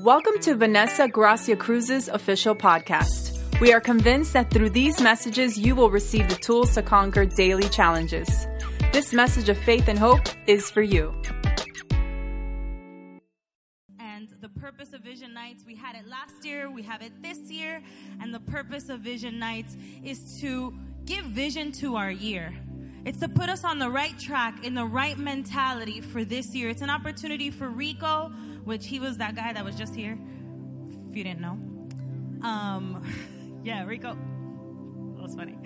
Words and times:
Welcome 0.00 0.38
to 0.40 0.54
Vanessa 0.54 1.08
Gracia 1.08 1.56
Cruz's 1.56 2.08
official 2.08 2.54
podcast. 2.54 3.32
We 3.62 3.72
are 3.72 3.80
convinced 3.80 4.34
that 4.34 4.50
through 4.50 4.68
these 4.70 5.00
messages, 5.00 5.56
you 5.56 5.74
will 5.74 5.88
receive 5.88 6.28
the 6.28 6.34
tools 6.34 6.74
to 6.74 6.82
conquer 6.82 7.24
daily 7.24 7.66
challenges. 7.70 8.46
This 8.92 9.14
message 9.14 9.48
of 9.48 9.56
faith 9.56 9.88
and 9.88 9.98
hope 9.98 10.20
is 10.46 10.70
for 10.70 10.82
you. 10.82 11.14
And 13.98 14.28
the 14.42 14.50
purpose 14.60 14.92
of 14.92 15.00
Vision 15.00 15.32
Nights, 15.32 15.64
we 15.66 15.74
had 15.74 15.96
it 15.96 16.06
last 16.06 16.44
year, 16.44 16.70
we 16.70 16.82
have 16.82 17.00
it 17.00 17.22
this 17.22 17.50
year, 17.50 17.82
and 18.20 18.34
the 18.34 18.40
purpose 18.40 18.90
of 18.90 19.00
Vision 19.00 19.38
Nights 19.38 19.78
is 20.04 20.38
to 20.42 20.74
give 21.06 21.24
vision 21.24 21.72
to 21.72 21.96
our 21.96 22.10
year. 22.10 22.52
It's 23.06 23.20
to 23.20 23.28
put 23.28 23.48
us 23.48 23.62
on 23.62 23.78
the 23.78 23.88
right 23.88 24.18
track, 24.18 24.62
in 24.62 24.74
the 24.74 24.84
right 24.84 25.16
mentality 25.16 26.00
for 26.00 26.24
this 26.24 26.54
year. 26.54 26.68
It's 26.68 26.82
an 26.82 26.90
opportunity 26.90 27.52
for 27.52 27.68
Rico, 27.68 28.32
which 28.66 28.86
he 28.86 28.98
was 28.98 29.16
that 29.18 29.36
guy 29.36 29.52
that 29.52 29.64
was 29.64 29.76
just 29.76 29.94
here, 29.94 30.18
if 31.08 31.16
you 31.16 31.22
didn't 31.24 31.40
know. 31.40 31.56
Um, 32.46 33.02
yeah, 33.64 33.84
Rico. 33.84 34.18
That 35.14 35.22
was 35.22 35.34
funny. 35.34 35.56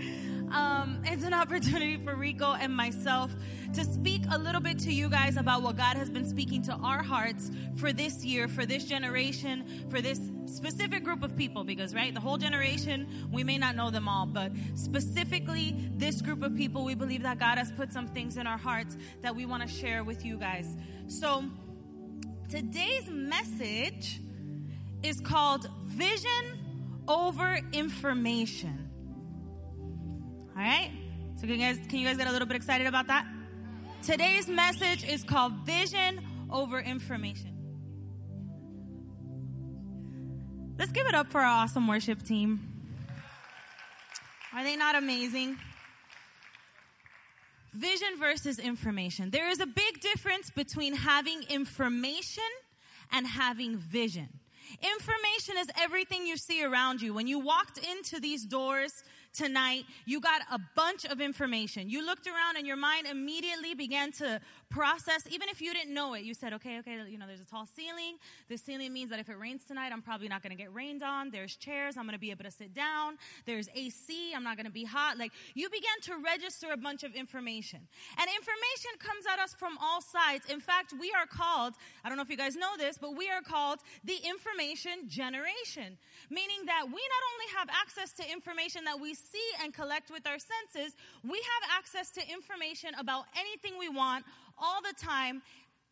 Um, 0.53 1.01
it's 1.05 1.25
an 1.25 1.33
opportunity 1.33 1.97
for 1.97 2.15
Rico 2.15 2.53
and 2.55 2.75
myself 2.75 3.33
to 3.73 3.85
speak 3.85 4.23
a 4.31 4.39
little 4.39 4.61
bit 4.61 4.79
to 4.81 4.93
you 4.93 5.09
guys 5.09 5.37
about 5.37 5.63
what 5.63 5.77
God 5.77 5.97
has 5.97 6.11
been 6.11 6.29
speaking 6.29 6.61
to 6.63 6.73
our 6.73 7.03
hearts 7.03 7.51
for 7.77 7.93
this 7.93 8.23
year, 8.23 8.49
for 8.49 8.67
this 8.67 8.85
generation, 8.85 9.87
for 9.89 10.03
this 10.03 10.21
specific 10.45 11.03
group 11.03 11.23
of 11.23 11.37
people. 11.37 11.65
Because, 11.65 11.95
right, 11.95 12.13
the 12.13 12.21
whole 12.21 12.37
generation, 12.37 13.09
we 13.33 13.45
may 13.45 13.57
not 13.57 13.77
know 13.77 13.91
them 13.91 14.09
all, 14.09 14.27
but 14.27 14.53
specifically 14.75 15.75
this 15.97 16.21
group 16.21 16.43
of 16.43 16.55
people, 16.55 16.85
we 16.85 16.95
believe 16.95 17.23
that 17.23 17.39
God 17.39 17.57
has 17.57 17.73
put 17.73 17.93
some 17.93 18.09
things 18.09 18.37
in 18.37 18.47
our 18.47 18.59
hearts 18.59 18.99
that 19.23 19.35
we 19.35 19.47
want 19.47 19.63
to 19.63 19.69
share 19.69 20.05
with 20.05 20.25
you 20.25 20.37
guys. 20.37 20.77
So, 21.07 21.45
today's 22.51 23.09
message 23.09 24.21
is 25.05 25.21
called 25.21 25.69
Vision 25.85 27.05
over 27.07 27.61
Information. 27.73 28.91
All 30.57 30.63
right? 30.63 30.91
So 31.37 31.43
can 31.43 31.51
you 31.51 31.59
guys 31.59 31.79
can 31.89 32.01
you 32.01 32.07
guys 32.07 32.17
get 32.17 32.27
a 32.27 32.33
little 32.33 32.49
bit 32.49 32.57
excited 32.57 32.89
about 32.89 33.07
that? 33.07 33.25
Today's 34.03 34.49
message 34.49 35.05
is 35.05 35.23
called 35.23 35.53
Vision 35.65 36.21
over 36.51 36.81
Information. 36.81 37.57
Let's 40.77 40.91
give 40.91 41.07
it 41.07 41.15
up 41.15 41.31
for 41.31 41.41
our 41.41 41.63
awesome 41.63 41.87
worship 41.87 42.23
team. 42.25 42.61
Are 44.53 44.65
they 44.65 44.75
not 44.75 44.97
amazing? 44.97 45.57
Vision 47.73 48.19
versus 48.19 48.59
information. 48.59 49.31
There 49.31 49.49
is 49.49 49.61
a 49.61 49.67
big 49.67 50.01
difference 50.01 50.51
between 50.51 50.95
having 50.95 51.43
information 51.49 52.43
and 53.13 53.27
having 53.27 53.77
vision. 53.77 54.29
Information 54.83 55.57
is 55.59 55.69
everything 55.81 56.27
you 56.27 56.37
see 56.37 56.65
around 56.65 57.01
you. 57.01 57.15
When 57.15 57.27
you 57.27 57.39
walked 57.39 57.79
into 57.79 58.21
these 58.21 58.45
doors, 58.45 59.03
tonight, 59.33 59.85
you 60.07 60.21
got 60.21 60.43
a 60.51 60.59
bunch 60.75 61.05
of 61.05 61.21
information. 61.21 61.89
You 61.89 62.05
looked 62.05 62.27
around 62.27 62.57
and 62.57 62.67
your 62.67 62.77
mind 62.77 63.07
immediately 63.07 63.75
began 63.75 64.13
to 64.13 64.41
process, 64.71 65.27
even 65.31 65.49
if 65.49 65.61
you 65.61 65.75
didn't 65.75 65.93
know 65.93 66.15
it. 66.15 66.23
You 66.23 66.33
said, 66.33 66.53
okay, 66.55 66.79
okay, 66.79 66.97
you 67.09 67.19
know, 67.19 67.27
there's 67.27 67.41
a 67.41 67.45
tall 67.45 67.67
ceiling. 67.67 68.17
This 68.49 68.63
ceiling 68.63 68.93
means 68.93 69.11
that 69.11 69.19
if 69.19 69.29
it 69.29 69.39
rains 69.39 69.65
tonight, 69.65 69.91
I'm 69.93 70.01
probably 70.01 70.29
not 70.29 70.43
going 70.43 70.57
to 70.57 70.57
get 70.57 70.73
rained 70.73 71.03
on. 71.03 71.31
There's 71.31 71.57
chairs. 71.57 71.97
I'm 71.97 72.05
going 72.05 72.15
to 72.15 72.21
be 72.21 72.31
able 72.31 72.45
to 72.45 72.51
sit 72.51 72.73
down. 72.73 73.19
There's 73.47 73.69
AC. 73.75 74.33
I'm 74.35 74.45
not 74.45 74.57
going 74.57 74.67
to 74.67 74.73
be 74.73 74.85
hot. 74.85 75.19
Like 75.19 75.33
you 75.55 75.69
began 75.69 76.01
to 76.03 76.25
register 76.25 76.69
a 76.73 76.77
bunch 76.77 77.03
of 77.03 77.15
information. 77.15 77.81
And 78.17 78.31
information 78.31 78.93
comes 78.99 79.25
at 79.31 79.41
us 79.41 79.55
from 79.55 79.77
all 79.83 80.01
sides. 80.01 80.47
In 80.49 80.61
fact, 80.61 80.95
we 80.99 81.13
are 81.19 81.27
called, 81.27 81.75
I 82.05 82.09
don't 82.09 82.17
know 82.17 82.23
if 82.23 82.31
you 82.31 82.37
guys 82.37 82.55
know 82.55 82.77
this, 82.79 82.97
but 82.97 83.17
we 83.17 83.29
are 83.29 83.43
called 83.43 83.81
the 84.05 84.17
information 84.23 85.09
generation, 85.09 85.99
meaning 86.31 86.65
that 86.67 86.85
we 86.87 86.93
not 86.95 87.23
only 87.35 87.49
have 87.59 87.69
access 87.71 88.13
to 88.13 88.31
information 88.31 88.85
that 88.85 89.01
we 89.01 89.15
see 89.15 89.49
and 89.63 89.75
collect 89.75 90.11
with 90.11 90.27
our 90.27 90.39
senses, 90.39 90.95
we 91.25 91.39
have 91.39 91.79
access 91.79 92.11
to 92.13 92.21
information 92.31 92.91
about 92.99 93.25
anything 93.37 93.79
we 93.79 93.89
want 93.89 94.25
all 94.61 94.81
the 94.83 94.95
time 95.01 95.43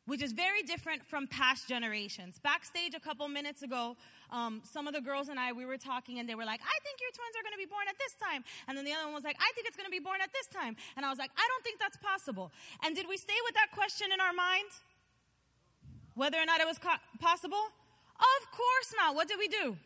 which 0.09 0.23
is 0.23 0.33
very 0.33 0.63
different 0.63 1.05
from 1.05 1.27
past 1.27 1.69
generations. 1.69 2.41
Backstage 2.43 2.95
a 2.95 3.01
couple 3.01 3.29
minutes 3.29 3.61
ago, 3.61 3.95
um, 4.33 4.63
some 4.65 4.89
of 4.89 4.95
the 4.95 5.03
girls 5.03 5.29
and 5.29 5.39
I, 5.39 5.53
we 5.53 5.67
were 5.67 5.77
talking 5.77 6.19
and 6.19 6.27
they 6.27 6.35
were 6.35 6.47
like, 6.47 6.61
I 6.65 6.77
think 6.81 6.97
your 6.99 7.13
twins 7.13 7.37
are 7.37 7.45
going 7.45 7.53
to 7.53 7.61
be 7.61 7.69
born 7.69 7.85
at 7.87 7.97
this 8.01 8.17
time. 8.17 8.43
And 8.67 8.73
then 8.73 8.87
the 8.89 8.93
other 8.97 9.05
one 9.05 9.13
was 9.13 9.23
like, 9.23 9.37
I 9.37 9.53
think 9.55 9.69
it's 9.69 9.77
going 9.77 9.85
to 9.85 9.93
be 9.93 10.01
born 10.01 10.25
at 10.25 10.33
this 10.33 10.49
time. 10.49 10.77
And 10.97 11.05
I 11.05 11.11
was 11.11 11.19
like, 11.19 11.31
I 11.37 11.45
don't 11.45 11.63
think 11.63 11.79
that's 11.79 11.99
possible. 12.01 12.51
And 12.83 12.97
did 12.97 13.05
we 13.07 13.19
stay 13.19 13.37
with 13.45 13.53
that 13.61 13.69
question 13.77 14.09
in 14.09 14.19
our 14.19 14.33
mind? 14.33 14.73
Whether 16.17 16.41
or 16.41 16.47
not 16.47 16.63
it 16.63 16.67
was 16.67 16.79
co- 16.81 17.05
possible? 17.21 17.69
Of 18.17 18.43
course 18.49 18.97
not. 18.97 19.15
What 19.15 19.29
did 19.29 19.39
we 19.39 19.49
do? 19.49 19.77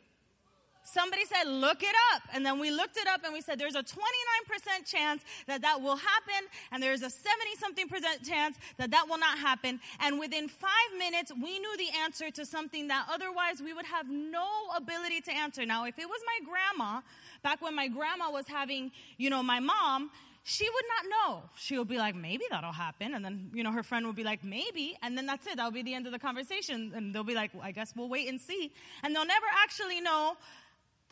Somebody 0.85 1.23
said, 1.25 1.49
look 1.49 1.83
it 1.83 1.95
up. 2.15 2.23
And 2.35 2.45
then 2.45 2.59
we 2.59 2.71
looked 2.71 2.97
it 2.97 3.07
up 3.07 3.23
and 3.25 3.33
we 3.33 3.41
said, 3.41 3.59
there's 3.59 3.77
a 3.77 3.83
29% 3.83 4.85
chance 4.85 5.23
that 5.47 5.63
that 5.63 5.81
will 5.81 5.97
happen. 5.97 6.49
And 6.73 6.83
there's 6.83 7.03
a 7.03 7.11
70 7.11 7.57
something 7.59 7.89
percent 7.89 8.25
chance 8.25 8.57
that 8.79 8.91
that 8.91 9.09
will 9.09 9.19
not 9.19 9.39
happen. 9.39 9.81
And 10.01 10.19
within 10.19 10.49
five 10.49 10.71
minutes, 10.99 11.33
we 11.33 11.59
knew 11.59 11.77
the 11.77 11.89
answer 12.03 12.31
to 12.33 12.45
something 12.45 12.89
that 12.89 13.07
otherwise 13.11 13.63
we 13.63 13.73
would 13.73 13.87
have 13.87 14.09
no 14.09 14.49
ability 14.77 15.21
to 15.23 15.33
answer. 15.33 15.65
Now, 15.65 15.85
if 15.85 15.99
it 15.99 16.07
was 16.07 16.21
my 16.27 16.47
grandma, 16.51 17.01
back 17.43 17.63
when 17.63 17.77
my 17.77 17.89
grandma 17.89 18.31
was 18.31 18.47
having, 18.49 18.91
you 19.19 19.31
know, 19.31 19.43
my 19.43 19.61
mom, 19.61 20.11
she 20.45 20.69
would 20.69 20.85
not 20.89 21.11
know. 21.11 21.43
She 21.55 21.79
would 21.79 21.87
be 21.87 21.99
like, 21.99 22.17
maybe 22.17 22.45
that'll 22.51 22.73
happen. 22.73 23.15
And 23.15 23.25
then, 23.25 23.51
you 23.55 23.63
know, 23.63 23.71
her 23.71 23.85
friend 23.85 24.07
would 24.07 24.17
be 24.17 24.25
like, 24.25 24.43
maybe. 24.43 24.97
And 25.01 25.17
then 25.17 25.25
that's 25.27 25.47
it. 25.47 25.57
That'll 25.57 25.71
be 25.71 25.83
the 25.83 25.95
end 25.95 26.07
of 26.07 26.13
the 26.13 26.19
conversation. 26.19 26.93
And 26.95 27.15
they'll 27.15 27.23
be 27.23 27.37
like, 27.37 27.55
well, 27.55 27.63
I 27.63 27.71
guess 27.71 27.93
we'll 27.95 28.09
wait 28.09 28.29
and 28.29 28.41
see. 28.41 28.73
And 29.05 29.15
they'll 29.15 29.25
never 29.25 29.47
actually 29.63 30.01
know 30.01 30.37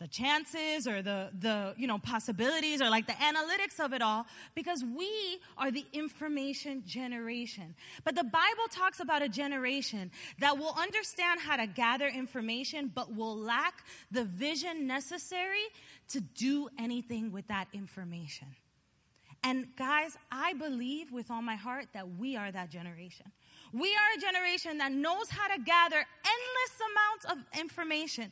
the 0.01 0.07
chances 0.07 0.87
or 0.87 1.03
the, 1.03 1.29
the, 1.39 1.75
you 1.77 1.85
know, 1.85 1.99
possibilities 1.99 2.81
or 2.81 2.89
like 2.89 3.05
the 3.05 3.13
analytics 3.13 3.79
of 3.79 3.93
it 3.93 4.01
all 4.01 4.25
because 4.55 4.83
we 4.83 5.39
are 5.59 5.69
the 5.69 5.85
information 5.93 6.81
generation. 6.87 7.75
But 8.03 8.15
the 8.15 8.23
Bible 8.23 8.65
talks 8.71 8.99
about 8.99 9.21
a 9.21 9.29
generation 9.29 10.09
that 10.39 10.57
will 10.57 10.75
understand 10.75 11.39
how 11.39 11.55
to 11.55 11.67
gather 11.67 12.07
information 12.07 12.91
but 12.93 13.15
will 13.15 13.37
lack 13.37 13.85
the 14.09 14.23
vision 14.25 14.87
necessary 14.87 15.67
to 16.09 16.19
do 16.19 16.67
anything 16.79 17.31
with 17.31 17.47
that 17.49 17.67
information. 17.71 18.47
And 19.43 19.67
guys, 19.75 20.17
I 20.31 20.53
believe 20.53 21.11
with 21.11 21.29
all 21.29 21.43
my 21.43 21.55
heart 21.55 21.87
that 21.93 22.07
we 22.17 22.35
are 22.35 22.51
that 22.51 22.71
generation. 22.71 23.31
We 23.71 23.89
are 23.89 24.17
a 24.17 24.19
generation 24.19 24.79
that 24.79 24.91
knows 24.91 25.29
how 25.29 25.47
to 25.47 25.61
gather 25.61 25.95
endless 25.95 26.73
amounts 26.91 27.25
of 27.25 27.59
information 27.59 28.31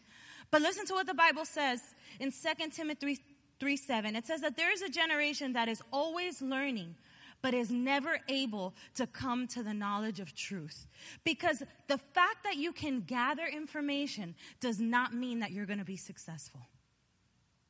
but 0.52 0.62
listen 0.62 0.86
to 0.88 0.94
what 0.94 1.08
the 1.08 1.14
Bible 1.14 1.46
says 1.46 1.82
in 2.20 2.32
2 2.32 2.70
Timothy 2.72 3.16
3, 3.16 3.20
3 3.60 3.78
7. 3.78 4.16
It 4.16 4.26
says 4.26 4.42
that 4.42 4.58
there 4.58 4.72
is 4.72 4.82
a 4.82 4.90
generation 4.90 5.54
that 5.54 5.68
is 5.68 5.82
always 5.92 6.42
learning, 6.42 6.96
but 7.42 7.54
is 7.54 7.70
never 7.70 8.20
able 8.28 8.74
to 8.96 9.08
come 9.08 9.48
to 9.48 9.64
the 9.64 9.74
knowledge 9.74 10.20
of 10.20 10.36
truth. 10.36 10.88
Because 11.24 11.64
the 11.88 11.98
fact 11.98 12.44
that 12.44 12.58
you 12.58 12.72
can 12.72 13.02
gather 13.02 13.46
information 13.46 14.36
does 14.60 14.80
not 14.80 15.14
mean 15.14 15.40
that 15.40 15.52
you're 15.52 15.66
going 15.66 15.80
to 15.80 15.86
be 15.86 15.98
successful. 15.98 16.62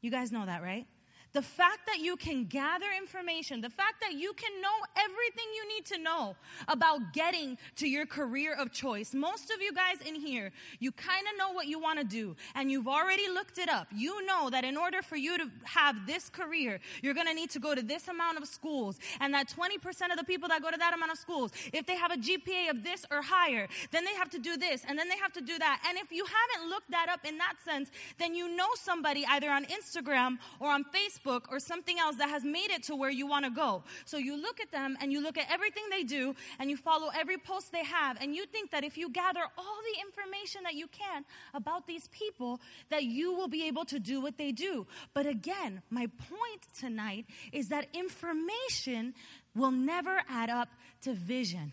You 0.01 0.11
guys 0.11 0.31
know 0.31 0.45
that, 0.45 0.61
right? 0.63 0.87
The 1.31 1.41
fact 1.43 1.85
that 1.85 1.99
you 1.99 2.15
can 2.15 2.45
gather 2.45 2.87
information, 2.97 3.61
the 3.61 3.69
fact 3.69 4.01
that 4.01 4.13
you 4.13 4.33
can 4.33 4.61
know 4.61 4.77
everything 4.97 5.45
you 5.55 5.67
need 5.67 5.85
to 5.85 5.99
know 5.99 6.35
about 6.67 7.13
getting 7.13 7.57
to 7.75 7.87
your 7.87 8.07
career 8.07 8.55
of 8.55 8.71
choice. 8.71 9.13
Most 9.13 9.51
of 9.51 9.61
you 9.61 9.71
guys 9.71 10.01
in 10.05 10.15
here, 10.15 10.51
you 10.79 10.91
kind 10.91 11.25
of 11.31 11.37
know 11.37 11.51
what 11.53 11.67
you 11.67 11.79
want 11.79 11.99
to 11.99 12.05
do 12.05 12.35
and 12.55 12.71
you've 12.71 12.87
already 12.87 13.29
looked 13.29 13.59
it 13.59 13.69
up. 13.69 13.87
You 13.95 14.25
know 14.25 14.49
that 14.49 14.63
in 14.63 14.75
order 14.75 15.03
for 15.03 15.17
you 15.17 15.37
to 15.37 15.51
have 15.65 16.07
this 16.07 16.29
career, 16.29 16.79
you're 17.03 17.13
going 17.13 17.27
to 17.27 17.33
need 17.33 17.51
to 17.51 17.59
go 17.59 17.75
to 17.75 17.83
this 17.83 18.07
amount 18.07 18.39
of 18.39 18.47
schools 18.47 18.99
and 19.19 19.31
that 19.35 19.49
20% 19.49 20.11
of 20.11 20.17
the 20.17 20.23
people 20.23 20.49
that 20.49 20.63
go 20.63 20.71
to 20.71 20.77
that 20.77 20.95
amount 20.95 21.11
of 21.11 21.19
schools, 21.19 21.51
if 21.73 21.85
they 21.85 21.95
have 21.95 22.11
a 22.11 22.17
GPA 22.17 22.71
of 22.71 22.83
this 22.83 23.05
or 23.11 23.21
higher, 23.21 23.67
then 23.91 24.03
they 24.03 24.15
have 24.15 24.31
to 24.31 24.39
do 24.39 24.57
this 24.57 24.83
and 24.87 24.97
then 24.97 25.07
they 25.07 25.17
have 25.17 25.33
to 25.33 25.41
do 25.41 25.59
that. 25.59 25.79
And 25.87 25.97
if 25.99 26.11
you 26.11 26.25
haven't 26.25 26.69
looked 26.69 26.89
that 26.89 27.07
up 27.07 27.23
in 27.23 27.37
that 27.37 27.53
sense, 27.63 27.91
then 28.17 28.33
you 28.33 28.55
know 28.55 28.69
somebody 28.73 29.25
either 29.29 29.51
on 29.51 29.65
Instagram 29.65 30.39
or 30.59 30.71
on 30.71 30.85
Facebook 30.85 31.18
Facebook 31.19 31.43
or 31.49 31.59
something 31.59 31.97
else 31.99 32.15
that 32.17 32.29
has 32.29 32.43
made 32.43 32.71
it 32.71 32.83
to 32.83 32.95
where 32.95 33.09
you 33.09 33.27
want 33.27 33.45
to 33.45 33.51
go. 33.51 33.83
So 34.05 34.17
you 34.17 34.41
look 34.41 34.59
at 34.59 34.71
them 34.71 34.97
and 35.01 35.11
you 35.11 35.21
look 35.21 35.37
at 35.37 35.51
everything 35.51 35.83
they 35.89 36.03
do 36.03 36.35
and 36.59 36.69
you 36.69 36.77
follow 36.77 37.09
every 37.17 37.37
post 37.37 37.71
they 37.71 37.83
have 37.83 38.17
and 38.21 38.35
you 38.35 38.45
think 38.45 38.71
that 38.71 38.83
if 38.83 38.97
you 38.97 39.09
gather 39.09 39.41
all 39.57 39.77
the 39.93 40.01
information 40.01 40.63
that 40.63 40.75
you 40.75 40.87
can 40.87 41.25
about 41.53 41.87
these 41.87 42.07
people 42.09 42.59
that 42.89 43.03
you 43.03 43.33
will 43.33 43.47
be 43.47 43.67
able 43.67 43.85
to 43.85 43.99
do 43.99 44.21
what 44.21 44.37
they 44.37 44.51
do. 44.51 44.85
But 45.13 45.25
again, 45.25 45.81
my 45.89 46.07
point 46.07 46.61
tonight 46.79 47.25
is 47.51 47.69
that 47.69 47.87
information 47.93 49.13
will 49.55 49.71
never 49.71 50.21
add 50.29 50.49
up 50.49 50.69
to 51.01 51.13
vision. 51.13 51.71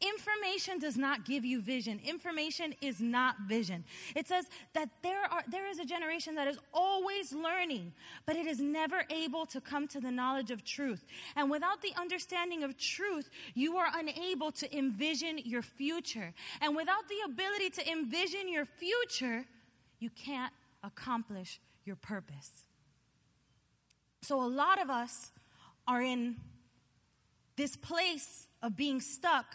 Information 0.00 0.78
does 0.78 0.96
not 0.96 1.24
give 1.24 1.44
you 1.44 1.62
vision. 1.62 2.00
Information 2.04 2.74
is 2.82 3.00
not 3.00 3.36
vision. 3.48 3.84
It 4.14 4.28
says 4.28 4.44
that 4.74 4.90
there 5.02 5.24
are 5.24 5.42
there 5.48 5.66
is 5.68 5.78
a 5.78 5.84
generation 5.84 6.34
that 6.34 6.46
is 6.46 6.58
always 6.74 7.32
learning, 7.32 7.92
but 8.26 8.36
it 8.36 8.46
is 8.46 8.60
never 8.60 9.04
able 9.10 9.46
to 9.46 9.60
come 9.60 9.88
to 9.88 10.00
the 10.00 10.10
knowledge 10.10 10.50
of 10.50 10.64
truth. 10.64 11.04
And 11.34 11.50
without 11.50 11.80
the 11.80 11.92
understanding 11.98 12.62
of 12.62 12.76
truth, 12.76 13.30
you 13.54 13.76
are 13.76 13.88
unable 13.94 14.52
to 14.52 14.76
envision 14.76 15.38
your 15.38 15.62
future. 15.62 16.34
And 16.60 16.76
without 16.76 17.08
the 17.08 17.32
ability 17.32 17.70
to 17.70 17.90
envision 17.90 18.48
your 18.48 18.66
future, 18.66 19.46
you 19.98 20.10
can't 20.10 20.52
accomplish 20.82 21.58
your 21.86 21.96
purpose. 21.96 22.64
So 24.22 24.42
a 24.42 24.46
lot 24.48 24.82
of 24.82 24.90
us 24.90 25.32
are 25.86 26.02
in 26.02 26.36
this 27.56 27.76
place 27.76 28.48
of 28.62 28.76
being 28.76 29.00
stuck 29.00 29.46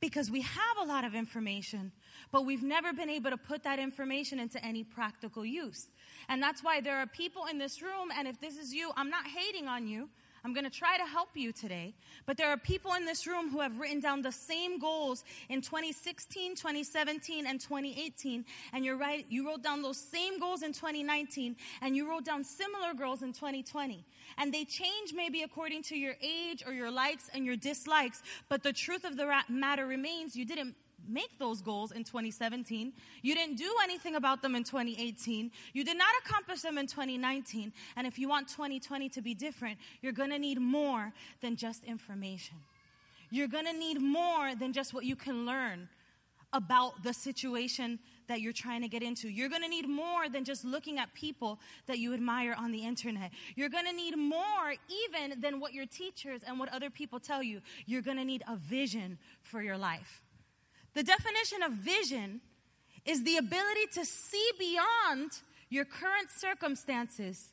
because 0.00 0.30
we 0.30 0.40
have 0.40 0.76
a 0.82 0.84
lot 0.84 1.04
of 1.04 1.14
information, 1.14 1.92
but 2.32 2.46
we've 2.46 2.62
never 2.62 2.92
been 2.92 3.10
able 3.10 3.30
to 3.30 3.36
put 3.36 3.62
that 3.64 3.78
information 3.78 4.40
into 4.40 4.64
any 4.64 4.82
practical 4.82 5.44
use. 5.44 5.88
And 6.28 6.42
that's 6.42 6.64
why 6.64 6.80
there 6.80 6.96
are 6.96 7.06
people 7.06 7.46
in 7.50 7.58
this 7.58 7.82
room, 7.82 8.08
and 8.16 8.26
if 8.26 8.40
this 8.40 8.56
is 8.56 8.72
you, 8.72 8.92
I'm 8.96 9.10
not 9.10 9.26
hating 9.26 9.68
on 9.68 9.86
you. 9.86 10.08
I'm 10.44 10.52
going 10.52 10.64
to 10.64 10.70
try 10.70 10.96
to 10.96 11.04
help 11.04 11.30
you 11.34 11.52
today. 11.52 11.94
But 12.26 12.36
there 12.36 12.48
are 12.48 12.56
people 12.56 12.94
in 12.94 13.04
this 13.04 13.26
room 13.26 13.50
who 13.50 13.60
have 13.60 13.78
written 13.78 14.00
down 14.00 14.22
the 14.22 14.32
same 14.32 14.78
goals 14.78 15.24
in 15.48 15.60
2016, 15.60 16.56
2017, 16.56 17.46
and 17.46 17.60
2018. 17.60 18.44
And 18.72 18.84
you're 18.84 18.96
right, 18.96 19.26
you 19.28 19.46
wrote 19.46 19.62
down 19.62 19.82
those 19.82 19.98
same 19.98 20.38
goals 20.38 20.62
in 20.62 20.72
2019, 20.72 21.56
and 21.82 21.96
you 21.96 22.08
wrote 22.08 22.24
down 22.24 22.44
similar 22.44 22.94
goals 22.94 23.22
in 23.22 23.32
2020. 23.32 24.04
And 24.38 24.52
they 24.52 24.64
change 24.64 25.12
maybe 25.14 25.42
according 25.42 25.82
to 25.84 25.96
your 25.96 26.14
age 26.22 26.62
or 26.66 26.72
your 26.72 26.90
likes 26.90 27.30
and 27.34 27.44
your 27.44 27.56
dislikes. 27.56 28.22
But 28.48 28.62
the 28.62 28.72
truth 28.72 29.04
of 29.04 29.16
the 29.16 29.30
matter 29.48 29.86
remains 29.86 30.36
you 30.36 30.44
didn't 30.44 30.74
make 31.08 31.38
those 31.38 31.60
goals 31.60 31.92
in 31.92 32.04
2017. 32.04 32.92
You 33.22 33.34
didn't 33.34 33.56
do 33.56 33.72
anything 33.82 34.16
about 34.16 34.42
them 34.42 34.54
in 34.54 34.64
2018. 34.64 35.50
You 35.72 35.84
did 35.84 35.98
not 35.98 36.10
accomplish 36.24 36.60
them 36.60 36.78
in 36.78 36.86
2019. 36.86 37.72
And 37.96 38.06
if 38.06 38.18
you 38.18 38.28
want 38.28 38.48
2020 38.48 39.08
to 39.10 39.22
be 39.22 39.34
different, 39.34 39.78
you're 40.02 40.12
going 40.12 40.30
to 40.30 40.38
need 40.38 40.60
more 40.60 41.12
than 41.40 41.56
just 41.56 41.84
information. 41.84 42.56
You're 43.30 43.48
going 43.48 43.66
to 43.66 43.72
need 43.72 44.00
more 44.00 44.54
than 44.54 44.72
just 44.72 44.92
what 44.92 45.04
you 45.04 45.16
can 45.16 45.46
learn 45.46 45.88
about 46.52 47.02
the 47.02 47.12
situation 47.12 47.98
that 48.26 48.40
you're 48.40 48.52
trying 48.52 48.82
to 48.82 48.88
get 48.88 49.02
into. 49.02 49.28
You're 49.28 49.48
going 49.48 49.62
to 49.62 49.68
need 49.68 49.88
more 49.88 50.28
than 50.28 50.44
just 50.44 50.64
looking 50.64 50.98
at 50.98 51.12
people 51.14 51.58
that 51.86 51.98
you 51.98 52.12
admire 52.14 52.54
on 52.58 52.72
the 52.72 52.84
internet. 52.84 53.30
You're 53.54 53.68
going 53.68 53.86
to 53.86 53.92
need 53.92 54.16
more 54.16 54.74
even 54.88 55.40
than 55.40 55.60
what 55.60 55.72
your 55.72 55.86
teachers 55.86 56.42
and 56.46 56.58
what 56.58 56.68
other 56.72 56.90
people 56.90 57.20
tell 57.20 57.42
you. 57.42 57.60
You're 57.86 58.02
going 58.02 58.16
to 58.16 58.24
need 58.24 58.42
a 58.48 58.56
vision 58.56 59.18
for 59.42 59.62
your 59.62 59.76
life. 59.76 60.22
The 60.94 61.02
definition 61.02 61.62
of 61.62 61.72
vision 61.72 62.40
is 63.04 63.22
the 63.22 63.36
ability 63.36 63.86
to 63.94 64.04
see 64.04 64.50
beyond 64.58 65.30
your 65.68 65.84
current 65.84 66.30
circumstances 66.30 67.50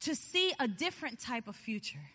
to 0.00 0.14
see 0.14 0.52
a 0.58 0.66
different 0.66 1.20
type 1.20 1.48
of 1.48 1.56
future. 1.56 2.10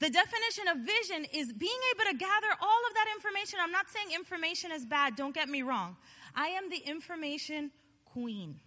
The 0.00 0.10
definition 0.10 0.68
of 0.68 0.78
vision 0.78 1.24
is 1.32 1.52
being 1.52 1.78
able 1.94 2.10
to 2.10 2.16
gather 2.18 2.48
all 2.60 2.80
of 2.88 2.94
that 2.94 3.06
information. 3.14 3.60
I'm 3.62 3.70
not 3.70 3.88
saying 3.88 4.08
information 4.14 4.72
is 4.72 4.84
bad, 4.84 5.16
don't 5.16 5.34
get 5.34 5.48
me 5.48 5.62
wrong. 5.62 5.96
I 6.34 6.48
am 6.48 6.68
the 6.68 6.78
information 6.78 7.70
queen. 8.04 8.60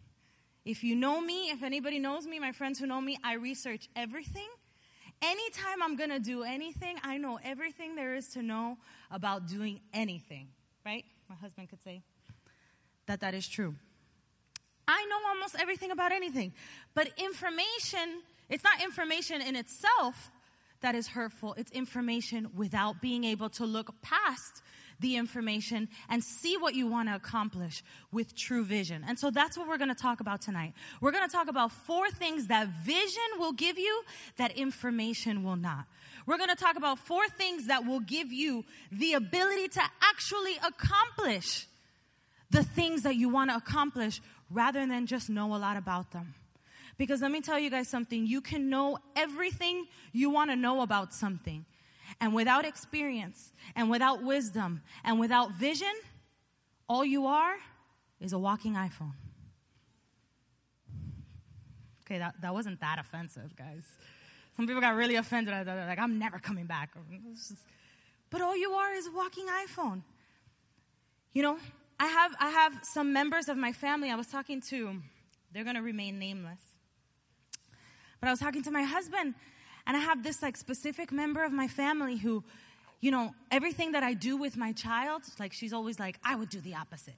If 0.66 0.84
you 0.84 0.96
know 0.96 1.22
me, 1.22 1.50
if 1.50 1.64
anybody 1.64 2.00
knows 2.00 2.26
me, 2.26 2.40
my 2.40 2.54
friends 2.54 2.80
who 2.80 2.88
know 2.88 3.00
me, 3.00 3.18
I 3.24 3.34
research 3.34 3.88
everything. 3.96 4.48
Anytime 5.22 5.84
I'm 5.84 5.96
gonna 5.96 6.20
do 6.20 6.44
anything, 6.44 6.98
I 7.04 7.18
know 7.18 7.40
everything 7.44 7.96
there 7.96 8.16
is 8.16 8.30
to 8.30 8.42
know 8.42 8.78
about 9.12 9.48
doing 9.48 9.82
anything 9.94 10.48
right? 10.88 11.04
My 11.28 11.36
husband 11.36 11.68
could 11.68 11.84
say 11.84 12.02
that 13.08 13.20
that 13.20 13.34
is 13.34 13.46
true. 13.46 13.76
I 14.88 15.06
know 15.10 15.18
almost 15.28 15.56
everything 15.60 15.92
about 15.92 16.14
anything, 16.14 16.54
but 16.94 17.10
information, 17.18 18.22
it's 18.48 18.64
not 18.64 18.82
information 18.82 19.42
in 19.42 19.58
itself 19.58 20.32
that 20.80 20.96
is 20.96 21.10
hurtful. 21.10 21.56
It's 21.58 21.72
information 21.72 22.52
without 22.56 23.02
being 23.02 23.26
able 23.26 23.50
to 23.50 23.66
look 23.66 24.02
past 24.02 24.62
the 25.00 25.16
information 25.16 25.88
and 26.10 26.24
see 26.24 26.58
what 26.58 26.76
you 26.76 26.88
want 26.88 27.10
to 27.10 27.16
accomplish 27.16 27.84
with 28.12 28.36
true 28.36 28.64
vision. 28.64 29.04
And 29.08 29.18
so 29.20 29.30
that's 29.30 29.58
what 29.58 29.68
we're 29.68 29.78
going 29.78 29.94
to 29.94 29.96
talk 29.96 30.20
about 30.20 30.42
tonight. 30.42 30.74
We're 31.02 31.12
going 31.12 31.28
to 31.28 31.32
talk 31.32 31.48
about 31.48 31.72
four 31.72 32.10
things 32.10 32.48
that 32.48 32.68
vision 32.84 33.24
will 33.38 33.54
give 33.54 33.78
you 33.78 34.04
that 34.38 34.58
information 34.58 35.44
will 35.44 35.56
not. 35.56 35.86
We're 36.26 36.38
going 36.38 36.50
to 36.50 36.56
talk 36.56 36.76
about 36.76 37.00
four 37.00 37.28
things 37.30 37.68
that 37.68 37.86
will 37.86 38.02
give 38.02 38.32
you 38.32 38.66
the 38.92 39.14
ability 39.14 39.70
to 39.70 39.82
actually 40.02 40.58
accomplish 40.66 41.68
the 42.50 42.64
things 42.64 43.04
that 43.04 43.16
you 43.16 43.30
want 43.30 43.50
to 43.50 43.56
accomplish 43.56 44.22
rather 44.50 44.86
than 44.86 45.06
just 45.06 45.30
know 45.30 45.56
a 45.56 45.58
lot 45.58 45.78
about 45.78 46.12
them. 46.12 46.34
Because 46.98 47.22
let 47.22 47.32
me 47.32 47.42
tell 47.42 47.60
you 47.60 47.70
guys 47.70 47.88
something. 47.88 48.26
You 48.26 48.42
can 48.42 48.70
know 48.70 48.98
everything 49.16 49.86
you 50.14 50.30
want 50.30 50.50
to 50.50 50.56
know 50.56 50.82
about 50.82 51.14
something. 51.14 51.66
And 52.20 52.34
without 52.34 52.66
experience 52.66 53.52
and 53.76 53.90
without 53.90 54.24
wisdom 54.24 54.82
and 55.04 55.20
without 55.20 55.52
vision, 55.52 55.94
all 56.90 57.06
you 57.06 57.28
are 57.28 57.56
is 58.20 58.34
a 58.34 58.40
walking 58.40 58.74
iPhone. 58.74 59.14
Okay, 62.06 62.20
that, 62.20 62.36
that 62.42 62.54
wasn't 62.54 62.80
that 62.80 63.00
offensive, 63.00 63.56
guys. 63.56 63.84
Some 64.56 64.66
people 64.66 64.82
got 64.82 64.96
really 64.96 65.16
offended. 65.16 65.54
Like, 65.68 66.00
I'm 66.00 66.18
never 66.18 66.40
coming 66.40 66.66
back. 66.66 66.92
But 68.30 68.42
all 68.42 68.58
you 68.58 68.72
are 68.72 68.94
is 68.94 69.08
a 69.08 69.12
walking 69.12 69.46
iPhone. 69.46 70.02
You 71.34 71.44
know, 71.44 71.58
I 72.00 72.08
have, 72.08 72.32
I 72.40 72.50
have 72.50 72.80
some 72.84 73.14
members 73.14 73.50
of 73.50 73.58
my 73.58 73.72
family 73.72 74.10
I 74.10 74.16
was 74.16 74.28
talking 74.28 74.62
to, 74.70 74.96
they're 75.52 75.64
going 75.64 75.76
to 75.76 75.82
remain 75.82 76.18
nameless. 76.18 76.62
But 78.20 78.28
I 78.28 78.32
was 78.32 78.40
talking 78.40 78.64
to 78.64 78.72
my 78.72 78.84
husband, 78.84 79.36
and 79.88 79.96
I 79.96 80.02
have 80.02 80.22
this 80.22 80.44
like 80.44 80.58
specific 80.58 81.14
member 81.14 81.44
of 81.44 81.54
my 81.54 81.68
family 81.70 82.18
who, 82.18 82.44
you 83.00 83.10
know, 83.10 83.34
everything 83.50 83.94
that 83.94 84.04
I 84.04 84.14
do 84.14 84.36
with 84.36 84.58
my 84.58 84.74
child, 84.74 85.24
like 85.40 85.54
she's 85.54 85.72
always 85.72 85.98
like, 85.98 86.20
I 86.24 86.36
would 86.36 86.50
do 86.50 86.60
the 86.60 86.76
opposite. 86.76 87.16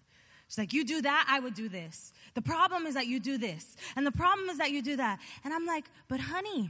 She's 0.47 0.57
like, 0.59 0.71
you 0.71 0.85
do 0.85 1.01
that, 1.01 1.25
I 1.27 1.39
would 1.39 1.55
do 1.55 1.67
this. 1.67 2.13
The 2.35 2.41
problem 2.41 2.85
is 2.85 2.93
that 2.93 3.07
you 3.07 3.19
do 3.19 3.37
this. 3.39 3.75
And 3.95 4.05
the 4.05 4.11
problem 4.11 4.49
is 4.49 4.59
that 4.59 4.71
you 4.71 4.83
do 4.83 4.95
that. 4.97 5.19
And 5.43 5.53
I'm 5.53 5.65
like, 5.65 5.85
but 6.07 6.19
honey, 6.19 6.69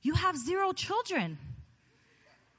you 0.00 0.14
have 0.14 0.36
zero 0.36 0.72
children. 0.72 1.38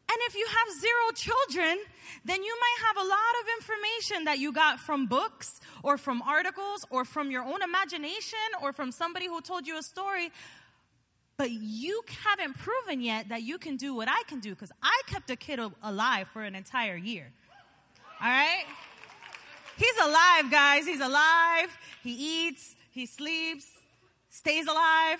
And 0.09 0.19
if 0.27 0.35
you 0.35 0.45
have 0.47 0.79
zero 0.79 1.11
children, 1.15 1.79
then 2.23 2.43
you 2.43 2.55
might 2.59 2.87
have 2.87 2.97
a 2.97 3.07
lot 3.07 3.33
of 3.41 3.47
information 3.57 4.25
that 4.25 4.37
you 4.37 4.51
got 4.51 4.79
from 4.79 5.07
books 5.07 5.59
or 5.81 5.97
from 5.97 6.21
articles 6.21 6.85
or 6.91 7.03
from 7.03 7.31
your 7.31 7.43
own 7.43 7.63
imagination 7.63 8.37
or 8.61 8.73
from 8.73 8.91
somebody 8.91 9.25
who 9.25 9.41
told 9.41 9.65
you 9.65 9.77
a 9.77 9.81
story. 9.81 10.31
But 11.37 11.51
you 11.51 12.03
haven't 12.25 12.57
proven 12.57 13.01
yet 13.01 13.29
that 13.29 13.41
you 13.41 13.57
can 13.57 13.75
do 13.75 13.95
what 13.95 14.07
I 14.07 14.21
can 14.27 14.39
do 14.39 14.51
because 14.51 14.71
I 14.81 15.01
kept 15.07 15.29
a 15.29 15.35
kid 15.35 15.59
alive 15.81 16.27
for 16.31 16.43
an 16.43 16.55
entire 16.55 16.95
year. 16.95 17.31
All 18.21 18.29
right? 18.29 18.65
He's 19.77 19.97
alive, 19.97 20.51
guys. 20.51 20.85
He's 20.85 21.01
alive. 21.01 21.75
He 22.03 22.47
eats, 22.47 22.75
he 22.91 23.05
sleeps, 23.05 23.67
stays 24.29 24.67
alive. 24.67 25.19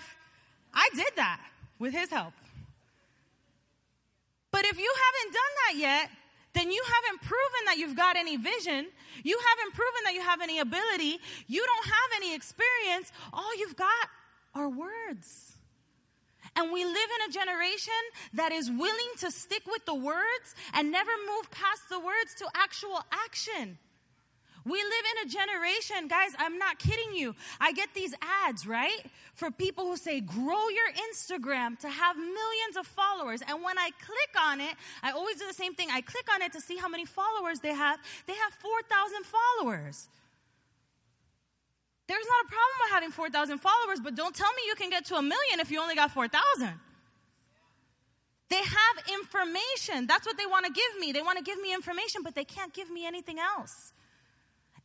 I 0.72 0.88
did 0.94 1.12
that 1.16 1.40
with 1.78 1.92
his 1.92 2.10
help. 2.10 2.32
But 4.52 4.64
if 4.66 4.78
you 4.78 4.94
haven't 5.04 5.32
done 5.32 5.42
that 5.66 5.76
yet, 5.76 6.10
then 6.52 6.70
you 6.70 6.82
haven't 6.84 7.22
proven 7.22 7.64
that 7.66 7.78
you've 7.78 7.96
got 7.96 8.16
any 8.16 8.36
vision. 8.36 8.86
You 9.24 9.38
haven't 9.48 9.74
proven 9.74 10.00
that 10.04 10.14
you 10.14 10.22
have 10.22 10.40
any 10.40 10.60
ability. 10.60 11.18
You 11.48 11.66
don't 11.66 11.86
have 11.86 12.10
any 12.16 12.34
experience. 12.34 13.10
All 13.32 13.56
you've 13.58 13.74
got 13.74 14.08
are 14.54 14.68
words. 14.68 15.53
And 16.56 16.72
we 16.72 16.84
live 16.84 16.96
in 16.96 17.30
a 17.30 17.32
generation 17.32 17.92
that 18.34 18.52
is 18.52 18.70
willing 18.70 19.12
to 19.18 19.30
stick 19.30 19.62
with 19.66 19.84
the 19.86 19.94
words 19.94 20.54
and 20.72 20.90
never 20.90 21.10
move 21.26 21.50
past 21.50 21.88
the 21.90 21.98
words 21.98 22.34
to 22.38 22.46
actual 22.54 23.00
action. 23.10 23.78
We 24.66 24.78
live 24.82 25.04
in 25.12 25.28
a 25.28 25.30
generation, 25.30 26.08
guys, 26.08 26.30
I'm 26.38 26.56
not 26.58 26.78
kidding 26.78 27.14
you. 27.14 27.34
I 27.60 27.72
get 27.72 27.90
these 27.94 28.14
ads, 28.46 28.66
right? 28.66 29.04
For 29.34 29.50
people 29.50 29.84
who 29.84 29.96
say, 29.96 30.20
grow 30.20 30.68
your 30.68 30.90
Instagram 31.12 31.78
to 31.80 31.88
have 31.90 32.16
millions 32.16 32.76
of 32.78 32.86
followers. 32.86 33.42
And 33.46 33.62
when 33.62 33.76
I 33.76 33.90
click 33.98 34.42
on 34.42 34.62
it, 34.62 34.74
I 35.02 35.10
always 35.10 35.36
do 35.36 35.46
the 35.46 35.52
same 35.52 35.74
thing. 35.74 35.88
I 35.92 36.00
click 36.00 36.26
on 36.34 36.40
it 36.40 36.52
to 36.54 36.62
see 36.62 36.78
how 36.78 36.88
many 36.88 37.04
followers 37.04 37.60
they 37.60 37.74
have. 37.74 38.00
They 38.26 38.32
have 38.32 38.54
4,000 38.54 39.24
followers. 39.26 40.08
There's 42.06 42.26
not 42.26 42.44
a 42.44 42.48
problem 42.48 42.76
with 42.82 42.90
having 42.92 43.10
4,000 43.10 43.58
followers, 43.58 44.00
but 44.02 44.14
don't 44.14 44.34
tell 44.34 44.52
me 44.52 44.62
you 44.66 44.74
can 44.74 44.90
get 44.90 45.06
to 45.06 45.16
a 45.16 45.22
million 45.22 45.60
if 45.60 45.70
you 45.70 45.80
only 45.80 45.94
got 45.94 46.10
4,000. 46.10 46.68
They 48.50 48.56
have 48.56 48.96
information. 49.12 50.06
That's 50.06 50.26
what 50.26 50.36
they 50.36 50.46
want 50.46 50.66
to 50.66 50.72
give 50.72 51.00
me. 51.00 51.12
They 51.12 51.22
want 51.22 51.38
to 51.38 51.44
give 51.44 51.60
me 51.60 51.72
information, 51.72 52.22
but 52.22 52.34
they 52.34 52.44
can't 52.44 52.74
give 52.74 52.90
me 52.90 53.06
anything 53.06 53.38
else. 53.38 53.92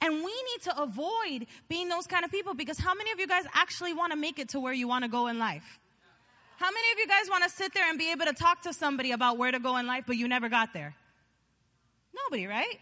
And 0.01 0.15
we 0.15 0.31
need 0.31 0.61
to 0.63 0.81
avoid 0.81 1.45
being 1.67 1.89
those 1.89 2.07
kind 2.07 2.23
of 2.23 2.31
people 2.31 2.53
because 2.53 2.79
how 2.79 2.93
many 2.93 3.11
of 3.11 3.19
you 3.19 3.27
guys 3.27 3.43
actually 3.53 3.93
want 3.93 4.13
to 4.13 4.17
make 4.17 4.39
it 4.39 4.49
to 4.49 4.59
where 4.59 4.71
you 4.71 4.88
want 4.88 5.03
to 5.03 5.09
go 5.09 5.27
in 5.27 5.39
life? 5.39 5.79
How 6.57 6.67
many 6.71 6.91
of 6.93 6.99
you 6.99 7.07
guys 7.07 7.29
want 7.29 7.43
to 7.43 7.49
sit 7.49 7.73
there 7.73 7.89
and 7.89 7.99
be 7.99 8.11
able 8.11 8.25
to 8.25 8.33
talk 8.33 8.61
to 8.61 8.73
somebody 8.73 9.11
about 9.11 9.38
where 9.38 9.51
to 9.51 9.59
go 9.59 9.77
in 9.77 9.88
life, 9.88 10.05
but 10.07 10.15
you 10.15 10.27
never 10.27 10.47
got 10.47 10.73
there? 10.73 10.95
Nobody, 12.13 12.47
right? 12.47 12.79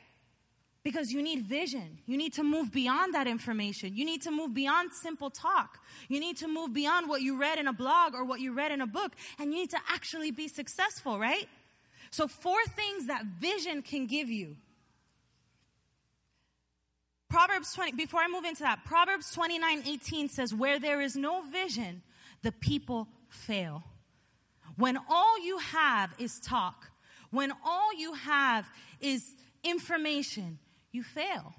Because 0.88 1.12
you 1.12 1.22
need 1.22 1.42
vision. 1.42 1.98
You 2.06 2.16
need 2.16 2.32
to 2.36 2.44
move 2.44 2.72
beyond 2.72 3.14
that 3.14 3.28
information. 3.28 3.94
You 3.94 4.06
need 4.06 4.22
to 4.22 4.32
move 4.32 4.54
beyond 4.54 4.94
simple 4.94 5.30
talk. 5.30 5.80
You 6.08 6.18
need 6.18 6.38
to 6.38 6.48
move 6.48 6.74
beyond 6.74 7.10
what 7.10 7.22
you 7.22 7.38
read 7.38 7.60
in 7.60 7.68
a 7.68 7.74
blog 7.74 8.14
or 8.14 8.24
what 8.24 8.40
you 8.40 8.54
read 8.54 8.72
in 8.72 8.80
a 8.80 8.88
book, 8.88 9.12
and 9.38 9.52
you 9.52 9.60
need 9.60 9.72
to 9.72 9.80
actually 9.90 10.32
be 10.32 10.48
successful, 10.48 11.20
right? 11.20 11.50
So, 12.10 12.30
four 12.30 12.64
things 12.78 13.08
that 13.08 13.26
vision 13.26 13.82
can 13.82 14.08
give 14.08 14.30
you. 14.30 14.56
Proverbs 17.30 17.74
20, 17.74 17.92
before 17.98 18.22
I 18.22 18.30
move 18.30 18.46
into 18.46 18.64
that, 18.64 18.86
Proverbs 18.86 19.30
29 19.34 19.84
18 19.86 20.30
says, 20.30 20.54
Where 20.54 20.80
there 20.80 21.02
is 21.02 21.18
no 21.18 21.42
vision, 21.42 22.02
the 22.44 22.54
people 22.54 23.10
fail. 23.28 23.84
When 24.78 24.98
all 25.10 25.38
you 25.46 25.58
have 25.58 26.14
is 26.18 26.40
talk, 26.40 26.86
when 27.32 27.52
all 27.66 27.94
you 27.94 28.14
have 28.14 28.66
is 29.02 29.36
information, 29.66 30.60
you 30.92 31.04
fail. 31.04 31.56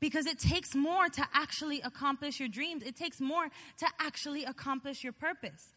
Because 0.00 0.26
it 0.26 0.38
takes 0.38 0.74
more 0.74 1.08
to 1.08 1.28
actually 1.32 1.80
accomplish 1.80 2.40
your 2.40 2.48
dreams. 2.48 2.82
It 2.82 2.96
takes 2.96 3.20
more 3.20 3.44
to 3.78 3.86
actually 4.00 4.44
accomplish 4.44 5.04
your 5.04 5.12
purpose. 5.12 5.74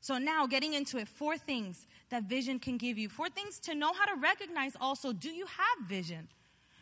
So, 0.00 0.18
now 0.18 0.46
getting 0.46 0.74
into 0.74 0.98
it, 0.98 1.06
four 1.06 1.36
things 1.36 1.86
that 2.10 2.24
vision 2.24 2.58
can 2.58 2.76
give 2.76 2.98
you. 2.98 3.08
Four 3.08 3.28
things 3.28 3.60
to 3.60 3.74
know 3.74 3.92
how 3.92 4.06
to 4.06 4.20
recognize 4.20 4.72
also 4.80 5.12
do 5.12 5.30
you 5.30 5.46
have 5.46 5.88
vision? 5.88 6.28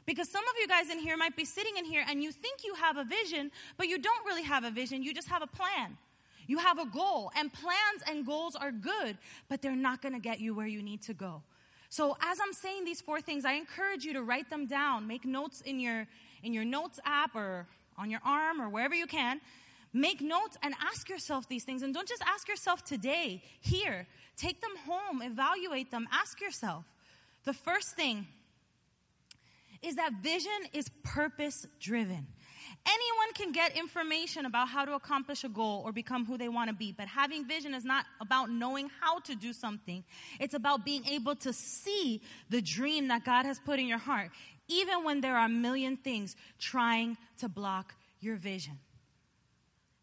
Because 0.07 0.31
some 0.31 0.43
of 0.43 0.55
you 0.59 0.67
guys 0.67 0.91
in 0.91 0.99
here 0.99 1.17
might 1.17 1.37
be 1.37 1.45
sitting 1.45 1.77
in 1.77 1.85
here 1.85 2.05
and 2.09 2.23
you 2.23 2.33
think 2.33 2.65
you 2.65 2.75
have 2.75 2.97
a 2.97 3.05
vision, 3.05 3.51
but 3.77 3.89
you 3.89 3.99
don't 3.99 4.25
really 4.25 4.43
have 4.43 4.65
a 4.65 4.71
vision. 4.71 5.03
You 5.03 5.13
just 5.13 5.29
have 5.29 5.43
a 5.43 5.47
plan. 5.47 5.99
You 6.47 6.59
have 6.59 6.81
a 6.81 6.87
goal, 6.87 7.31
and 7.37 7.53
plans 7.53 8.03
and 8.09 8.27
goals 8.27 8.57
are 8.57 8.73
good, 8.73 9.17
but 9.49 9.63
they're 9.63 9.77
not 9.77 10.03
going 10.03 10.15
to 10.15 10.19
get 10.19 10.41
you 10.41 10.53
where 10.53 10.67
you 10.67 10.83
need 10.83 11.03
to 11.03 11.15
go. 11.15 11.43
So 11.91 12.17
as 12.23 12.39
I'm 12.41 12.53
saying 12.53 12.85
these 12.85 13.01
four 13.01 13.21
things, 13.21 13.45
I 13.45 13.55
encourage 13.55 14.05
you 14.05 14.13
to 14.13 14.23
write 14.23 14.49
them 14.49 14.67
down. 14.67 15.09
Make 15.09 15.25
notes 15.25 15.61
in 15.61 15.81
your 15.81 16.07
in 16.43 16.55
your 16.55 16.65
notes 16.65 17.01
app 17.05 17.35
or 17.35 17.67
on 17.99 18.11
your 18.11 18.21
arm 18.25 18.63
or 18.63 18.69
wherever 18.69 18.95
you 18.95 19.07
can. 19.07 19.41
Make 19.93 20.21
notes 20.21 20.57
and 20.63 20.73
ask 20.81 21.09
yourself 21.09 21.49
these 21.49 21.65
things. 21.65 21.83
And 21.83 21.93
don't 21.93 22.09
just 22.09 22.23
ask 22.23 22.49
yourself 22.49 22.85
today, 22.85 23.43
here. 23.61 24.07
Take 24.37 24.61
them 24.61 24.71
home, 24.87 25.21
evaluate 25.21 25.91
them, 25.91 26.09
ask 26.13 26.41
yourself. 26.41 26.85
The 27.45 27.53
first 27.53 27.97
thing 27.97 28.29
is 29.83 29.97
that 29.97 30.13
vision 30.23 30.71
is 30.73 30.89
purpose 31.03 31.67
driven. 31.81 32.29
Anyone 32.87 33.35
can 33.35 33.53
get 33.53 33.77
information 33.77 34.47
about 34.47 34.69
how 34.69 34.85
to 34.85 34.95
accomplish 34.95 35.45
a 35.45 35.49
goal 35.49 35.83
or 35.85 35.93
become 35.93 36.25
who 36.25 36.39
they 36.39 36.49
want 36.49 36.69
to 36.71 36.75
be, 36.75 36.93
but 36.93 37.07
having 37.09 37.47
vision 37.47 37.75
is 37.75 37.85
not 37.85 38.07
about 38.21 38.51
knowing 38.51 38.91
how 39.01 39.21
to 39.21 39.35
do 39.35 39.53
something. 39.53 40.03
It's 40.39 40.55
about 40.55 40.85
being 40.85 41.07
able 41.07 41.37
to 41.37 41.53
see 41.53 42.23
the 42.49 42.63
dream 42.63 43.09
that 43.09 43.25
God 43.25 43.45
has 43.45 43.59
put 43.59 43.79
in 43.79 43.87
your 43.87 43.99
heart, 43.99 44.31
even 44.69 45.05
when 45.05 45.21
there 45.21 45.37
are 45.37 45.47
a 45.47 45.51
million 45.51 45.97
things 45.97 46.37
trying 46.59 47.19
to 47.39 47.49
block 47.49 47.95
your 48.21 48.37
vision. 48.37 48.79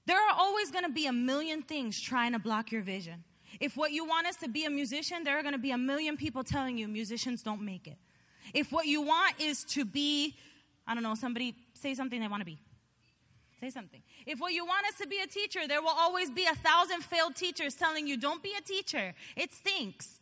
There 0.05 0.17
are 0.17 0.35
always 0.37 0.71
going 0.71 0.85
to 0.85 0.91
be 0.91 1.07
a 1.07 1.13
million 1.13 1.63
things 1.63 1.99
trying 1.99 2.33
to 2.33 2.39
block 2.39 2.71
your 2.71 2.81
vision. 2.81 3.23
If 3.59 3.75
what 3.75 3.91
you 3.91 4.05
want 4.05 4.27
is 4.27 4.35
to 4.37 4.47
be 4.47 4.65
a 4.65 4.69
musician, 4.69 5.23
there 5.23 5.37
are 5.37 5.41
going 5.41 5.53
to 5.53 5.59
be 5.59 5.71
a 5.71 5.77
million 5.77 6.15
people 6.15 6.43
telling 6.43 6.77
you 6.77 6.87
musicians 6.87 7.41
don't 7.41 7.61
make 7.61 7.87
it. 7.87 7.97
If 8.53 8.71
what 8.71 8.85
you 8.85 9.01
want 9.01 9.41
is 9.41 9.63
to 9.65 9.83
be, 9.83 10.35
I 10.87 10.93
don't 10.93 11.03
know, 11.03 11.15
somebody 11.15 11.55
say 11.73 11.93
something 11.93 12.21
they 12.21 12.27
want 12.27 12.41
to 12.41 12.45
be. 12.45 12.59
Say 13.59 13.71
something. 13.71 14.01
If 14.25 14.39
what 14.39 14.53
you 14.53 14.65
want 14.65 14.85
is 14.87 14.95
to 14.97 15.07
be 15.07 15.19
a 15.19 15.27
teacher, 15.27 15.67
there 15.67 15.81
will 15.81 15.89
always 15.89 16.29
be 16.29 16.45
a 16.45 16.53
thousand 16.55 17.01
failed 17.03 17.35
teachers 17.35 17.73
telling 17.73 18.05
you, 18.05 18.15
don't 18.15 18.43
be 18.43 18.53
a 18.57 18.61
teacher. 18.61 19.13
It 19.35 19.51
stinks. 19.51 20.19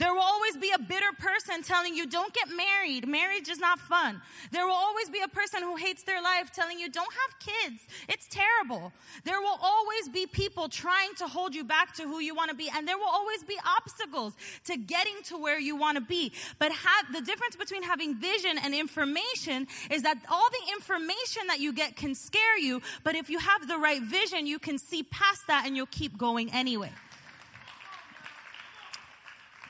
There 0.00 0.14
will 0.14 0.22
always 0.22 0.56
be 0.56 0.72
a 0.74 0.78
bitter 0.78 1.12
person 1.18 1.62
telling 1.62 1.94
you, 1.94 2.06
don't 2.06 2.32
get 2.32 2.48
married. 2.48 3.06
Marriage 3.06 3.50
is 3.50 3.58
not 3.58 3.78
fun. 3.78 4.22
There 4.50 4.64
will 4.64 4.72
always 4.72 5.10
be 5.10 5.20
a 5.20 5.28
person 5.28 5.62
who 5.62 5.76
hates 5.76 6.04
their 6.04 6.22
life 6.22 6.50
telling 6.52 6.78
you, 6.78 6.88
don't 6.88 7.12
have 7.12 7.38
kids. 7.38 7.86
It's 8.08 8.26
terrible. 8.30 8.94
There 9.24 9.38
will 9.40 9.58
always 9.60 10.08
be 10.08 10.26
people 10.26 10.70
trying 10.70 11.14
to 11.16 11.26
hold 11.26 11.54
you 11.54 11.64
back 11.64 11.92
to 11.96 12.04
who 12.04 12.20
you 12.20 12.34
want 12.34 12.48
to 12.48 12.56
be. 12.56 12.70
And 12.74 12.88
there 12.88 12.96
will 12.96 13.12
always 13.12 13.44
be 13.44 13.58
obstacles 13.76 14.32
to 14.64 14.78
getting 14.78 15.16
to 15.24 15.36
where 15.36 15.60
you 15.60 15.76
want 15.76 15.98
to 15.98 16.00
be. 16.02 16.32
But 16.58 16.72
have, 16.72 17.12
the 17.12 17.20
difference 17.20 17.56
between 17.56 17.82
having 17.82 18.14
vision 18.14 18.56
and 18.56 18.74
information 18.74 19.68
is 19.90 20.02
that 20.04 20.16
all 20.30 20.48
the 20.48 20.72
information 20.72 21.46
that 21.48 21.60
you 21.60 21.74
get 21.74 21.96
can 21.96 22.14
scare 22.14 22.56
you. 22.56 22.80
But 23.04 23.16
if 23.16 23.28
you 23.28 23.38
have 23.38 23.68
the 23.68 23.76
right 23.76 24.00
vision, 24.02 24.46
you 24.46 24.58
can 24.58 24.78
see 24.78 25.02
past 25.02 25.46
that 25.48 25.66
and 25.66 25.76
you'll 25.76 25.84
keep 25.86 26.16
going 26.16 26.50
anyway. 26.54 26.90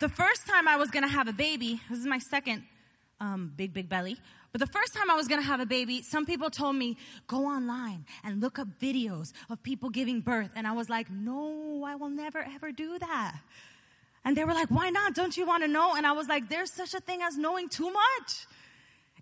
The 0.00 0.08
first 0.08 0.46
time 0.46 0.66
I 0.66 0.76
was 0.76 0.90
going 0.90 1.02
to 1.02 1.10
have 1.10 1.28
a 1.28 1.32
baby, 1.34 1.78
this 1.90 1.98
is 1.98 2.06
my 2.06 2.18
second 2.18 2.64
um, 3.20 3.52
big, 3.54 3.74
big 3.74 3.86
belly. 3.90 4.16
But 4.50 4.60
the 4.60 4.66
first 4.66 4.94
time 4.94 5.10
I 5.10 5.14
was 5.14 5.28
going 5.28 5.42
to 5.42 5.46
have 5.46 5.60
a 5.60 5.66
baby, 5.66 6.00
some 6.00 6.24
people 6.24 6.48
told 6.48 6.74
me, 6.74 6.96
go 7.26 7.44
online 7.44 8.06
and 8.24 8.40
look 8.40 8.58
up 8.58 8.68
videos 8.80 9.32
of 9.50 9.62
people 9.62 9.90
giving 9.90 10.22
birth. 10.22 10.52
And 10.56 10.66
I 10.66 10.72
was 10.72 10.88
like, 10.88 11.10
no, 11.10 11.84
I 11.86 11.96
will 11.96 12.08
never 12.08 12.38
ever 12.38 12.72
do 12.72 12.98
that. 12.98 13.40
And 14.24 14.34
they 14.34 14.44
were 14.46 14.54
like, 14.54 14.70
why 14.70 14.88
not? 14.88 15.14
Don't 15.14 15.36
you 15.36 15.46
want 15.46 15.64
to 15.64 15.68
know? 15.68 15.94
And 15.94 16.06
I 16.06 16.12
was 16.12 16.28
like, 16.28 16.48
there's 16.48 16.72
such 16.72 16.94
a 16.94 17.00
thing 17.00 17.20
as 17.20 17.36
knowing 17.36 17.68
too 17.68 17.92
much. 17.92 18.46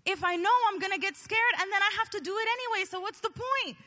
If 0.05 0.23
I 0.23 0.37
know, 0.37 0.57
I'm 0.71 0.79
going 0.79 0.93
to 0.93 0.99
get 0.99 1.17
scared 1.17 1.55
and 1.59 1.69
then 1.69 1.81
I 1.81 1.89
have 1.97 2.09
to 2.11 2.21
do 2.21 2.33
it 2.37 2.47
anyway. 2.53 2.85
So 2.89 3.01
what's 3.01 3.19
the 3.19 3.31
point? 3.31 3.77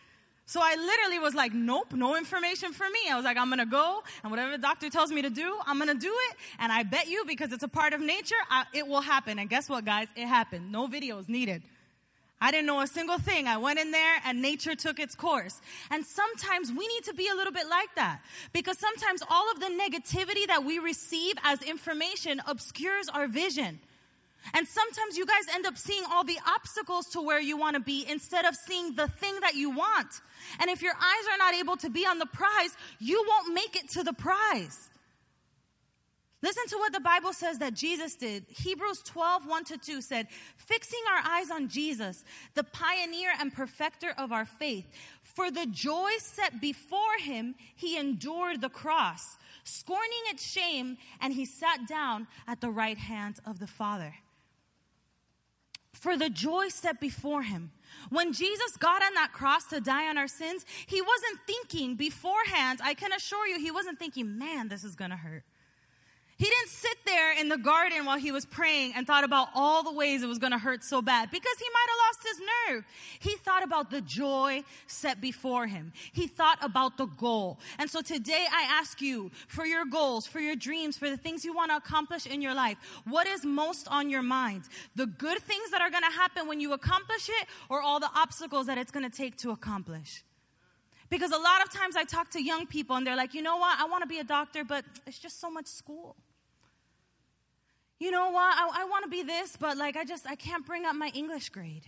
So 0.46 0.60
I 0.62 0.74
literally 0.74 1.18
was 1.18 1.34
like, 1.34 1.54
nope, 1.54 1.92
no 1.92 2.16
information 2.16 2.72
for 2.72 2.84
me. 2.84 3.10
I 3.10 3.16
was 3.16 3.24
like, 3.24 3.36
I'm 3.36 3.48
gonna 3.48 3.64
go, 3.64 4.02
and 4.22 4.30
whatever 4.30 4.52
the 4.52 4.58
doctor 4.58 4.90
tells 4.90 5.10
me 5.10 5.22
to 5.22 5.30
do, 5.30 5.56
I'm 5.66 5.78
gonna 5.78 5.94
do 5.94 6.12
it. 6.30 6.36
And 6.58 6.72
I 6.72 6.82
bet 6.82 7.08
you, 7.08 7.24
because 7.26 7.52
it's 7.52 7.62
a 7.62 7.68
part 7.68 7.92
of 7.92 8.00
nature, 8.00 8.34
I, 8.50 8.64
it 8.74 8.86
will 8.86 9.00
happen. 9.00 9.38
And 9.38 9.48
guess 9.48 9.68
what, 9.68 9.84
guys? 9.84 10.08
It 10.16 10.26
happened. 10.26 10.72
No 10.72 10.88
videos 10.88 11.28
needed. 11.28 11.62
I 12.42 12.50
didn't 12.50 12.66
know 12.66 12.80
a 12.80 12.88
single 12.88 13.18
thing. 13.18 13.46
I 13.46 13.56
went 13.58 13.78
in 13.78 13.92
there 13.92 14.20
and 14.26 14.42
nature 14.42 14.74
took 14.74 14.98
its 14.98 15.14
course. 15.14 15.60
And 15.92 16.04
sometimes 16.04 16.72
we 16.72 16.88
need 16.88 17.04
to 17.04 17.14
be 17.14 17.28
a 17.28 17.36
little 17.36 17.52
bit 17.52 17.68
like 17.68 17.94
that 17.94 18.20
because 18.52 18.78
sometimes 18.78 19.22
all 19.30 19.48
of 19.52 19.60
the 19.60 19.66
negativity 19.66 20.48
that 20.48 20.64
we 20.64 20.80
receive 20.80 21.36
as 21.44 21.62
information 21.62 22.42
obscures 22.48 23.08
our 23.08 23.28
vision. 23.28 23.78
And 24.54 24.66
sometimes 24.66 25.16
you 25.16 25.26
guys 25.26 25.54
end 25.54 25.66
up 25.66 25.78
seeing 25.78 26.04
all 26.10 26.24
the 26.24 26.38
obstacles 26.46 27.06
to 27.10 27.20
where 27.20 27.40
you 27.40 27.56
want 27.56 27.74
to 27.74 27.80
be 27.80 28.04
instead 28.08 28.44
of 28.44 28.54
seeing 28.56 28.94
the 28.94 29.08
thing 29.08 29.40
that 29.40 29.54
you 29.54 29.70
want. 29.70 30.08
And 30.60 30.70
if 30.70 30.82
your 30.82 30.94
eyes 30.94 31.26
are 31.30 31.38
not 31.38 31.54
able 31.54 31.76
to 31.78 31.90
be 31.90 32.06
on 32.06 32.18
the 32.18 32.26
prize, 32.26 32.76
you 32.98 33.24
won't 33.28 33.54
make 33.54 33.76
it 33.76 33.88
to 33.90 34.02
the 34.02 34.12
prize. 34.12 34.90
Listen 36.42 36.64
to 36.70 36.76
what 36.76 36.92
the 36.92 37.00
Bible 37.00 37.32
says 37.32 37.58
that 37.58 37.74
Jesus 37.74 38.16
did. 38.16 38.44
Hebrews 38.48 39.02
12, 39.04 39.46
1 39.46 39.64
to 39.66 39.78
2 39.78 40.02
said, 40.02 40.26
Fixing 40.56 40.98
our 41.14 41.32
eyes 41.32 41.52
on 41.52 41.68
Jesus, 41.68 42.24
the 42.54 42.64
pioneer 42.64 43.30
and 43.38 43.52
perfecter 43.52 44.12
of 44.18 44.32
our 44.32 44.44
faith, 44.44 44.84
for 45.22 45.52
the 45.52 45.66
joy 45.66 46.10
set 46.18 46.60
before 46.60 47.16
him, 47.20 47.54
he 47.76 47.96
endured 47.96 48.60
the 48.60 48.68
cross, 48.68 49.22
scorning 49.62 50.10
its 50.30 50.44
shame, 50.44 50.98
and 51.20 51.32
he 51.32 51.44
sat 51.44 51.86
down 51.86 52.26
at 52.48 52.60
the 52.60 52.70
right 52.70 52.98
hand 52.98 53.36
of 53.46 53.60
the 53.60 53.68
Father 53.68 54.12
for 55.92 56.16
the 56.16 56.30
joy 56.30 56.68
set 56.68 57.00
before 57.00 57.42
him. 57.42 57.70
When 58.10 58.32
Jesus 58.32 58.76
got 58.76 59.02
on 59.02 59.14
that 59.14 59.32
cross 59.32 59.64
to 59.66 59.80
die 59.80 60.08
on 60.08 60.18
our 60.18 60.28
sins, 60.28 60.64
he 60.86 61.00
wasn't 61.00 61.40
thinking 61.46 61.94
beforehand, 61.94 62.80
I 62.82 62.94
can 62.94 63.12
assure 63.12 63.46
you, 63.46 63.58
he 63.58 63.70
wasn't 63.70 63.98
thinking, 63.98 64.38
man, 64.38 64.68
this 64.68 64.84
is 64.84 64.96
gonna 64.96 65.16
hurt. 65.16 65.44
He 66.42 66.48
didn't 66.48 66.70
sit 66.70 66.98
there 67.06 67.38
in 67.38 67.48
the 67.48 67.56
garden 67.56 68.04
while 68.04 68.18
he 68.18 68.32
was 68.32 68.44
praying 68.44 68.94
and 68.96 69.06
thought 69.06 69.22
about 69.22 69.50
all 69.54 69.84
the 69.84 69.92
ways 69.92 70.24
it 70.24 70.26
was 70.26 70.40
going 70.40 70.50
to 70.50 70.58
hurt 70.58 70.82
so 70.82 71.00
bad 71.00 71.30
because 71.30 71.56
he 71.56 71.66
might 71.72 71.86
have 71.88 71.98
lost 72.08 72.26
his 72.26 72.42
nerve. 72.74 72.84
He 73.20 73.36
thought 73.36 73.62
about 73.62 73.92
the 73.92 74.00
joy 74.00 74.64
set 74.88 75.20
before 75.20 75.68
him. 75.68 75.92
He 76.12 76.26
thought 76.26 76.58
about 76.60 76.98
the 76.98 77.06
goal. 77.06 77.60
And 77.78 77.88
so 77.88 78.02
today 78.02 78.44
I 78.50 78.64
ask 78.64 79.00
you 79.00 79.30
for 79.46 79.64
your 79.64 79.84
goals, 79.84 80.26
for 80.26 80.40
your 80.40 80.56
dreams, 80.56 80.98
for 80.98 81.08
the 81.08 81.16
things 81.16 81.44
you 81.44 81.54
want 81.54 81.70
to 81.70 81.76
accomplish 81.76 82.26
in 82.26 82.42
your 82.42 82.54
life. 82.54 82.76
What 83.04 83.28
is 83.28 83.44
most 83.44 83.86
on 83.86 84.10
your 84.10 84.22
mind? 84.22 84.64
The 84.96 85.06
good 85.06 85.38
things 85.38 85.70
that 85.70 85.80
are 85.80 85.90
going 85.90 86.02
to 86.02 86.10
happen 86.10 86.48
when 86.48 86.58
you 86.58 86.72
accomplish 86.72 87.28
it 87.28 87.46
or 87.68 87.80
all 87.80 88.00
the 88.00 88.10
obstacles 88.16 88.66
that 88.66 88.78
it's 88.78 88.90
going 88.90 89.08
to 89.08 89.16
take 89.16 89.36
to 89.36 89.52
accomplish? 89.52 90.24
Because 91.08 91.30
a 91.30 91.38
lot 91.38 91.62
of 91.62 91.72
times 91.72 91.94
I 91.94 92.02
talk 92.02 92.30
to 92.30 92.42
young 92.42 92.66
people 92.66 92.96
and 92.96 93.06
they're 93.06 93.14
like, 93.14 93.32
you 93.32 93.42
know 93.42 93.58
what? 93.58 93.78
I 93.78 93.84
want 93.84 94.02
to 94.02 94.08
be 94.08 94.18
a 94.18 94.24
doctor, 94.24 94.64
but 94.64 94.84
it's 95.06 95.20
just 95.20 95.40
so 95.40 95.48
much 95.48 95.66
school 95.66 96.16
you 98.02 98.10
know 98.10 98.30
what, 98.30 98.54
I, 98.56 98.82
I 98.82 98.84
want 98.84 99.04
to 99.04 99.10
be 99.10 99.22
this, 99.22 99.56
but 99.56 99.76
like 99.76 99.96
I 99.96 100.04
just, 100.04 100.26
I 100.26 100.34
can't 100.34 100.66
bring 100.66 100.84
up 100.84 100.96
my 100.96 101.12
English 101.14 101.50
grade. 101.50 101.84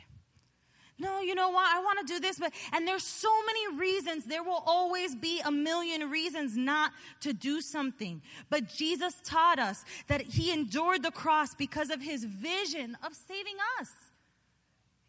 No, 0.97 1.21
you 1.21 1.35
know 1.35 1.51
what? 1.51 1.67
I 1.67 1.81
want 1.81 2.07
to 2.07 2.15
do 2.15 2.21
this, 2.21 2.39
but, 2.39 2.53
and 2.73 2.87
there's 2.87 3.03
so 3.03 3.33
many 3.47 3.77
reasons. 3.77 4.25
There 4.25 4.45
will 4.45 4.63
always 4.65 5.17
be 5.17 5.41
a 5.45 5.51
million 5.51 6.09
reasons 6.09 6.57
not 6.57 6.93
to 7.23 7.33
do 7.33 7.61
something. 7.61 8.23
But 8.49 8.69
Jesus 8.69 9.17
taught 9.25 9.59
us 9.59 9.85
that 10.07 10.21
he 10.21 10.53
endured 10.53 11.03
the 11.03 11.11
cross 11.11 11.53
because 11.53 11.91
of 11.91 12.01
his 12.01 12.23
vision 12.25 12.97
of 13.03 13.13
saving 13.13 13.57
us. 13.81 13.91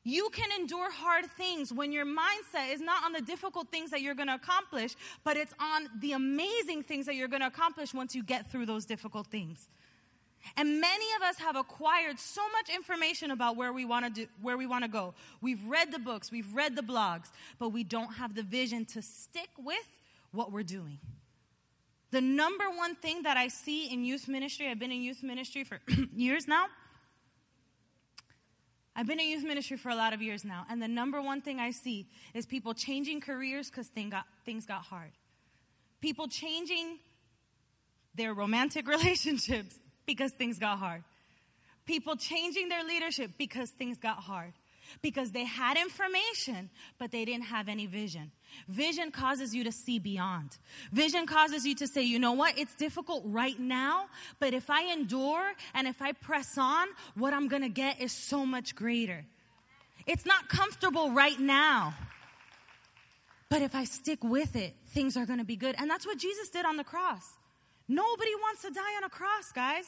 You 0.04 0.30
can 0.30 0.50
endure 0.60 0.92
hard 0.92 1.26
things 1.32 1.72
when 1.72 1.92
your 1.92 2.06
mindset 2.06 2.74
is 2.74 2.82
not 2.82 3.04
on 3.04 3.14
the 3.14 3.22
difficult 3.22 3.70
things 3.70 3.92
that 3.92 4.02
you're 4.02 4.16
going 4.16 4.28
to 4.28 4.36
accomplish, 4.36 4.96
but 5.24 5.38
it's 5.38 5.54
on 5.60 5.88
the 6.00 6.14
amazing 6.14 6.82
things 6.82 7.06
that 7.06 7.14
you're 7.14 7.28
going 7.28 7.42
to 7.42 7.48
accomplish 7.48 7.94
once 7.94 8.16
you 8.16 8.24
get 8.24 8.52
through 8.52 8.66
those 8.66 8.86
difficult 8.86 9.28
things. 9.28 9.70
And 10.58 10.80
many 10.80 11.06
of 11.18 11.28
us 11.28 11.38
have 11.40 11.56
acquired 11.56 12.20
so 12.20 12.42
much 12.52 12.74
information 12.74 13.32
about 13.32 13.56
where 13.58 13.74
we 13.74 13.86
want 13.86 14.06
to 14.06 14.12
do, 14.12 14.28
where 14.42 14.58
we 14.58 14.66
want 14.66 14.84
to 14.84 14.90
go. 14.90 15.14
We've 15.42 15.64
read 15.66 15.92
the 15.92 16.00
books, 16.00 16.32
we've 16.32 16.54
read 16.54 16.75
the 16.75 16.82
blogs, 16.82 17.30
but 17.60 17.70
we 17.70 17.84
don't 17.84 18.14
have 18.16 18.36
the 18.36 18.44
vision 18.44 18.86
to 18.86 19.02
stick 19.02 19.50
with 19.58 19.88
what 20.32 20.52
we're 20.52 20.64
doing. 20.64 21.00
The 22.12 22.22
number 22.22 22.66
one 22.70 22.96
thing 22.96 23.24
that 23.24 23.38
I 23.38 23.48
see 23.48 23.92
in 23.92 24.06
youth 24.06 24.28
ministry, 24.28 24.70
I've 24.70 24.80
been 24.80 24.92
in 24.92 25.02
youth 25.02 25.24
ministry 25.24 25.64
for 25.64 25.80
years 26.16 26.48
now. 26.48 26.68
I've 28.96 29.08
been 29.08 29.20
in 29.20 29.28
youth 29.28 29.44
ministry 29.44 29.75
for 29.75 29.90
a 29.90 29.96
lot 29.96 30.14
of 30.14 30.22
years 30.22 30.46
now, 30.46 30.66
and 30.70 30.82
the 30.82 30.88
number 30.88 31.22
one 31.22 31.42
thing 31.42 31.60
I 31.60 31.72
see 31.72 32.08
is 32.34 32.46
people 32.46 32.74
changing 32.74 33.20
careers 33.20 33.70
because 33.70 33.88
thing 33.88 34.10
got, 34.10 34.24
things 34.46 34.66
got 34.66 34.84
hard. 34.84 35.12
People 36.00 36.28
changing 36.30 37.00
their 38.14 38.34
romantic 38.34 38.88
relationships 38.96 39.78
because 40.06 40.32
things 40.32 40.60
got 40.60 40.80
hard. 40.80 41.04
People 41.86 42.16
changing 42.16 42.70
their 42.70 42.84
leadership 42.84 43.32
because 43.38 43.70
things 43.70 43.98
got 43.98 44.18
hard. 44.18 44.54
Because 45.02 45.32
they 45.32 45.46
had 45.46 45.78
information, 45.78 46.70
but 47.00 47.12
they 47.12 47.26
didn't 47.26 47.46
have 47.46 47.68
any 47.68 47.88
vision. 47.88 48.32
Vision 48.68 49.12
causes 49.12 49.54
you 49.54 49.64
to 49.64 49.72
see 49.72 49.98
beyond. 49.98 50.58
Vision 50.92 51.26
causes 51.26 51.66
you 51.66 51.74
to 51.76 51.88
say, 51.88 52.04
you 52.04 52.20
know 52.20 52.34
what? 52.34 52.58
It's 52.58 52.76
difficult 52.76 53.24
right 53.26 53.60
now, 53.60 54.06
but 54.40 54.54
if 54.54 54.70
I 54.70 54.94
endure 54.94 55.54
and 55.74 55.88
if 55.88 56.02
I 56.04 56.12
press 56.12 56.58
on, 56.58 56.88
what 57.16 57.34
I'm 57.34 57.48
gonna 57.48 57.70
get 57.70 58.00
is 58.00 58.12
so 58.12 58.46
much 58.46 58.76
greater. 58.76 59.26
It's 60.06 60.26
not 60.26 60.50
comfortable 60.50 61.12
right 61.12 61.40
now. 61.40 61.96
But 63.50 63.64
if 63.64 63.74
I 63.74 63.86
stick 63.86 64.24
with 64.24 64.56
it, 64.56 64.76
things 64.88 65.18
are 65.18 65.26
gonna 65.26 65.44
be 65.46 65.56
good. 65.56 65.76
And 65.78 65.90
that's 65.90 66.06
what 66.06 66.20
Jesus 66.20 66.50
did 66.50 66.66
on 66.66 66.78
the 66.78 66.84
cross. 66.84 67.24
Nobody 67.88 68.32
wants 68.42 68.62
to 68.63 68.72
die 68.72 68.96
on 68.98 69.04
a 69.04 69.10
cross, 69.10 69.51
guys. 69.54 69.86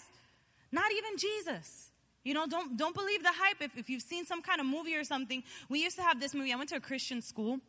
Not 0.71 0.91
even 0.91 1.17
Jesus. 1.17 1.89
You 2.23 2.33
know, 2.33 2.45
don't, 2.45 2.77
don't 2.77 2.93
believe 2.93 3.23
the 3.23 3.31
hype. 3.31 3.61
If, 3.61 3.77
if 3.77 3.89
you've 3.89 4.01
seen 4.01 4.25
some 4.25 4.41
kind 4.41 4.59
of 4.59 4.65
movie 4.65 4.95
or 4.95 5.03
something, 5.03 5.43
we 5.69 5.81
used 5.81 5.95
to 5.95 6.03
have 6.03 6.19
this 6.19 6.33
movie. 6.33 6.51
I 6.51 6.57
went 6.57 6.69
to 6.69 6.75
a 6.75 6.81
Christian 6.81 7.21
school, 7.21 7.59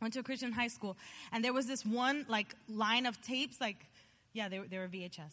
went 0.00 0.14
to 0.14 0.20
a 0.20 0.22
Christian 0.22 0.52
high 0.52 0.68
school, 0.68 0.96
and 1.32 1.44
there 1.44 1.52
was 1.52 1.66
this 1.66 1.86
one 1.86 2.26
like 2.28 2.54
line 2.68 3.06
of 3.06 3.22
tapes, 3.22 3.60
like, 3.60 3.76
yeah, 4.32 4.48
they, 4.48 4.58
they 4.58 4.78
were 4.78 4.88
VHS. 4.88 5.32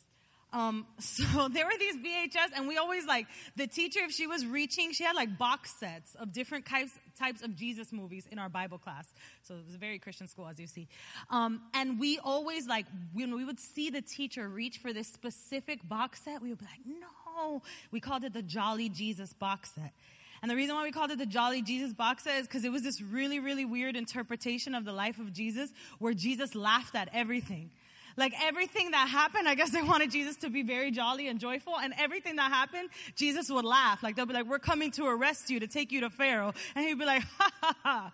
Um, 0.54 0.86
so 1.00 1.48
there 1.50 1.66
were 1.66 1.78
these 1.80 1.98
VHS, 1.98 2.56
and 2.56 2.68
we 2.68 2.78
always 2.78 3.06
like 3.06 3.28
the 3.56 3.68
teacher, 3.68 4.00
if 4.04 4.12
she 4.12 4.28
was 4.28 4.46
reaching, 4.46 4.92
she 4.92 5.04
had 5.04 5.16
like 5.16 5.38
box 5.38 5.74
sets 5.80 6.16
of 6.16 6.32
different 6.32 6.66
types 6.66 6.92
types 7.18 7.42
of 7.42 7.56
Jesus 7.56 7.92
movies 7.92 8.28
in 8.32 8.40
our 8.40 8.50
Bible 8.50 8.78
class. 8.78 9.12
So 9.44 9.56
it 9.56 9.66
was 9.66 9.76
a 9.76 9.80
very 9.80 10.00
Christian 10.00 10.28
school, 10.28 10.48
as 10.48 10.60
you 10.60 10.68
see. 10.68 10.88
Um, 11.30 11.62
and 11.74 12.00
we 12.00 12.20
always 12.20 12.68
like 12.68 12.86
when 13.14 13.36
we 13.36 13.44
would 13.44 13.60
see 13.60 13.90
the 13.90 14.02
teacher 14.02 14.48
reach 14.48 14.78
for 14.78 14.94
this 14.94 15.08
specific 15.08 15.88
box 15.88 16.22
set, 16.24 16.42
we 16.42 16.50
would 16.50 16.60
be 16.60 16.66
like, 16.66 16.86
no. 16.86 17.62
We 17.92 18.00
called 18.00 18.24
it 18.24 18.34
the 18.34 18.42
Jolly 18.42 18.90
Jesus 18.90 19.34
box 19.34 19.72
set. 19.76 19.94
And 20.42 20.52
the 20.52 20.56
reason 20.56 20.76
why 20.76 20.84
we 20.84 20.92
called 20.92 21.12
it 21.12 21.18
the 21.18 21.26
Jolly 21.26 21.62
Jesus 21.62 21.94
box 21.94 22.24
set 22.24 22.40
is 22.40 22.48
because 22.48 22.64
it 22.64 22.72
was 22.72 22.84
this 22.84 23.02
really, 23.02 23.40
really 23.40 23.66
weird 23.66 23.96
interpretation 23.96 24.76
of 24.76 24.86
the 24.86 24.92
life 24.92 25.20
of 25.20 25.34
Jesus 25.34 25.72
where 26.00 26.14
Jesus 26.14 26.56
laughed 26.56 26.96
at 26.96 27.10
everything. 27.14 27.72
Like 28.18 28.34
everything 28.44 28.92
that 28.92 29.08
happened, 29.08 29.48
I 29.48 29.56
guess 29.56 29.70
they 29.70 29.82
wanted 29.84 30.12
Jesus 30.12 30.36
to 30.38 30.50
be 30.50 30.64
very 30.64 30.92
jolly 30.92 31.28
and 31.28 31.40
joyful. 31.40 31.78
And 31.78 31.94
everything 31.98 32.36
that 32.38 32.52
happened, 32.52 32.90
Jesus 33.16 33.50
would 33.50 33.66
laugh. 33.66 34.04
Like 34.04 34.16
they'll 34.16 34.26
be 34.26 34.34
like, 34.34 34.48
we're 34.48 34.60
coming 34.60 34.92
to 34.92 35.06
arrest 35.06 35.50
you 35.50 35.60
to 35.60 35.68
take 35.68 35.92
you 35.92 36.02
to 36.02 36.10
Pharaoh. 36.10 36.54
And 36.76 36.86
he'd 36.86 37.00
be 37.00 37.06
like, 37.06 37.22
ha 37.38 37.52
ha 37.62 37.76
ha. 37.84 38.12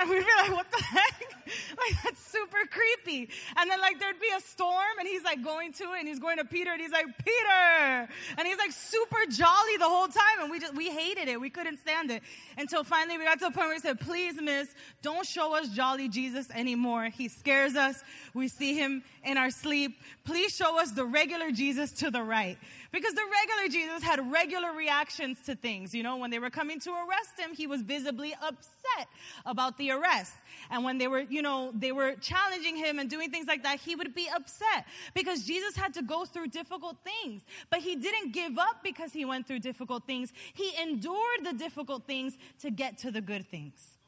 And 0.00 0.08
we'd 0.08 0.24
be 0.24 0.32
like, 0.42 0.52
what 0.52 0.70
the 0.70 0.82
heck? 0.82 1.20
like, 1.46 2.02
that's 2.02 2.20
super 2.20 2.58
creepy. 2.70 3.28
And 3.56 3.70
then, 3.70 3.80
like, 3.80 3.98
there'd 4.00 4.18
be 4.18 4.30
a 4.34 4.40
storm, 4.40 4.98
and 4.98 5.06
he's 5.06 5.22
like 5.22 5.44
going 5.44 5.72
to 5.74 5.92
it, 5.92 5.98
and 5.98 6.08
he's 6.08 6.18
going 6.18 6.38
to 6.38 6.44
Peter, 6.44 6.72
and 6.72 6.80
he's 6.80 6.90
like, 6.90 7.06
Peter! 7.18 8.08
And 8.38 8.46
he's 8.46 8.56
like 8.56 8.72
super 8.72 9.26
jolly 9.28 9.76
the 9.78 9.88
whole 9.88 10.08
time, 10.08 10.40
and 10.40 10.50
we 10.50 10.58
just, 10.58 10.74
we 10.74 10.90
hated 10.90 11.28
it. 11.28 11.38
We 11.38 11.50
couldn't 11.50 11.78
stand 11.78 12.10
it. 12.10 12.22
Until 12.56 12.82
finally 12.82 13.18
we 13.18 13.24
got 13.24 13.38
to 13.40 13.46
a 13.46 13.50
point 13.50 13.66
where 13.66 13.74
we 13.74 13.80
said, 13.80 14.00
please, 14.00 14.40
miss, 14.40 14.68
don't 15.02 15.26
show 15.26 15.54
us 15.54 15.68
jolly 15.68 16.08
Jesus 16.08 16.50
anymore. 16.50 17.04
He 17.04 17.28
scares 17.28 17.76
us. 17.76 18.02
We 18.32 18.48
see 18.48 18.74
him 18.74 19.02
in 19.24 19.36
our 19.36 19.50
sleep. 19.50 19.98
Please 20.24 20.54
show 20.54 20.80
us 20.80 20.92
the 20.92 21.04
regular 21.04 21.50
Jesus 21.50 21.92
to 21.92 22.10
the 22.10 22.22
right. 22.22 22.56
Because 22.92 23.14
the 23.14 23.22
regular 23.22 23.68
Jesus 23.68 24.02
had 24.02 24.32
regular 24.32 24.72
reactions 24.72 25.38
to 25.46 25.54
things. 25.54 25.94
You 25.94 26.02
know, 26.02 26.16
when 26.16 26.30
they 26.30 26.40
were 26.40 26.50
coming 26.50 26.80
to 26.80 26.90
arrest 26.90 27.38
him, 27.38 27.54
he 27.54 27.68
was 27.68 27.82
visibly 27.82 28.34
upset 28.42 29.06
about 29.46 29.78
the 29.78 29.92
arrest. 29.92 30.32
And 30.70 30.82
when 30.82 30.98
they 30.98 31.06
were, 31.06 31.20
you 31.20 31.40
know, 31.40 31.70
they 31.72 31.92
were 31.92 32.14
challenging 32.16 32.76
him 32.76 32.98
and 32.98 33.08
doing 33.08 33.30
things 33.30 33.46
like 33.46 33.62
that, 33.62 33.78
he 33.78 33.94
would 33.94 34.12
be 34.12 34.28
upset 34.34 34.86
because 35.14 35.44
Jesus 35.44 35.76
had 35.76 35.94
to 35.94 36.02
go 36.02 36.24
through 36.24 36.48
difficult 36.48 36.96
things. 37.04 37.42
But 37.70 37.80
he 37.80 37.94
didn't 37.94 38.32
give 38.32 38.58
up 38.58 38.82
because 38.82 39.12
he 39.12 39.24
went 39.24 39.46
through 39.46 39.60
difficult 39.60 40.06
things. 40.06 40.32
He 40.54 40.72
endured 40.82 41.44
the 41.44 41.52
difficult 41.52 42.06
things 42.06 42.36
to 42.62 42.70
get 42.72 42.98
to 42.98 43.12
the 43.12 43.20
good 43.20 43.48
things. 43.48 43.98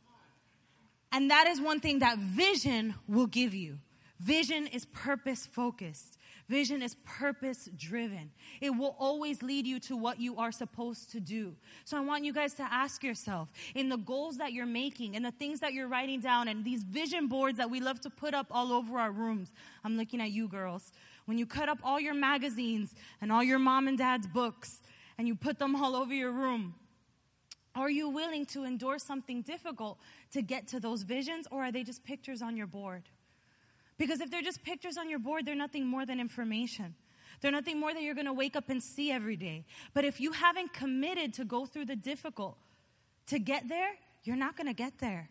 And 1.12 1.30
that 1.30 1.46
is 1.46 1.60
one 1.60 1.78
thing 1.78 2.00
that 2.00 2.18
vision 2.18 2.94
will 3.06 3.26
give 3.26 3.54
you. 3.54 3.78
Vision 4.18 4.66
is 4.68 4.86
purpose 4.86 5.46
focused. 5.46 6.16
Vision 6.48 6.82
is 6.82 6.96
purpose 7.04 7.68
driven. 7.76 8.30
It 8.60 8.70
will 8.70 8.96
always 8.98 9.42
lead 9.42 9.66
you 9.66 9.78
to 9.80 9.96
what 9.96 10.20
you 10.20 10.36
are 10.38 10.52
supposed 10.52 11.10
to 11.12 11.20
do. 11.20 11.54
So 11.84 11.96
I 11.96 12.00
want 12.00 12.24
you 12.24 12.32
guys 12.32 12.54
to 12.54 12.62
ask 12.62 13.02
yourself 13.02 13.48
in 13.74 13.88
the 13.88 13.96
goals 13.96 14.38
that 14.38 14.52
you're 14.52 14.66
making 14.66 15.16
and 15.16 15.24
the 15.24 15.30
things 15.30 15.60
that 15.60 15.72
you're 15.72 15.88
writing 15.88 16.20
down 16.20 16.48
and 16.48 16.64
these 16.64 16.82
vision 16.82 17.28
boards 17.28 17.58
that 17.58 17.70
we 17.70 17.80
love 17.80 18.00
to 18.00 18.10
put 18.10 18.34
up 18.34 18.48
all 18.50 18.72
over 18.72 18.98
our 18.98 19.12
rooms. 19.12 19.52
I'm 19.84 19.96
looking 19.96 20.20
at 20.20 20.30
you 20.30 20.48
girls. 20.48 20.92
When 21.26 21.38
you 21.38 21.46
cut 21.46 21.68
up 21.68 21.78
all 21.84 22.00
your 22.00 22.14
magazines 22.14 22.94
and 23.20 23.30
all 23.30 23.44
your 23.44 23.58
mom 23.58 23.86
and 23.86 23.96
dad's 23.96 24.26
books 24.26 24.82
and 25.18 25.28
you 25.28 25.36
put 25.36 25.58
them 25.58 25.76
all 25.76 25.94
over 25.94 26.12
your 26.12 26.32
room, 26.32 26.74
are 27.74 27.90
you 27.90 28.08
willing 28.08 28.44
to 28.46 28.64
endure 28.64 28.98
something 28.98 29.42
difficult 29.42 29.98
to 30.32 30.42
get 30.42 30.68
to 30.68 30.80
those 30.80 31.02
visions 31.02 31.46
or 31.50 31.62
are 31.62 31.72
they 31.72 31.84
just 31.84 32.04
pictures 32.04 32.42
on 32.42 32.56
your 32.56 32.66
board? 32.66 33.04
Because 34.02 34.20
if 34.20 34.32
they're 34.32 34.42
just 34.42 34.64
pictures 34.64 34.96
on 34.98 35.08
your 35.08 35.20
board, 35.20 35.46
they're 35.46 35.54
nothing 35.54 35.86
more 35.86 36.04
than 36.04 36.18
information. 36.18 36.96
They're 37.40 37.52
nothing 37.52 37.78
more 37.78 37.94
that 37.94 38.02
you're 38.02 38.16
going 38.16 38.26
to 38.26 38.32
wake 38.32 38.56
up 38.56 38.68
and 38.68 38.82
see 38.82 39.12
every 39.12 39.36
day. 39.36 39.64
But 39.94 40.04
if 40.04 40.20
you 40.20 40.32
haven't 40.32 40.72
committed 40.72 41.34
to 41.34 41.44
go 41.44 41.66
through 41.66 41.84
the 41.84 41.94
difficult 41.94 42.58
to 43.28 43.38
get 43.38 43.68
there, 43.68 43.90
you're 44.24 44.34
not 44.34 44.56
going 44.56 44.66
to 44.66 44.72
get 44.74 44.98
there. 44.98 45.30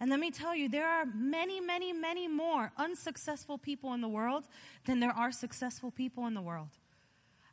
And 0.00 0.10
let 0.10 0.18
me 0.18 0.32
tell 0.32 0.52
you, 0.52 0.68
there 0.68 0.88
are 0.88 1.04
many, 1.14 1.60
many, 1.60 1.92
many 1.92 2.26
more 2.26 2.72
unsuccessful 2.76 3.56
people 3.56 3.94
in 3.94 4.00
the 4.00 4.08
world 4.08 4.48
than 4.84 4.98
there 4.98 5.12
are 5.12 5.30
successful 5.30 5.92
people 5.92 6.26
in 6.26 6.34
the 6.34 6.42
world. 6.42 6.70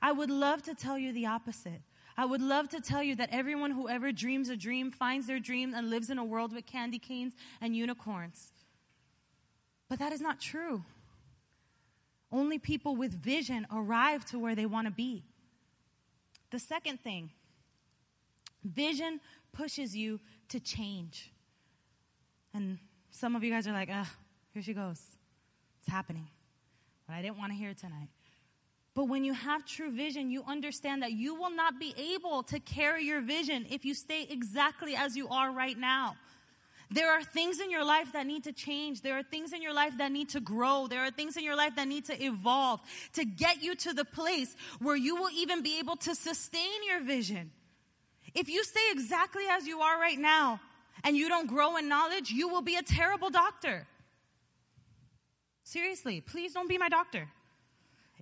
I 0.01 0.13
would 0.13 0.31
love 0.31 0.63
to 0.63 0.73
tell 0.73 0.97
you 0.97 1.13
the 1.13 1.27
opposite. 1.27 1.83
I 2.17 2.25
would 2.25 2.41
love 2.41 2.69
to 2.69 2.81
tell 2.81 3.03
you 3.03 3.13
that 3.17 3.29
everyone 3.31 3.69
who 3.69 3.87
ever 3.87 4.11
dreams 4.11 4.49
a 4.49 4.57
dream 4.57 4.89
finds 4.89 5.27
their 5.27 5.39
dream 5.39 5.75
and 5.75 5.91
lives 5.91 6.09
in 6.09 6.17
a 6.17 6.25
world 6.25 6.53
with 6.53 6.65
candy 6.65 6.97
canes 6.97 7.35
and 7.61 7.75
unicorns. 7.75 8.51
But 9.89 9.99
that 9.99 10.13
is 10.13 10.21
not 10.21 10.39
true. 10.39 10.83
Only 12.31 12.59
people 12.59 12.95
with 12.95 13.11
vision 13.11 13.65
arrive 13.73 14.23
to 14.25 14.37
where 14.37 14.55
they 14.55 14.67
want 14.67 14.85
to 14.85 14.91
be. 14.91 15.23
The 16.51 16.59
second 16.59 16.99
thing 17.01 17.31
vision 18.63 19.19
pushes 19.51 19.95
you 19.95 20.19
to 20.49 20.59
change. 20.59 21.31
And 22.53 22.77
some 23.11 23.35
of 23.35 23.43
you 23.43 23.51
guys 23.51 23.67
are 23.67 23.73
like, 23.73 23.89
ah, 23.91 24.11
here 24.53 24.61
she 24.61 24.73
goes. 24.73 25.01
It's 25.79 25.91
happening. 25.91 26.27
But 27.07 27.15
I 27.15 27.21
didn't 27.21 27.37
want 27.37 27.51
to 27.51 27.57
hear 27.57 27.73
tonight. 27.73 28.09
But 28.93 29.05
when 29.05 29.23
you 29.23 29.33
have 29.33 29.65
true 29.65 29.91
vision, 29.91 30.29
you 30.29 30.43
understand 30.47 31.01
that 31.03 31.13
you 31.13 31.33
will 31.35 31.55
not 31.55 31.79
be 31.79 31.95
able 31.97 32.43
to 32.43 32.59
carry 32.59 33.05
your 33.05 33.21
vision 33.21 33.65
if 33.69 33.85
you 33.85 33.93
stay 33.93 34.27
exactly 34.29 34.95
as 34.95 35.15
you 35.15 35.29
are 35.29 35.51
right 35.51 35.77
now. 35.77 36.15
There 36.91 37.11
are 37.11 37.21
things 37.21 37.59
in 37.59 37.69
your 37.69 37.83
life 37.85 38.13
that 38.13 38.25
need 38.25 38.45
to 38.45 38.51
change. 38.51 39.01
There 39.01 39.17
are 39.17 39.23
things 39.23 39.53
in 39.53 39.61
your 39.61 39.73
life 39.73 39.97
that 39.99 40.11
need 40.11 40.29
to 40.29 40.39
grow. 40.39 40.87
There 40.87 41.01
are 41.01 41.11
things 41.11 41.37
in 41.37 41.43
your 41.43 41.55
life 41.55 41.75
that 41.75 41.87
need 41.87 42.05
to 42.05 42.23
evolve 42.23 42.79
to 43.13 43.25
get 43.25 43.61
you 43.61 43.75
to 43.75 43.93
the 43.93 44.05
place 44.05 44.55
where 44.79 44.95
you 44.95 45.15
will 45.15 45.29
even 45.29 45.61
be 45.61 45.77
able 45.77 45.97
to 45.97 46.15
sustain 46.15 46.83
your 46.87 47.01
vision. 47.01 47.51
If 48.33 48.49
you 48.49 48.63
stay 48.63 48.87
exactly 48.91 49.43
as 49.51 49.67
you 49.67 49.81
are 49.81 49.99
right 49.99 50.17
now 50.17 50.61
and 51.03 51.15
you 51.15 51.29
don't 51.29 51.47
grow 51.47 51.77
in 51.77 51.87
knowledge, 51.87 52.31
you 52.31 52.47
will 52.47 52.63
be 52.63 52.75
a 52.75 52.83
terrible 52.83 53.29
doctor. 53.29 53.87
Seriously, 55.63 56.21
please 56.21 56.53
don't 56.53 56.67
be 56.67 56.79
my 56.79 56.89
doctor. 56.89 57.27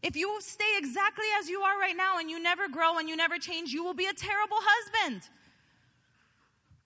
If 0.04 0.18
you 0.18 0.38
stay 0.42 0.76
exactly 0.78 1.26
as 1.40 1.50
you 1.50 1.62
are 1.62 1.80
right 1.80 1.96
now 1.96 2.20
and 2.20 2.30
you 2.30 2.42
never 2.42 2.68
grow 2.68 2.98
and 2.98 3.08
you 3.08 3.16
never 3.16 3.38
change, 3.38 3.72
you 3.72 3.84
will 3.84 3.94
be 3.94 4.06
a 4.06 4.14
terrible 4.14 4.58
husband. 4.60 5.22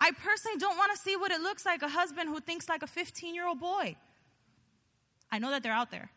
I 0.03 0.11
personally 0.11 0.57
don't 0.57 0.77
want 0.77 0.91
to 0.95 0.97
see 0.97 1.15
what 1.15 1.31
it 1.31 1.41
looks 1.41 1.63
like 1.63 1.83
a 1.83 1.87
husband 1.87 2.27
who 2.27 2.39
thinks 2.39 2.67
like 2.67 2.81
a 2.81 2.87
15 2.87 3.35
year 3.35 3.47
old 3.47 3.59
boy. 3.59 3.95
I 5.31 5.37
know 5.37 5.51
that 5.51 5.61
they're 5.61 5.71
out 5.71 5.91
there, 5.91 6.09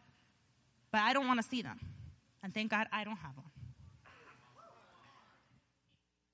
but 0.91 1.03
I 1.03 1.13
don't 1.13 1.27
want 1.27 1.41
to 1.41 1.47
see 1.47 1.61
them. 1.61 1.79
And 2.43 2.53
thank 2.53 2.71
God 2.71 2.87
I 2.91 3.05
don't 3.05 3.17
have 3.17 3.35
them. 3.37 3.45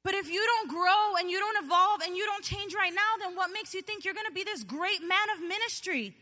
But 0.02 0.14
if 0.14 0.30
you 0.30 0.40
don't 0.40 0.70
grow 0.70 1.16
and 1.18 1.28
you 1.28 1.38
don't 1.38 1.62
evolve 1.64 2.00
and 2.06 2.16
you 2.16 2.24
don't 2.24 2.44
change 2.44 2.72
right 2.72 2.92
now, 2.94 3.18
then 3.18 3.36
what 3.36 3.50
makes 3.52 3.74
you 3.74 3.82
think 3.82 4.04
you're 4.04 4.14
going 4.14 4.30
to 4.30 4.32
be 4.32 4.44
this 4.44 4.64
great 4.64 5.02
man 5.02 5.28
of 5.36 5.42
ministry? 5.42 6.14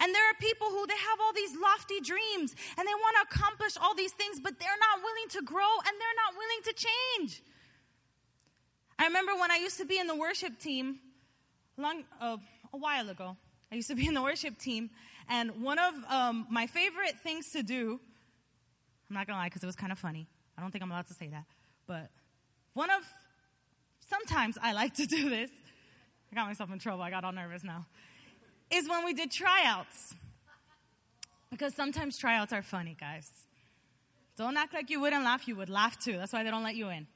And 0.00 0.12
there 0.12 0.24
are 0.28 0.34
people 0.40 0.68
who 0.68 0.86
they 0.86 0.96
have 0.96 1.20
all 1.20 1.32
these 1.32 1.52
lofty 1.54 2.00
dreams 2.00 2.56
and 2.76 2.88
they 2.88 2.96
want 2.96 3.14
to 3.20 3.36
accomplish 3.36 3.76
all 3.76 3.94
these 3.94 4.12
things, 4.12 4.40
but 4.40 4.58
they're 4.58 4.80
not 4.80 5.04
willing 5.04 5.28
to 5.36 5.42
grow 5.42 5.70
and 5.86 5.94
they're 6.00 6.18
not 6.18 6.32
willing 6.34 6.62
to 6.64 6.72
change. 6.74 7.42
I 9.02 9.06
remember 9.06 9.32
when 9.34 9.50
I 9.50 9.56
used 9.56 9.78
to 9.78 9.84
be 9.84 9.98
in 9.98 10.06
the 10.06 10.14
worship 10.14 10.60
team, 10.60 11.00
long 11.76 12.04
uh, 12.20 12.36
a 12.72 12.76
while 12.76 13.10
ago. 13.10 13.36
I 13.72 13.74
used 13.74 13.88
to 13.88 13.96
be 13.96 14.06
in 14.06 14.14
the 14.14 14.22
worship 14.22 14.56
team, 14.58 14.90
and 15.28 15.60
one 15.60 15.80
of 15.80 15.92
um, 16.08 16.46
my 16.48 16.68
favorite 16.68 17.18
things 17.20 17.50
to 17.50 17.64
do. 17.64 17.98
I'm 19.10 19.14
not 19.14 19.26
gonna 19.26 19.40
lie 19.40 19.46
because 19.46 19.64
it 19.64 19.66
was 19.66 19.74
kind 19.74 19.90
of 19.90 19.98
funny. 19.98 20.28
I 20.56 20.60
don't 20.60 20.70
think 20.70 20.84
I'm 20.84 20.90
allowed 20.92 21.08
to 21.08 21.14
say 21.14 21.26
that, 21.30 21.46
but 21.88 22.10
one 22.74 22.90
of 22.90 23.02
sometimes 24.08 24.56
I 24.62 24.72
like 24.72 24.94
to 24.94 25.06
do 25.06 25.28
this. 25.28 25.50
I 26.30 26.36
got 26.36 26.46
myself 26.46 26.70
in 26.70 26.78
trouble. 26.78 27.02
I 27.02 27.10
got 27.10 27.24
all 27.24 27.32
nervous 27.32 27.64
now. 27.64 27.86
Is 28.70 28.88
when 28.88 29.04
we 29.04 29.14
did 29.14 29.32
tryouts. 29.32 30.14
Because 31.50 31.74
sometimes 31.74 32.18
tryouts 32.18 32.52
are 32.52 32.62
funny, 32.62 32.96
guys. 33.00 33.28
Don't 34.38 34.56
act 34.56 34.72
like 34.72 34.90
you 34.90 35.00
wouldn't 35.00 35.24
laugh. 35.24 35.48
You 35.48 35.56
would 35.56 35.68
laugh 35.68 35.98
too. 35.98 36.12
That's 36.12 36.32
why 36.32 36.44
they 36.44 36.50
don't 36.50 36.62
let 36.62 36.76
you 36.76 36.88
in. 36.88 37.08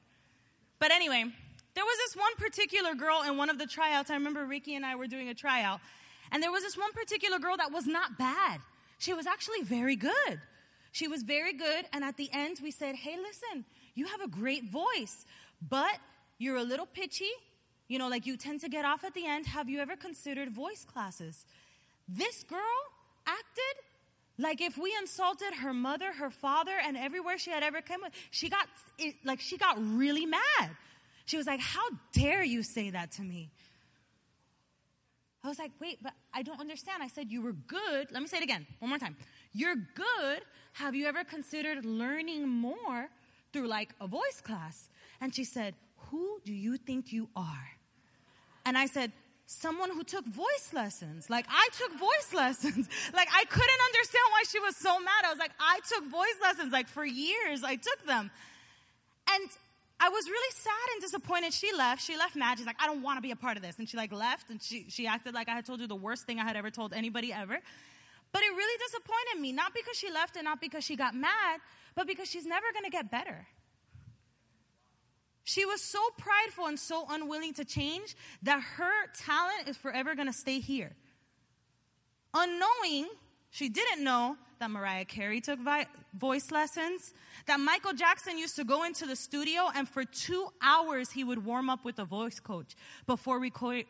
But 0.81 0.91
anyway, 0.91 1.33
there 1.77 1.85
was 1.85 1.99
this 1.99 2.17
one 2.17 2.35
particular 2.39 2.95
girl 2.95 3.23
in 3.23 3.37
one 3.37 3.51
of 3.51 3.59
the 3.59 3.67
tryouts. 3.67 4.11
I 4.11 4.15
remember 4.15 4.47
Ricky 4.47 4.75
and 4.75 4.85
I 4.85 4.97
were 4.97 5.07
doing 5.07 5.29
a 5.29 5.35
tryout. 5.35 5.81
And 6.33 6.43
there 6.43 6.51
was 6.51 6.63
this 6.63 6.77
one 6.77 6.91
particular 6.93 7.39
girl 7.39 7.57
that 7.59 7.71
was 7.71 7.87
not 7.87 8.17
bad. 8.19 8.61
She 8.99 9.13
was 9.13 9.27
actually 9.27 9.61
very 9.61 9.95
good. 9.95 10.41
She 10.93 11.07
was 11.07 11.23
very 11.23 11.53
good. 11.53 11.85
And 11.93 12.03
at 12.03 12.17
the 12.17 12.31
end, 12.33 12.61
we 12.63 12.71
said, 12.71 12.95
Hey, 12.95 13.19
listen, 13.19 13.67
you 13.95 14.07
have 14.07 14.23
a 14.23 14.27
great 14.27 14.65
voice, 14.71 15.27
but 15.69 15.99
you're 16.39 16.57
a 16.57 16.63
little 16.63 16.87
pitchy. 16.87 17.31
You 17.89 17.99
know, 17.99 18.09
like 18.09 18.25
you 18.25 18.39
tend 18.39 18.63
to 18.63 18.71
get 18.71 18.87
off 18.87 19.05
at 19.05 19.13
the 19.13 19.27
end. 19.27 19.47
Have 19.47 19.69
you 19.69 19.79
ever 19.81 19.97
considered 19.97 20.51
voice 20.51 20.87
classes? 20.91 21.45
This 22.09 22.43
girl 22.43 22.81
acted 23.27 23.85
like 24.39 24.63
if 24.63 24.79
we 24.79 24.95
insulted 24.99 25.53
her 25.63 25.75
mother, 25.75 26.13
her 26.13 26.31
father, 26.31 26.77
and 26.83 26.97
everywhere 26.97 27.37
she 27.37 27.51
had 27.51 27.63
ever 27.63 27.83
come 27.83 28.01
with, 28.03 28.13
she 28.31 28.49
got, 28.49 28.67
like 29.25 29.41
she 29.41 29.59
got 29.59 29.77
really 29.79 30.25
mad. 30.25 30.71
She 31.27 31.37
was 31.37 31.47
like, 31.47 31.61
how 31.61 31.87
dare 32.13 32.43
you 32.43 32.63
say 32.63 32.91
that 32.91 33.13
to 33.13 33.23
me? 33.23 33.51
I 35.45 35.49
was 35.49 35.59
like, 35.59 35.73
wait, 35.81 35.99
but 36.03 36.13
I 36.35 36.43
don't 36.43 36.61
understand. 36.61 37.03
I 37.03 37.09
said, 37.09 37.31
you 37.31 37.43
were 37.43 37.53
good. 37.53 38.11
Let 38.11 38.21
me 38.21 38.27
say 38.27 38.39
it 38.39 38.43
again, 38.43 38.67
one 38.81 38.89
more 38.89 38.99
time. 38.99 39.17
You're 39.53 39.77
good. 39.77 40.41
Have 40.73 40.95
you 40.95 41.07
ever 41.07 41.25
considered 41.25 41.85
learning 41.85 42.49
more 42.49 43.09
through 43.53 43.69
like 43.69 43.95
a 44.01 44.07
voice 44.07 44.41
class? 44.43 44.89
And 45.21 45.35
she 45.35 45.45
said, 45.45 45.75
who 46.11 46.41
do 46.45 46.53
you 46.53 46.77
think 46.77 47.13
you 47.13 47.29
are? 47.37 47.69
And 48.65 48.77
I 48.77 48.87
said, 48.87 49.13
someone 49.47 49.91
who 49.91 50.03
took 50.03 50.27
voice 50.27 50.71
lessons. 50.73 51.31
Like 51.31 51.47
I 51.49 51.69
took 51.79 51.99
voice 51.99 52.33
lessons. 52.35 52.89
like 53.15 53.29
I 53.33 53.45
couldn't 53.45 53.81
understand 53.87 54.25
why 54.31 54.43
she 54.49 54.61
was 54.61 54.77
so 54.77 54.99
mad. 54.99 55.25
I 55.25 55.31
was 55.31 55.39
like, 55.39 55.53
I 55.61 55.81
took 55.89 56.11
voice 56.11 56.39
lessons. 56.43 56.73
Like 56.73 56.89
for 56.89 57.05
years, 57.05 57.63
I 57.63 57.77
took 57.77 58.05
them. 58.07 58.31
And 59.31 59.49
I 59.99 60.09
was 60.11 60.29
really 60.29 60.53
sad 60.53 60.73
and 60.95 61.01
disappointed. 61.03 61.53
She 61.53 61.73
left. 61.73 62.03
She 62.03 62.17
left 62.17 62.37
mad. 62.37 62.59
She's 62.59 62.67
like, 62.67 62.77
I 62.81 62.87
don't 62.87 63.03
want 63.03 63.17
to 63.17 63.23
be 63.23 63.31
a 63.31 63.37
part 63.37 63.57
of 63.57 63.63
this. 63.63 63.79
And 63.79 63.89
she 63.89 63.97
like 63.97 64.13
left 64.13 64.51
and 64.51 64.63
she, 64.63 64.87
she 64.89 65.07
acted 65.07 65.35
like 65.35 65.49
I 65.49 65.55
had 65.55 65.65
told 65.65 65.81
her 65.81 65.87
the 65.87 65.97
worst 65.97 66.27
thing 66.27 66.39
I 66.39 66.45
had 66.45 66.57
ever 66.57 66.71
told 66.71 66.93
anybody 66.93 67.33
ever. 67.33 67.59
But 68.33 68.43
it 68.43 68.51
really 68.51 68.79
disappointed 68.79 69.41
me. 69.41 69.53
Not 69.53 69.73
because 69.73 69.97
she 69.97 70.11
left 70.11 70.37
and 70.37 70.45
not 70.45 70.61
because 70.61 70.85
she 70.85 70.97
got 70.97 71.15
mad, 71.15 71.61
but 71.95 72.07
because 72.07 72.29
she's 72.29 72.45
never 72.45 72.67
going 72.73 72.85
to 72.85 72.91
get 72.91 73.11
better. 73.11 73.47
She 75.45 75.65
was 75.65 75.81
so 75.81 76.01
prideful 76.19 76.67
and 76.67 76.79
so 76.79 77.07
unwilling 77.09 77.55
to 77.55 77.65
change 77.65 78.17
that 78.43 78.61
her 78.61 78.93
talent 79.17 79.69
is 79.69 79.77
forever 79.77 80.15
going 80.15 80.27
to 80.27 80.33
stay 80.33 80.59
here. 80.59 80.91
Unknowing, 82.35 83.07
she 83.51 83.69
didn't 83.69 84.05
know 84.05 84.37
that 84.59 84.71
Mariah 84.71 85.05
Carey 85.05 85.41
took 85.41 85.61
vi- 85.61 85.87
voice 86.15 86.51
lessons, 86.51 87.13
that 87.47 87.61
Michael 87.61 87.93
Jackson 87.93 88.39
used 88.39 88.57
to 88.57 88.65
go 88.65 88.85
into 88.85 89.07
the 89.07 89.17
studio 89.17 89.69
and 89.75 89.89
for 89.89 90.05
two 90.05 90.49
hours 90.63 91.11
he 91.11 91.25
would 91.25 91.45
warm 91.45 91.69
up 91.69 91.85
with 91.85 91.99
a 91.99 92.05
voice 92.05 92.41
coach 92.41 92.75
before, 93.07 93.41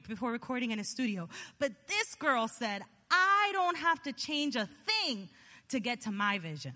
before 0.09 0.33
recording 0.33 0.73
in 0.73 0.79
his 0.79 0.91
studio. 0.91 1.29
But 1.59 1.73
this 1.87 2.15
girl 2.17 2.49
said, 2.49 2.83
I 3.11 3.51
don't 3.53 3.77
have 3.77 4.03
to 4.03 4.13
change 4.13 4.57
a 4.57 4.69
thing 4.87 5.29
to 5.69 5.81
get 5.81 6.03
to 6.03 6.11
my 6.11 6.39
vision. 6.39 6.73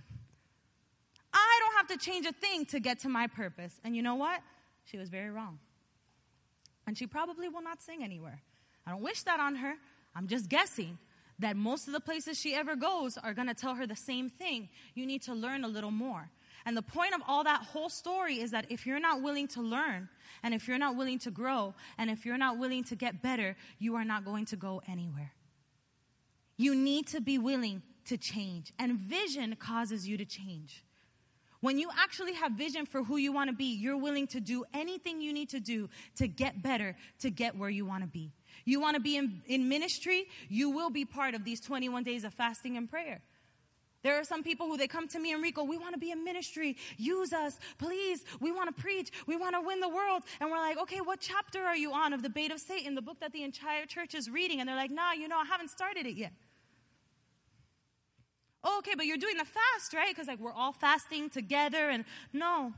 I 1.33 1.61
don't 1.61 1.77
have 1.77 1.99
to 1.99 2.05
change 2.05 2.27
a 2.27 2.33
thing 2.33 2.67
to 2.67 2.81
get 2.81 3.01
to 3.01 3.09
my 3.09 3.27
purpose. 3.27 3.79
And 3.85 3.95
you 3.95 4.03
know 4.03 4.17
what? 4.17 4.41
She 4.85 4.97
was 4.97 5.09
very 5.09 5.31
wrong. 5.31 5.59
And 6.87 6.97
she 6.99 7.07
probably 7.07 7.49
will 7.49 7.63
not 7.63 7.83
sing 7.83 8.03
anywhere. 8.03 8.41
I 8.87 8.93
don't 8.93 9.03
wish 9.03 9.23
that 9.25 9.39
on 9.39 9.57
her. 9.57 9.75
I'm 10.15 10.27
just 10.27 10.49
guessing 10.49 10.99
that 11.41 11.57
most 11.57 11.87
of 11.87 11.93
the 11.93 12.01
places 12.01 12.39
she 12.39 12.55
ever 12.55 12.77
goes 12.77 13.19
are 13.19 13.35
going 13.35 13.49
to 13.49 13.55
tell 13.55 13.75
her 13.75 13.87
the 13.87 13.97
same 13.97 14.29
thing. 14.29 14.69
You 14.95 15.07
need 15.07 15.23
to 15.23 15.35
learn 15.35 15.65
a 15.65 15.69
little 15.69 15.91
more. 15.91 16.31
And 16.67 16.77
the 16.77 16.83
point 16.83 17.15
of 17.15 17.23
all 17.27 17.45
that 17.45 17.63
whole 17.63 17.89
story 17.89 18.41
is 18.41 18.51
that 18.51 18.67
if 18.71 18.87
you're 18.87 19.01
not 19.01 19.23
willing 19.23 19.49
to 19.49 19.63
learn, 19.63 20.09
and 20.43 20.53
if 20.55 20.69
you're 20.69 20.79
not 20.79 20.97
willing 20.97 21.19
to 21.21 21.31
grow, 21.31 21.75
and 21.99 22.11
if 22.11 22.27
you're 22.27 22.39
not 22.39 22.59
willing 22.59 22.85
to 22.85 22.97
get 22.97 23.23
better, 23.23 23.57
you 23.79 23.97
are 23.97 24.05
not 24.05 24.25
going 24.25 24.45
to 24.47 24.57
go 24.57 24.83
anywhere. 24.87 25.33
You 26.57 26.75
need 26.75 27.07
to 27.09 27.21
be 27.21 27.39
willing 27.39 27.83
to 28.07 28.19
change. 28.19 28.73
And 28.79 28.99
vision 28.99 29.57
causes 29.57 30.07
you 30.07 30.19
to 30.19 30.27
change. 30.27 30.85
When 31.61 31.79
you 31.79 31.91
actually 31.99 32.35
have 32.35 32.53
vision 32.53 32.87
for 32.87 33.03
who 33.03 33.17
you 33.17 33.33
want 33.33 33.49
to 33.51 33.57
be, 33.57 33.67
you're 33.67 33.97
willing 33.97 34.27
to 34.29 34.41
do 34.41 34.65
anything 34.73 35.21
you 35.21 35.33
need 35.33 35.51
to 35.51 35.61
do 35.61 35.89
to 36.17 36.27
get 36.27 36.63
better, 36.63 36.97
to 37.21 37.31
get 37.31 37.57
where 37.57 37.71
you 37.71 37.85
want 37.87 38.03
to 38.03 38.09
be. 38.09 38.33
You 38.65 38.81
want 38.81 38.95
to 38.95 39.01
be 39.01 39.17
in, 39.17 39.43
in 39.47 39.69
ministry, 39.69 40.27
you 40.49 40.71
will 40.71 40.91
be 40.91 41.05
part 41.05 41.35
of 41.35 41.45
these 41.45 41.61
21 41.61 42.03
days 42.03 42.25
of 42.25 42.35
fasting 42.35 42.77
and 42.77 42.89
prayer. 42.89 43.21
There 44.03 44.19
are 44.19 44.25
some 44.25 44.43
people 44.43 44.67
who 44.67 44.79
they 44.79 44.89
come 44.89 45.09
to 45.09 45.19
me, 45.19 45.33
and 45.33 45.43
Rico, 45.43 45.63
we 45.63 45.77
want 45.77 45.93
to 45.93 46.01
be 46.01 46.11
in 46.11 46.25
ministry. 46.25 46.77
Use 46.97 47.33
us, 47.33 47.59
please. 47.79 48.21
We 48.41 48.51
want 48.51 48.75
to 48.75 48.83
preach. 48.83 49.11
We 49.27 49.37
want 49.37 49.55
to 49.55 49.61
win 49.61 49.81
the 49.81 49.89
world. 49.89 50.23
And 50.41 50.51
we're 50.51 50.59
like, 50.59 50.79
okay, 50.79 51.01
what 51.01 51.21
chapter 51.21 51.63
are 51.63 51.77
you 51.77 51.93
on 51.93 52.15
of 52.15 52.23
the 52.23 52.31
bait 52.31 52.51
of 52.51 52.61
Satan, 52.61 52.95
the 52.95 53.03
book 53.03 53.21
that 53.21 53.33
the 53.33 53.43
entire 53.43 53.85
church 53.85 54.15
is 54.15 54.31
reading? 54.31 54.61
And 54.61 54.69
they're 54.69 54.77
like, 54.77 54.91
nah, 54.91 55.13
you 55.13 55.29
know, 55.29 55.39
I 55.39 55.45
haven't 55.45 55.69
started 55.69 56.07
it 56.07 56.17
yet. 56.17 56.33
Oh, 58.63 58.79
okay, 58.79 58.93
but 58.97 59.07
you're 59.07 59.19
doing 59.19 59.37
the 59.37 59.45
fast, 59.45 59.95
right? 59.95 60.09
Because 60.09 60.29
like 60.29 60.41
we're 60.41 60.53
all 60.53 60.73
fasting 60.73 61.31
together 61.31 61.89
and 61.89 62.05
no. 62.33 62.73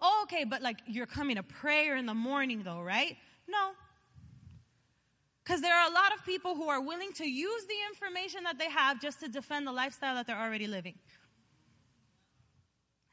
Oh, 0.00 0.20
okay, 0.24 0.44
but 0.44 0.60
like 0.60 0.78
you're 0.86 1.06
coming 1.06 1.36
to 1.36 1.42
prayer 1.42 1.96
in 1.96 2.04
the 2.04 2.14
morning 2.14 2.62
though, 2.62 2.80
right? 2.80 3.16
No. 3.48 3.70
Because 5.46 5.60
there 5.60 5.76
are 5.76 5.88
a 5.88 5.92
lot 5.92 6.12
of 6.12 6.24
people 6.24 6.56
who 6.56 6.68
are 6.68 6.80
willing 6.80 7.12
to 7.14 7.24
use 7.24 7.66
the 7.66 7.76
information 7.88 8.42
that 8.44 8.58
they 8.58 8.68
have 8.68 9.00
just 9.00 9.20
to 9.20 9.28
defend 9.28 9.64
the 9.64 9.70
lifestyle 9.70 10.16
that 10.16 10.26
they're 10.26 10.40
already 10.40 10.66
living. 10.66 10.94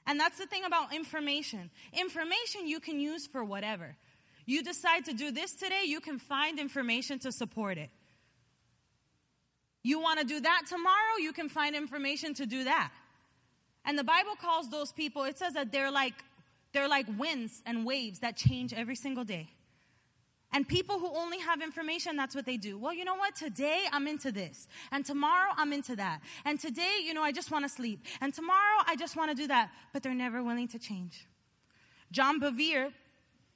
And 0.08 0.20
that's 0.20 0.40
the 0.40 0.48
thing 0.48 0.64
about 0.66 0.96
information. 0.96 1.70
Information 1.94 2.68
you 2.68 2.80
can 2.80 3.00
use 3.00 3.28
for 3.28 3.44
whatever. 3.44 3.96
You 4.48 4.64
decide 4.64 5.06
to 5.06 5.14
do 5.14 5.32
this 5.32 5.54
today, 5.54 5.84
you 5.86 6.00
can 6.00 6.18
find 6.18 6.60
information 6.60 7.20
to 7.20 7.32
support 7.32 7.78
it. 7.78 7.92
You 9.84 10.00
want 10.00 10.20
to 10.20 10.26
do 10.26 10.40
that 10.40 10.64
tomorrow, 10.68 11.18
you 11.20 11.34
can 11.34 11.50
find 11.50 11.76
information 11.76 12.34
to 12.36 12.48
do 12.48 12.64
that. 12.64 12.92
And 13.86 13.98
the 13.98 14.04
Bible 14.04 14.36
calls 14.42 14.70
those 14.72 14.92
people, 14.92 15.24
it 15.26 15.38
says 15.38 15.54
that 15.54 15.72
they're 15.72 15.92
like 15.92 16.16
they're 16.74 16.88
like 16.88 17.06
winds 17.20 17.62
and 17.68 17.86
waves 17.86 18.20
that 18.22 18.36
change 18.36 18.74
every 18.74 18.96
single 18.96 19.24
day. 19.24 19.50
And 20.54 20.68
people 20.68 21.00
who 21.00 21.08
only 21.08 21.40
have 21.40 21.62
information, 21.62 22.16
that's 22.16 22.36
what 22.36 22.46
they 22.46 22.58
do. 22.58 22.78
Well, 22.78 22.94
you 22.94 23.04
know 23.04 23.16
what? 23.16 23.36
Today 23.36 23.82
I'm 23.92 24.08
into 24.08 24.32
this. 24.32 24.68
And 24.92 25.04
tomorrow 25.04 25.52
I'm 25.58 25.74
into 25.74 25.96
that. 25.96 26.22
And 26.46 26.60
today, 26.60 26.98
you 27.04 27.14
know, 27.16 27.24
I 27.24 27.32
just 27.32 27.50
want 27.50 27.66
to 27.66 27.70
sleep. 27.70 28.06
And 28.22 28.34
tomorrow 28.34 28.84
I 28.86 28.96
just 28.96 29.16
want 29.16 29.32
to 29.32 29.36
do 29.36 29.48
that. 29.48 29.72
But 29.92 30.04
they're 30.04 30.14
never 30.14 30.44
willing 30.44 30.68
to 30.70 30.80
change. 30.80 31.28
John 32.12 32.40
Bevere, 32.40 32.94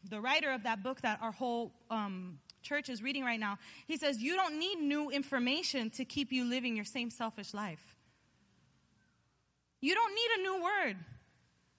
the 0.10 0.20
writer 0.20 0.52
of 0.52 0.64
that 0.64 0.82
book 0.82 1.02
that 1.02 1.20
our 1.22 1.32
whole 1.32 1.72
um, 1.92 2.40
church 2.64 2.90
is 2.90 3.04
reading 3.04 3.24
right 3.24 3.40
now, 3.40 3.60
he 3.86 3.98
says, 3.98 4.18
You 4.18 4.36
don't 4.36 4.58
need 4.58 4.80
new 4.80 5.12
information 5.12 5.92
to 5.92 6.06
keep 6.06 6.32
you 6.32 6.46
living 6.46 6.76
your 6.76 6.86
same 6.86 7.12
selfish 7.12 7.54
life. 7.54 7.96
You 9.82 9.94
don't 9.94 10.16
need 10.16 10.40
a 10.40 10.42
new 10.42 10.64
word. 10.64 10.98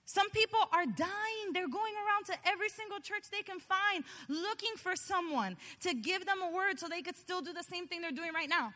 Some 0.08 0.30
people 0.30 0.60
are 0.72 0.86
dying. 0.86 1.52
They're 1.52 1.68
going 1.68 1.92
around 1.92 2.24
to 2.28 2.48
every 2.48 2.70
single 2.70 2.98
church 2.98 3.24
they 3.30 3.42
can 3.42 3.60
find 3.60 4.04
looking 4.26 4.74
for 4.78 4.94
someone 4.96 5.58
to 5.80 5.92
give 5.92 6.24
them 6.24 6.38
a 6.40 6.50
word 6.50 6.80
so 6.80 6.88
they 6.88 7.02
could 7.02 7.16
still 7.16 7.42
do 7.42 7.52
the 7.52 7.62
same 7.62 7.86
thing 7.86 8.00
they're 8.00 8.10
doing 8.10 8.32
right 8.32 8.48
now. 8.48 8.72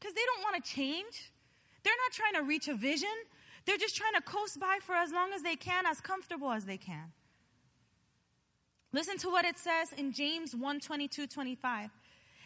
Because 0.00 0.14
they 0.14 0.22
don't 0.24 0.42
want 0.42 0.64
to 0.64 0.70
change. 0.70 1.30
They're 1.84 1.92
not 2.06 2.12
trying 2.12 2.42
to 2.42 2.48
reach 2.48 2.68
a 2.68 2.74
vision. 2.74 3.12
They're 3.66 3.76
just 3.76 3.94
trying 3.94 4.14
to 4.14 4.22
coast 4.22 4.58
by 4.58 4.78
for 4.80 4.94
as 4.94 5.12
long 5.12 5.34
as 5.34 5.42
they 5.42 5.56
can, 5.56 5.84
as 5.84 6.00
comfortable 6.00 6.50
as 6.50 6.64
they 6.64 6.78
can. 6.78 7.12
Listen 8.94 9.18
to 9.18 9.28
what 9.28 9.44
it 9.44 9.58
says 9.58 9.92
in 9.92 10.14
James 10.14 10.56
1 10.56 10.80
22 10.80 11.26
25. 11.26 11.90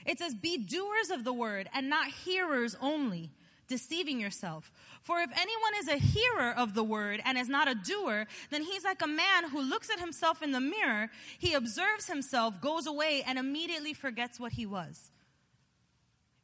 It 0.04 0.18
says, 0.18 0.34
Be 0.34 0.58
doers 0.58 1.10
of 1.10 1.22
the 1.22 1.32
word 1.32 1.68
and 1.72 1.88
not 1.88 2.08
hearers 2.08 2.74
only, 2.80 3.30
deceiving 3.68 4.20
yourself. 4.20 4.70
For 5.02 5.20
if 5.20 5.30
anyone 5.30 5.72
is 5.78 5.88
a 5.88 5.96
hearer 5.96 6.52
of 6.56 6.74
the 6.74 6.84
word 6.84 7.20
and 7.24 7.38
is 7.38 7.48
not 7.48 7.68
a 7.68 7.74
doer, 7.74 8.26
then 8.50 8.62
he's 8.62 8.84
like 8.84 9.02
a 9.02 9.06
man 9.06 9.48
who 9.50 9.60
looks 9.60 9.90
at 9.90 10.00
himself 10.00 10.42
in 10.42 10.52
the 10.52 10.60
mirror, 10.60 11.10
he 11.38 11.54
observes 11.54 12.06
himself, 12.06 12.60
goes 12.60 12.86
away, 12.86 13.22
and 13.26 13.38
immediately 13.38 13.94
forgets 13.94 14.40
what 14.40 14.52
he 14.52 14.66
was. 14.66 15.10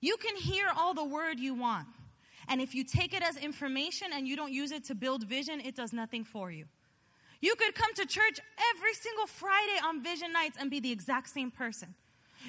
You 0.00 0.16
can 0.16 0.36
hear 0.36 0.66
all 0.76 0.94
the 0.94 1.04
word 1.04 1.38
you 1.38 1.54
want. 1.54 1.88
And 2.48 2.60
if 2.60 2.74
you 2.74 2.84
take 2.84 3.14
it 3.14 3.22
as 3.22 3.36
information 3.36 4.08
and 4.12 4.26
you 4.26 4.36
don't 4.36 4.52
use 4.52 4.72
it 4.72 4.84
to 4.84 4.94
build 4.94 5.24
vision, 5.24 5.60
it 5.60 5.76
does 5.76 5.92
nothing 5.92 6.24
for 6.24 6.50
you. 6.50 6.64
You 7.40 7.54
could 7.56 7.74
come 7.74 7.92
to 7.94 8.06
church 8.06 8.40
every 8.74 8.94
single 8.94 9.26
Friday 9.26 9.78
on 9.84 10.02
vision 10.02 10.32
nights 10.32 10.56
and 10.58 10.70
be 10.70 10.80
the 10.80 10.92
exact 10.92 11.30
same 11.30 11.50
person. 11.50 11.94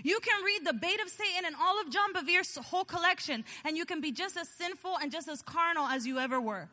You 0.03 0.19
can 0.19 0.43
read 0.43 0.65
the 0.65 0.73
Bait 0.73 0.99
of 1.01 1.10
Satan 1.10 1.45
and 1.45 1.56
all 1.62 1.79
of 1.82 1.91
John 1.91 2.13
Bevere's 2.13 2.56
whole 2.58 2.86
collection, 2.86 3.45
and 3.63 3.77
you 3.77 3.86
can 3.86 4.01
be 4.01 4.12
just 4.12 4.38
as 4.38 4.49
sinful 4.49 4.97
and 5.01 5.12
just 5.12 5.27
as 5.27 5.41
carnal 5.41 5.86
as 5.86 6.08
you 6.08 6.17
ever 6.19 6.41
were. 6.41 6.69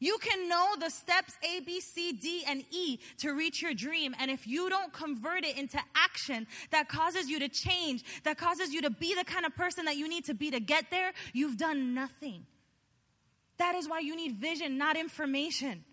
You 0.00 0.18
can 0.18 0.48
know 0.48 0.76
the 0.78 0.90
steps 0.90 1.34
A, 1.42 1.60
B, 1.60 1.80
C, 1.80 2.12
D, 2.12 2.44
and 2.46 2.64
E 2.70 3.00
to 3.18 3.32
reach 3.32 3.60
your 3.60 3.74
dream. 3.74 4.14
And 4.20 4.30
if 4.30 4.46
you 4.46 4.70
don't 4.70 4.92
convert 4.92 5.44
it 5.44 5.58
into 5.58 5.80
action 5.96 6.46
that 6.70 6.88
causes 6.88 7.28
you 7.28 7.40
to 7.40 7.48
change, 7.48 8.04
that 8.22 8.38
causes 8.38 8.72
you 8.72 8.82
to 8.82 8.90
be 8.90 9.14
the 9.14 9.24
kind 9.24 9.44
of 9.44 9.56
person 9.56 9.86
that 9.86 9.96
you 9.96 10.08
need 10.08 10.26
to 10.26 10.34
be 10.34 10.52
to 10.52 10.60
get 10.60 10.90
there, 10.90 11.12
you've 11.32 11.56
done 11.56 11.94
nothing. 11.94 12.46
That 13.58 13.74
is 13.74 13.88
why 13.88 13.98
you 13.98 14.14
need 14.14 14.36
vision, 14.36 14.78
not 14.78 14.96
information. 14.96 15.84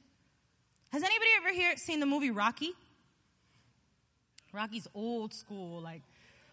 Has 0.91 1.02
anybody 1.02 1.30
ever 1.38 1.54
here 1.54 1.76
seen 1.78 2.00
the 2.00 2.06
movie 2.06 2.30
Rocky? 2.30 2.74
Rocky's 4.56 4.88
old 4.96 5.34
school, 5.34 5.82
like 5.82 6.02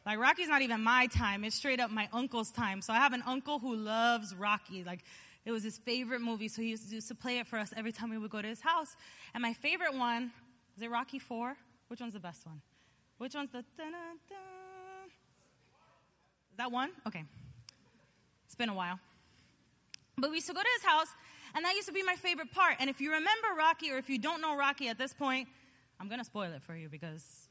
like 0.04 0.18
Rocky's 0.18 0.48
not 0.48 0.62
even 0.62 0.82
my 0.82 1.06
time. 1.06 1.44
It's 1.44 1.54
straight 1.54 1.78
up 1.78 1.90
my 1.90 2.08
uncle's 2.12 2.50
time. 2.50 2.82
So 2.82 2.92
I 2.92 2.96
have 2.96 3.12
an 3.12 3.22
uncle 3.24 3.60
who 3.60 3.76
loves 3.76 4.34
Rocky. 4.34 4.82
Like 4.82 5.04
it 5.44 5.52
was 5.52 5.62
his 5.62 5.78
favorite 5.78 6.20
movie, 6.20 6.48
so 6.48 6.62
he 6.62 6.70
used 6.70 6.88
to, 6.88 6.94
used 6.94 7.08
to 7.08 7.14
play 7.14 7.38
it 7.38 7.46
for 7.46 7.58
us 7.58 7.72
every 7.76 7.92
time 7.92 8.10
we 8.10 8.18
would 8.18 8.30
go 8.30 8.42
to 8.42 8.48
his 8.48 8.60
house. 8.60 8.96
And 9.34 9.42
my 9.42 9.52
favorite 9.52 9.94
one, 9.94 10.32
is 10.76 10.82
it 10.82 10.90
Rocky 10.90 11.18
4? 11.18 11.56
Which 11.88 12.00
one's 12.00 12.14
the 12.14 12.20
best 12.20 12.46
one? 12.46 12.60
Which 13.18 13.34
one's 13.34 13.50
the 13.50 13.64
that 16.58 16.70
one? 16.70 16.90
Okay. 17.06 17.24
It's 18.46 18.54
been 18.54 18.68
a 18.68 18.74
while. 18.74 18.98
But 20.18 20.30
we 20.30 20.36
used 20.36 20.48
to 20.48 20.54
go 20.54 20.60
to 20.60 20.68
his 20.76 20.84
house, 20.84 21.08
and 21.54 21.64
that 21.64 21.74
used 21.74 21.88
to 21.88 21.94
be 21.94 22.02
my 22.02 22.14
favorite 22.16 22.52
part. 22.52 22.76
And 22.78 22.90
if 22.90 23.00
you 23.00 23.10
remember 23.10 23.48
Rocky, 23.56 23.90
or 23.90 23.96
if 23.96 24.10
you 24.10 24.18
don't 24.18 24.40
know 24.40 24.56
Rocky 24.56 24.88
at 24.88 24.98
this 24.98 25.14
point, 25.14 25.48
I'm 25.98 26.08
going 26.08 26.18
to 26.18 26.24
spoil 26.24 26.52
it 26.52 26.62
for 26.62 26.76
you 26.76 26.88
because 26.88 27.48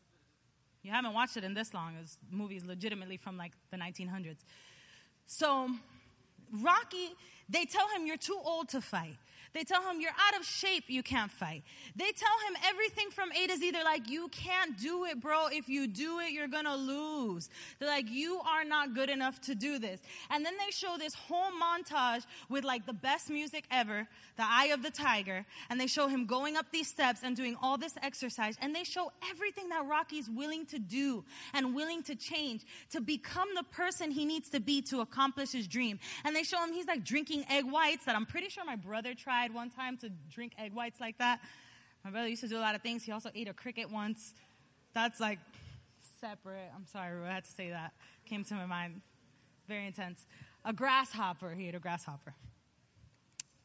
you 0.84 0.92
haven't 0.92 1.14
watched 1.14 1.38
it 1.38 1.44
in 1.44 1.54
this 1.54 1.74
long. 1.74 1.96
This 2.02 2.18
movie 2.32 2.58
is 2.58 2.66
legitimately 2.66 3.18
from 3.18 3.38
like 3.38 3.54
the 3.72 3.78
1900s. 3.78 4.44
So, 5.28 5.70
Rocky 6.52 7.16
they 7.52 7.66
tell 7.66 7.88
him 7.90 8.08
you're 8.08 8.18
too 8.18 8.40
old 8.44 8.70
to 8.70 8.82
fight. 8.82 9.18
They 9.54 9.64
tell 9.64 9.82
him 9.84 10.00
you're 10.00 10.12
out 10.12 10.40
of 10.40 10.46
shape, 10.46 10.86
you 10.88 11.04
can't 11.04 11.32
fight. 11.32 11.64
They 11.96 12.12
tell 12.12 12.38
him 12.48 12.56
everything 12.70 13.10
from 13.12 13.32
A 13.32 13.48
to 13.48 13.58
Z. 13.58 13.72
They're 13.72 13.84
like, 13.84 14.10
you 14.10 14.30
can't 14.30 14.78
do 14.80 15.06
it, 15.06 15.22
bro. 15.22 15.48
If 15.48 15.68
you 15.68 15.88
do 15.88 16.20
it, 16.20 16.32
you're 16.32 16.48
gonna 16.48 16.76
lose. 16.76 17.50
They're 17.80 17.90
like, 17.90 18.10
you 18.10 18.40
are 18.40 18.64
not 18.64 18.94
good 18.94 19.10
enough 19.10 19.42
to 19.42 19.56
do 19.56 19.78
this. 19.78 20.00
And 20.30 20.46
then 20.46 20.54
they 20.58 20.72
show 20.72 20.96
this 20.98 21.14
whole 21.14 21.52
montage 21.52 22.26
with 22.50 22.64
like 22.64 22.86
the 22.86 22.94
best 22.94 23.30
music 23.30 23.66
ever, 23.70 24.08
the 24.38 24.44
eye 24.46 24.72
of 24.74 24.84
the 24.84 24.92
tiger. 24.92 25.46
And 25.70 25.80
they 25.80 25.88
show 25.88 26.08
him 26.08 26.26
going 26.26 26.56
up 26.56 26.68
these 26.72 26.88
steps 26.88 27.22
and 27.24 27.36
doing 27.36 27.58
all 27.62 27.78
this 27.78 27.96
exercise. 28.02 28.58
And 28.62 28.74
they 28.74 28.86
show 28.86 29.12
everything 29.30 29.70
that 29.70 29.86
Rocky's 29.86 30.30
willing 30.30 30.66
to 30.68 30.80
do 30.80 31.26
and 31.54 31.76
willing 31.76 32.04
to 32.04 32.16
change 32.16 32.64
to 32.92 33.02
become 33.02 33.50
the 33.56 33.64
person 33.64 34.12
he 34.12 34.26
needs 34.26 34.50
to 34.50 34.60
be 34.60 34.82
to 34.84 35.02
accomplish 35.02 35.52
his 35.52 35.68
dream. 35.68 36.00
And 36.24 36.36
they 36.36 36.44
show 36.44 36.64
him 36.64 36.72
he's 36.72 36.88
like 36.88 37.04
drinking 37.04 37.46
egg 37.50 37.66
whites 37.66 38.06
that 38.06 38.16
I'm 38.16 38.26
pretty 38.26 38.48
sure 38.50 38.64
my 38.64 38.76
brother 38.76 39.14
tried 39.14 39.41
tried 39.42 39.56
one 39.56 39.72
time 39.72 39.98
to 39.98 40.10
drink 40.30 40.54
egg 40.60 40.72
whites 40.72 41.00
like 41.00 41.18
that. 41.18 41.40
My 42.04 42.12
brother 42.12 42.28
used 42.28 42.44
to 42.44 42.48
do 42.48 42.60
a 42.60 42.60
lot 42.60 42.76
of 42.76 42.82
things. 42.82 43.04
He 43.04 43.12
also 43.12 43.32
ate 43.34 43.48
a 43.48 43.54
cricket 43.54 43.90
once. 43.90 44.36
That's 44.94 45.20
like 45.20 45.40
separate. 46.20 46.70
I'm 46.76 46.86
sorry, 46.86 47.28
I 47.28 47.34
had 47.34 47.46
to 47.46 47.52
say 47.52 47.72
that. 47.72 47.94
Came 48.28 48.44
to 48.46 48.54
my 48.54 48.68
mind. 48.68 49.02
Very 49.68 49.88
intense. 49.88 50.28
A 50.64 50.74
grasshopper. 50.74 51.56
He 51.56 51.68
ate 51.68 51.74
a 51.74 51.80
grasshopper. 51.80 52.36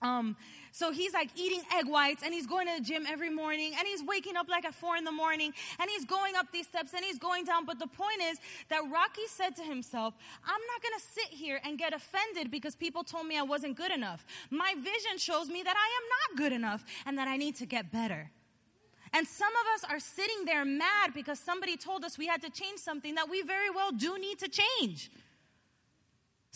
Um, 0.03 0.37
so 0.73 0.93
he's 0.93 1.15
like 1.15 1.31
eating 1.37 1.63
egg 1.75 1.87
whites 1.89 2.23
and 2.23 2.35
he's 2.35 2.47
going 2.47 2.67
to 2.67 2.75
the 2.79 2.85
gym 2.85 3.07
every 3.09 3.31
morning 3.31 3.73
and 3.79 3.89
he's 3.89 4.05
waking 4.05 4.37
up 4.37 4.47
like 4.49 4.67
at 4.67 4.75
four 4.75 4.97
in 4.97 5.05
the 5.05 5.13
morning 5.13 5.53
and 5.81 5.91
he's 5.91 6.05
going 6.05 6.37
up 6.37 6.47
these 6.53 6.67
steps 6.67 6.93
and 6.93 7.03
he's 7.03 7.19
going 7.19 7.45
down. 7.45 7.65
But 7.65 7.79
the 7.79 7.87
point 7.87 8.21
is 8.23 8.39
that 8.69 8.83
Rocky 8.93 9.27
said 9.27 9.57
to 9.57 9.63
himself, 9.63 10.15
I'm 10.45 10.61
not 10.73 10.83
going 10.83 10.95
to 10.99 11.03
sit 11.03 11.29
here 11.31 11.61
and 11.65 11.79
get 11.79 11.95
offended 11.95 12.51
because 12.51 12.77
people 12.77 13.05
told 13.05 13.27
me 13.27 13.39
I 13.39 13.43
wasn't 13.43 13.77
good 13.77 13.91
enough. 13.91 14.27
My 14.51 14.75
vision 14.77 15.17
shows 15.17 15.49
me 15.49 15.63
that 15.63 15.77
I 15.77 16.35
am 16.37 16.37
not 16.37 16.45
good 16.45 16.53
enough 16.53 16.85
and 17.07 17.17
that 17.17 17.27
I 17.27 17.39
need 17.39 17.57
to 17.57 17.67
get 17.67 17.91
better. 17.91 18.31
And 19.15 19.27
some 19.27 19.53
of 19.53 19.83
us 19.83 19.91
are 19.91 20.01
sitting 20.01 20.45
there 20.45 20.65
mad 20.67 21.15
because 21.15 21.39
somebody 21.39 21.79
told 21.79 22.05
us 22.05 22.19
we 22.19 22.27
had 22.27 22.43
to 22.43 22.51
change 22.51 22.81
something 22.81 23.15
that 23.15 23.31
we 23.31 23.41
very 23.41 23.71
well 23.71 23.93
do 23.93 24.19
need 24.19 24.39
to 24.41 24.49
change. 24.49 25.11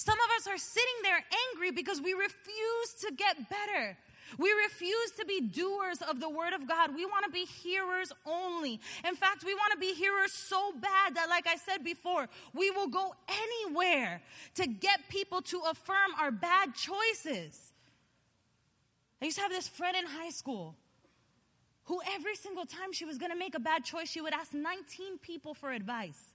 Some 0.00 0.16
of 0.18 0.30
us 0.38 0.46
are 0.46 0.56
sitting 0.56 0.94
there 1.02 1.22
angry 1.52 1.72
because 1.72 2.00
we 2.00 2.14
refuse 2.14 2.94
to 3.02 3.12
get 3.14 3.36
better. 3.50 3.98
We 4.38 4.50
refuse 4.50 5.10
to 5.18 5.26
be 5.26 5.42
doers 5.42 6.00
of 6.00 6.20
the 6.20 6.30
Word 6.30 6.54
of 6.54 6.66
God. 6.66 6.94
We 6.94 7.04
want 7.04 7.26
to 7.26 7.30
be 7.30 7.44
hearers 7.44 8.10
only. 8.24 8.80
In 9.06 9.14
fact, 9.14 9.44
we 9.44 9.54
want 9.54 9.74
to 9.74 9.78
be 9.78 9.92
hearers 9.92 10.32
so 10.32 10.72
bad 10.72 11.16
that, 11.16 11.28
like 11.28 11.46
I 11.46 11.56
said 11.56 11.84
before, 11.84 12.30
we 12.54 12.70
will 12.70 12.86
go 12.88 13.14
anywhere 13.28 14.22
to 14.54 14.66
get 14.66 15.06
people 15.10 15.42
to 15.42 15.60
affirm 15.70 16.12
our 16.18 16.30
bad 16.30 16.74
choices. 16.74 17.74
I 19.20 19.26
used 19.26 19.36
to 19.36 19.42
have 19.42 19.52
this 19.52 19.68
friend 19.68 19.94
in 19.98 20.06
high 20.06 20.30
school 20.30 20.76
who, 21.84 22.00
every 22.14 22.36
single 22.36 22.64
time 22.64 22.94
she 22.94 23.04
was 23.04 23.18
going 23.18 23.32
to 23.32 23.38
make 23.38 23.54
a 23.54 23.60
bad 23.60 23.84
choice, 23.84 24.08
she 24.08 24.22
would 24.22 24.32
ask 24.32 24.54
19 24.54 25.18
people 25.18 25.52
for 25.52 25.72
advice. 25.72 26.32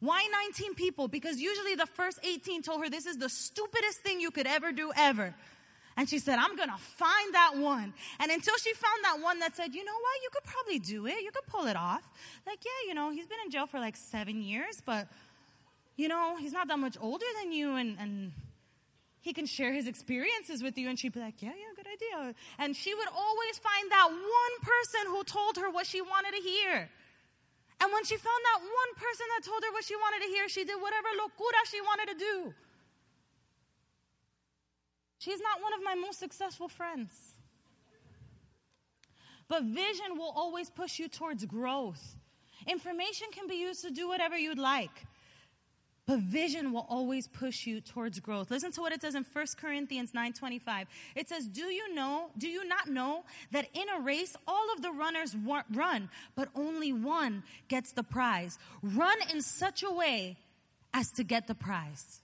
Why 0.00 0.26
19 0.48 0.74
people? 0.74 1.08
Because 1.08 1.38
usually 1.38 1.74
the 1.74 1.86
first 1.86 2.18
18 2.24 2.62
told 2.62 2.82
her 2.82 2.90
this 2.90 3.06
is 3.06 3.18
the 3.18 3.28
stupidest 3.28 3.98
thing 3.98 4.20
you 4.20 4.30
could 4.30 4.46
ever 4.46 4.72
do 4.72 4.90
ever. 4.96 5.34
And 5.96 6.08
she 6.08 6.18
said, 6.18 6.38
I'm 6.38 6.56
to 6.56 6.76
find 6.78 7.34
that 7.34 7.58
one. 7.58 7.92
And 8.18 8.30
until 8.30 8.56
she 8.56 8.72
found 8.72 9.04
that 9.04 9.20
one 9.22 9.40
that 9.40 9.54
said, 9.54 9.74
you 9.74 9.84
know 9.84 9.92
what, 9.92 10.22
you 10.22 10.30
could 10.32 10.44
probably 10.44 10.78
do 10.78 11.06
it. 11.06 11.22
You 11.22 11.30
could 11.30 11.46
pull 11.46 11.66
it 11.66 11.76
off. 11.76 12.02
Like, 12.46 12.60
yeah, 12.64 12.88
you 12.88 12.94
know, 12.94 13.10
he's 13.10 13.26
been 13.26 13.38
in 13.44 13.50
jail 13.50 13.66
for 13.66 13.78
like 13.78 13.96
seven 13.96 14.40
years, 14.40 14.80
but, 14.84 15.08
you 15.96 16.08
know, 16.08 16.36
he's 16.38 16.52
not 16.52 16.68
that 16.68 16.78
much 16.78 16.96
older 17.00 17.26
than 17.42 17.52
you 17.52 17.74
and, 17.76 17.98
and 18.00 18.32
he 19.20 19.34
can 19.34 19.44
share 19.44 19.74
his 19.74 19.86
experiences 19.86 20.62
with 20.62 20.78
you. 20.78 20.88
And 20.88 20.98
she'd 20.98 21.12
be 21.12 21.20
like, 21.20 21.42
yeah, 21.42 21.50
yeah, 21.50 21.74
good 21.76 21.86
idea. 21.86 22.34
And 22.58 22.74
she 22.74 22.94
would 22.94 23.08
always 23.08 23.58
find 23.58 23.90
that 23.90 24.08
one 24.10 24.54
person 24.62 25.12
who 25.12 25.22
told 25.24 25.58
her 25.58 25.70
what 25.70 25.86
she 25.86 26.00
wanted 26.00 26.30
to 26.36 26.42
hear. 26.42 26.88
And 27.80 27.90
when 27.92 28.04
she 28.04 28.16
found 28.16 28.42
that 28.44 28.60
one 28.60 28.92
person 28.96 29.26
that 29.34 29.44
told 29.44 29.62
her 29.64 29.72
what 29.72 29.84
she 29.84 29.96
wanted 29.96 30.26
to 30.26 30.30
hear, 30.30 30.48
she 30.48 30.64
did 30.64 30.76
whatever 30.80 31.08
locura 31.16 31.62
she 31.70 31.80
wanted 31.80 32.12
to 32.12 32.18
do. 32.18 32.54
She's 35.18 35.40
not 35.40 35.62
one 35.62 35.72
of 35.72 35.82
my 35.82 35.94
most 35.94 36.18
successful 36.18 36.68
friends. 36.68 37.10
But 39.48 39.64
vision 39.64 40.16
will 40.16 40.32
always 40.34 40.70
push 40.70 40.98
you 40.98 41.08
towards 41.08 41.44
growth. 41.44 42.16
Information 42.66 43.28
can 43.32 43.48
be 43.48 43.56
used 43.56 43.82
to 43.82 43.90
do 43.90 44.08
whatever 44.08 44.36
you'd 44.36 44.58
like. 44.58 45.06
But 46.10 46.18
vision 46.18 46.72
will 46.72 46.86
always 46.88 47.28
push 47.28 47.68
you 47.68 47.80
towards 47.80 48.18
growth. 48.18 48.50
Listen 48.50 48.72
to 48.72 48.80
what 48.80 48.92
it 48.92 49.00
says 49.00 49.14
in 49.14 49.22
1 49.22 49.46
Corinthians 49.56 50.12
9:25. 50.12 50.88
It 51.14 51.28
says, 51.28 51.46
"Do 51.46 51.66
you 51.66 51.94
know, 51.94 52.32
do 52.36 52.48
you 52.48 52.64
not 52.64 52.88
know 52.88 53.24
that 53.52 53.68
in 53.74 53.88
a 53.88 54.00
race 54.00 54.34
all 54.44 54.72
of 54.72 54.82
the 54.82 54.90
runners 54.90 55.36
run, 55.36 56.10
but 56.34 56.48
only 56.56 56.92
one 56.92 57.44
gets 57.68 57.92
the 57.92 58.02
prize? 58.02 58.58
Run 58.82 59.18
in 59.30 59.40
such 59.40 59.84
a 59.84 59.90
way 59.92 60.36
as 60.92 61.12
to 61.12 61.22
get 61.22 61.46
the 61.46 61.54
prize." 61.54 62.22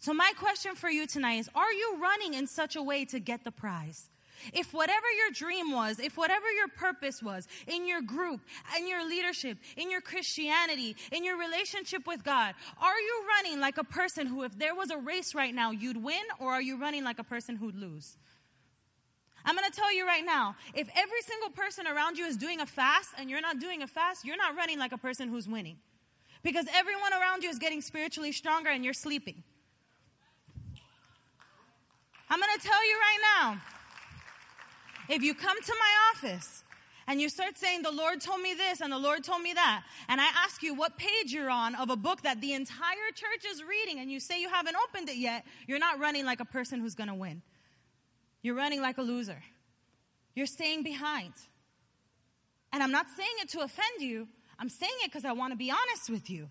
So 0.00 0.12
my 0.12 0.32
question 0.36 0.74
for 0.74 0.90
you 0.90 1.06
tonight 1.06 1.38
is, 1.38 1.48
are 1.54 1.72
you 1.72 1.98
running 1.98 2.34
in 2.34 2.48
such 2.48 2.74
a 2.74 2.82
way 2.82 3.04
to 3.04 3.20
get 3.20 3.44
the 3.44 3.52
prize? 3.52 4.10
If 4.52 4.72
whatever 4.72 5.06
your 5.16 5.30
dream 5.32 5.72
was, 5.72 5.98
if 5.98 6.16
whatever 6.16 6.50
your 6.50 6.68
purpose 6.68 7.22
was 7.22 7.46
in 7.66 7.86
your 7.86 8.02
group, 8.02 8.40
in 8.76 8.88
your 8.88 9.06
leadership, 9.06 9.58
in 9.76 9.90
your 9.90 10.00
Christianity, 10.00 10.96
in 11.12 11.24
your 11.24 11.38
relationship 11.38 12.06
with 12.06 12.24
God, 12.24 12.54
are 12.80 12.98
you 12.98 13.24
running 13.36 13.60
like 13.60 13.78
a 13.78 13.84
person 13.84 14.26
who, 14.26 14.42
if 14.42 14.58
there 14.58 14.74
was 14.74 14.90
a 14.90 14.98
race 14.98 15.34
right 15.34 15.54
now, 15.54 15.70
you'd 15.70 16.02
win, 16.02 16.22
or 16.38 16.52
are 16.52 16.62
you 16.62 16.78
running 16.78 17.04
like 17.04 17.18
a 17.18 17.24
person 17.24 17.56
who'd 17.56 17.76
lose? 17.76 18.16
I'm 19.44 19.54
going 19.54 19.70
to 19.70 19.74
tell 19.74 19.94
you 19.94 20.06
right 20.06 20.24
now 20.24 20.56
if 20.74 20.88
every 20.94 21.22
single 21.22 21.50
person 21.50 21.86
around 21.86 22.18
you 22.18 22.26
is 22.26 22.36
doing 22.36 22.60
a 22.60 22.66
fast 22.66 23.10
and 23.16 23.30
you're 23.30 23.40
not 23.40 23.58
doing 23.58 23.82
a 23.82 23.86
fast, 23.86 24.24
you're 24.24 24.36
not 24.36 24.56
running 24.56 24.78
like 24.78 24.92
a 24.92 24.98
person 24.98 25.28
who's 25.28 25.48
winning. 25.48 25.78
Because 26.42 26.66
everyone 26.74 27.12
around 27.12 27.42
you 27.42 27.48
is 27.48 27.58
getting 27.58 27.80
spiritually 27.80 28.32
stronger 28.32 28.70
and 28.70 28.84
you're 28.84 28.94
sleeping. 28.94 29.42
I'm 32.30 32.38
going 32.38 32.58
to 32.58 32.66
tell 32.66 32.86
you 32.86 32.98
right 32.98 33.18
now 33.22 33.60
if 35.08 35.22
you 35.22 35.34
come 35.34 35.60
to 35.60 35.74
my 35.78 36.12
office 36.14 36.64
and 37.06 37.20
you 37.20 37.28
start 37.28 37.56
saying, 37.56 37.82
the 37.82 37.90
Lord 37.90 38.20
told 38.20 38.40
me 38.40 38.54
this 38.54 38.80
and 38.80 38.92
the 38.92 38.98
Lord 38.98 39.24
told 39.24 39.42
me 39.42 39.54
that, 39.54 39.82
and 40.08 40.20
I 40.20 40.26
ask 40.44 40.62
you 40.62 40.74
what 40.74 40.98
page 40.98 41.32
you're 41.32 41.50
on 41.50 41.74
of 41.74 41.90
a 41.90 41.96
book 41.96 42.22
that 42.22 42.40
the 42.40 42.52
entire 42.52 43.10
church 43.14 43.50
is 43.50 43.62
reading 43.62 43.98
and 43.98 44.10
you 44.10 44.20
say 44.20 44.40
you 44.40 44.48
haven't 44.48 44.76
opened 44.88 45.08
it 45.08 45.16
yet, 45.16 45.44
you're 45.66 45.78
not 45.78 45.98
running 45.98 46.24
like 46.24 46.40
a 46.40 46.44
person 46.44 46.80
who's 46.80 46.94
going 46.94 47.08
to 47.08 47.14
win. 47.14 47.42
You're 48.42 48.54
running 48.54 48.82
like 48.82 48.98
a 48.98 49.02
loser. 49.02 49.42
You're 50.34 50.46
staying 50.46 50.82
behind. 50.82 51.32
And 52.72 52.82
I'm 52.82 52.92
not 52.92 53.06
saying 53.16 53.32
it 53.40 53.48
to 53.50 53.60
offend 53.60 54.00
you. 54.00 54.28
I'm 54.58 54.68
saying 54.68 54.92
it 55.02 55.10
because 55.10 55.24
I 55.24 55.32
want 55.32 55.52
to 55.52 55.56
be 55.56 55.70
honest 55.70 56.10
with 56.10 56.28
you. 56.28 56.48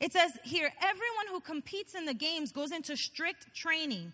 It 0.00 0.12
says 0.12 0.32
here, 0.44 0.72
everyone 0.80 1.26
who 1.30 1.40
competes 1.40 1.94
in 1.94 2.04
the 2.04 2.14
games 2.14 2.52
goes 2.52 2.72
into 2.72 2.96
strict 2.96 3.54
training. 3.54 4.12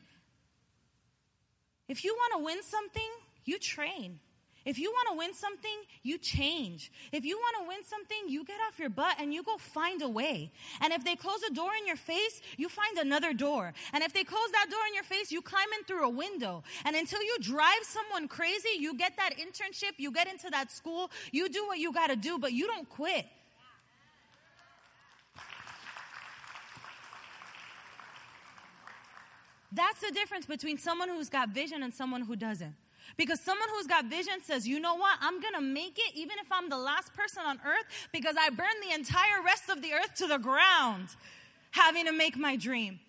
If 1.89 2.05
you 2.05 2.15
want 2.15 2.39
to 2.39 2.45
win 2.45 2.63
something, 2.63 3.11
you 3.45 3.59
train. 3.59 4.21
If 4.65 4.79
you 4.79 4.91
want 4.91 5.09
to 5.11 5.19
win 5.19 5.35
something, 5.35 5.79
you 6.03 6.17
change. 6.17 6.91
If 7.13 7.25
you 7.25 7.37
want 7.37 7.57
to 7.61 7.69
win 7.69 7.85
something, 7.85 8.29
you 8.29 8.45
get 8.45 8.57
off 8.67 8.79
your 8.79 8.89
butt 8.89 9.17
and 9.21 9.33
you 9.35 9.43
go 9.43 9.59
find 9.59 10.01
a 10.01 10.09
way. 10.09 10.53
And 10.81 10.91
if 10.93 11.05
they 11.05 11.17
close 11.17 11.41
a 11.49 11.53
door 11.53 11.71
in 11.79 11.87
your 11.87 11.97
face, 11.97 12.41
you 12.57 12.71
find 12.71 12.97
another 12.97 13.35
door. 13.35 13.75
And 13.93 14.03
if 14.03 14.15
they 14.15 14.25
close 14.25 14.51
that 14.53 14.69
door 14.71 14.81
in 14.89 14.95
your 14.95 15.05
face, 15.05 15.31
you 15.31 15.43
climb 15.43 15.69
in 15.79 15.85
through 15.85 16.05
a 16.05 16.09
window. 16.09 16.63
And 16.87 16.97
until 16.97 17.23
you 17.23 17.37
drive 17.41 17.83
someone 17.83 18.27
crazy, 18.27 18.71
you 18.79 18.97
get 18.97 19.19
that 19.19 19.33
internship, 19.37 19.93
you 19.99 20.11
get 20.11 20.29
into 20.29 20.49
that 20.51 20.73
school, 20.73 21.11
you 21.31 21.51
do 21.51 21.67
what 21.67 21.79
you 21.79 21.93
got 21.93 22.07
to 22.07 22.17
do, 22.17 22.39
but 22.39 22.53
you 22.53 22.67
don't 22.67 22.89
quit. 22.89 23.27
That's 29.73 30.01
the 30.01 30.13
difference 30.13 30.47
between 30.47 30.79
someone 30.79 31.09
who's 31.11 31.29
got 31.29 31.51
vision 31.51 31.83
and 31.83 31.93
someone 31.93 32.23
who 32.23 32.37
doesn't. 32.37 32.77
Because 33.17 33.41
someone 33.41 33.69
who's 33.71 33.87
got 33.87 34.07
vision 34.07 34.35
says, 34.43 34.67
you 34.67 34.81
know 34.81 34.97
what? 34.97 35.19
I'm 35.21 35.41
going 35.41 35.55
to 35.55 35.61
make 35.61 35.99
it 35.99 36.17
even 36.17 36.37
if 36.41 36.47
I'm 36.51 36.69
the 36.69 36.79
last 36.79 37.15
person 37.15 37.43
on 37.47 37.61
earth 37.65 38.09
because 38.13 38.37
I 38.39 38.51
burned 38.51 38.83
the 38.89 38.95
entire 38.95 39.43
rest 39.45 39.69
of 39.71 39.83
the 39.83 39.93
earth 39.93 40.15
to 40.17 40.27
the 40.27 40.39
ground 40.39 41.09
having 41.71 42.07
to 42.07 42.13
make 42.13 42.37
my 42.37 42.57
dream. 42.57 43.01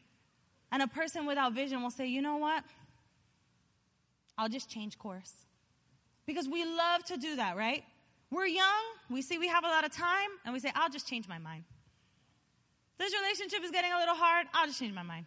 And 0.72 0.82
a 0.82 0.88
person 0.88 1.26
without 1.26 1.54
vision 1.54 1.82
will 1.82 1.91
say, 1.91 2.08
you 2.08 2.22
know 2.22 2.38
what? 2.38 2.63
I'll 4.38 4.50
just 4.50 4.70
change 4.70 4.98
course. 5.00 5.32
Because 6.26 6.48
we 6.48 6.65
love 6.65 7.04
to 7.06 7.18
do 7.18 7.38
that, 7.38 7.56
right? 7.56 7.84
We're 8.32 8.48
young, 8.48 8.84
we 9.10 9.22
see 9.22 9.38
we 9.38 9.48
have 9.48 9.63
a 9.63 9.68
lot 9.68 9.86
of 9.86 9.91
time, 9.91 10.30
and 10.44 10.54
we 10.54 10.60
say, 10.60 10.72
I'll 10.74 10.89
just 10.89 11.08
change 11.08 11.28
my 11.28 11.38
mind. 11.38 11.63
This 12.98 13.13
relationship 13.13 13.63
is 13.63 13.72
getting 13.72 13.94
a 13.94 14.00
little 14.00 14.15
hard, 14.15 14.48
I'll 14.54 14.65
just 14.65 14.80
change 14.80 14.94
my 14.94 15.04
mind 15.04 15.26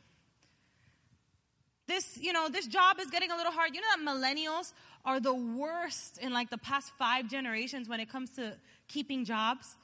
this, 1.89 2.19
you 2.21 2.33
know, 2.33 2.49
this 2.49 2.67
job 2.67 3.01
is 3.01 3.11
getting 3.11 3.31
a 3.31 3.37
little 3.37 3.51
hard. 3.51 3.75
You 3.75 3.81
know 3.81 3.89
that 3.97 4.09
millennials 4.09 4.73
are 5.05 5.19
the 5.19 5.35
worst 5.35 6.19
in 6.19 6.33
like 6.33 6.51
the 6.51 6.59
past 6.59 6.93
five 6.99 7.29
generations 7.29 7.89
when 7.89 7.99
it 7.99 8.11
comes 8.11 8.31
to 8.37 8.55
keeping 8.87 9.25
jobs? 9.25 9.77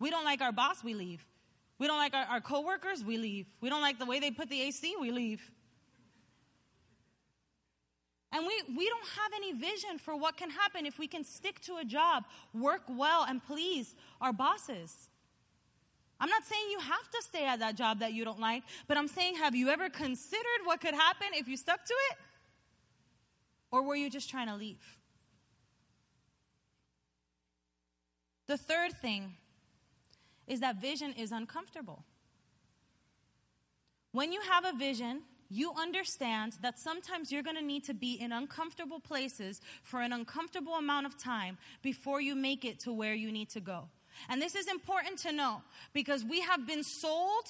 We 0.00 0.10
don't 0.10 0.24
like 0.24 0.42
our 0.42 0.52
boss, 0.52 0.82
we 0.84 0.94
leave. 0.94 1.24
We 1.78 1.86
don't 1.86 1.98
like 1.98 2.12
our, 2.12 2.24
our 2.24 2.40
coworkers, 2.40 3.04
we 3.04 3.16
leave. 3.16 3.46
We 3.60 3.68
don't 3.68 3.80
like 3.80 3.98
the 3.98 4.06
way 4.06 4.20
they 4.20 4.30
put 4.30 4.48
the 4.48 4.60
AC, 4.62 4.96
we 5.00 5.12
leave. 5.12 5.40
And 8.32 8.44
we, 8.44 8.76
we 8.76 8.88
don't 8.88 9.06
have 9.06 9.30
any 9.36 9.52
vision 9.52 9.98
for 9.98 10.16
what 10.16 10.36
can 10.36 10.50
happen 10.50 10.86
if 10.86 10.98
we 10.98 11.06
can 11.06 11.22
stick 11.22 11.60
to 11.62 11.76
a 11.76 11.84
job, 11.84 12.24
work 12.52 12.82
well, 12.88 13.24
and 13.28 13.40
please 13.42 13.94
our 14.20 14.32
bosses. 14.32 15.08
I'm 16.20 16.28
not 16.28 16.44
saying 16.44 16.62
you 16.70 16.78
have 16.78 17.10
to 17.10 17.22
stay 17.22 17.44
at 17.46 17.58
that 17.60 17.76
job 17.76 18.00
that 18.00 18.12
you 18.12 18.24
don't 18.24 18.40
like, 18.40 18.62
but 18.86 18.96
I'm 18.96 19.08
saying, 19.08 19.36
have 19.36 19.54
you 19.54 19.68
ever 19.68 19.90
considered 19.90 20.60
what 20.64 20.80
could 20.80 20.94
happen 20.94 21.28
if 21.34 21.48
you 21.48 21.56
stuck 21.56 21.84
to 21.84 21.94
it? 22.10 22.18
Or 23.70 23.82
were 23.82 23.96
you 23.96 24.08
just 24.08 24.30
trying 24.30 24.46
to 24.46 24.54
leave? 24.54 24.82
The 28.46 28.56
third 28.56 28.92
thing 28.92 29.34
is 30.46 30.60
that 30.60 30.80
vision 30.80 31.12
is 31.14 31.32
uncomfortable. 31.32 32.04
When 34.12 34.32
you 34.32 34.40
have 34.42 34.64
a 34.64 34.76
vision, 34.76 35.22
you 35.50 35.72
understand 35.76 36.54
that 36.62 36.78
sometimes 36.78 37.32
you're 37.32 37.42
going 37.42 37.56
to 37.56 37.64
need 37.64 37.84
to 37.84 37.94
be 37.94 38.14
in 38.14 38.32
uncomfortable 38.32 39.00
places 39.00 39.60
for 39.82 40.00
an 40.00 40.12
uncomfortable 40.12 40.74
amount 40.74 41.06
of 41.06 41.18
time 41.18 41.58
before 41.82 42.20
you 42.20 42.34
make 42.34 42.64
it 42.64 42.80
to 42.80 42.92
where 42.92 43.14
you 43.14 43.32
need 43.32 43.50
to 43.50 43.60
go. 43.60 43.88
And 44.28 44.40
this 44.40 44.54
is 44.54 44.68
important 44.68 45.18
to 45.20 45.32
know 45.32 45.62
because 45.92 46.24
we 46.24 46.40
have 46.40 46.66
been 46.66 46.82
sold 46.82 47.46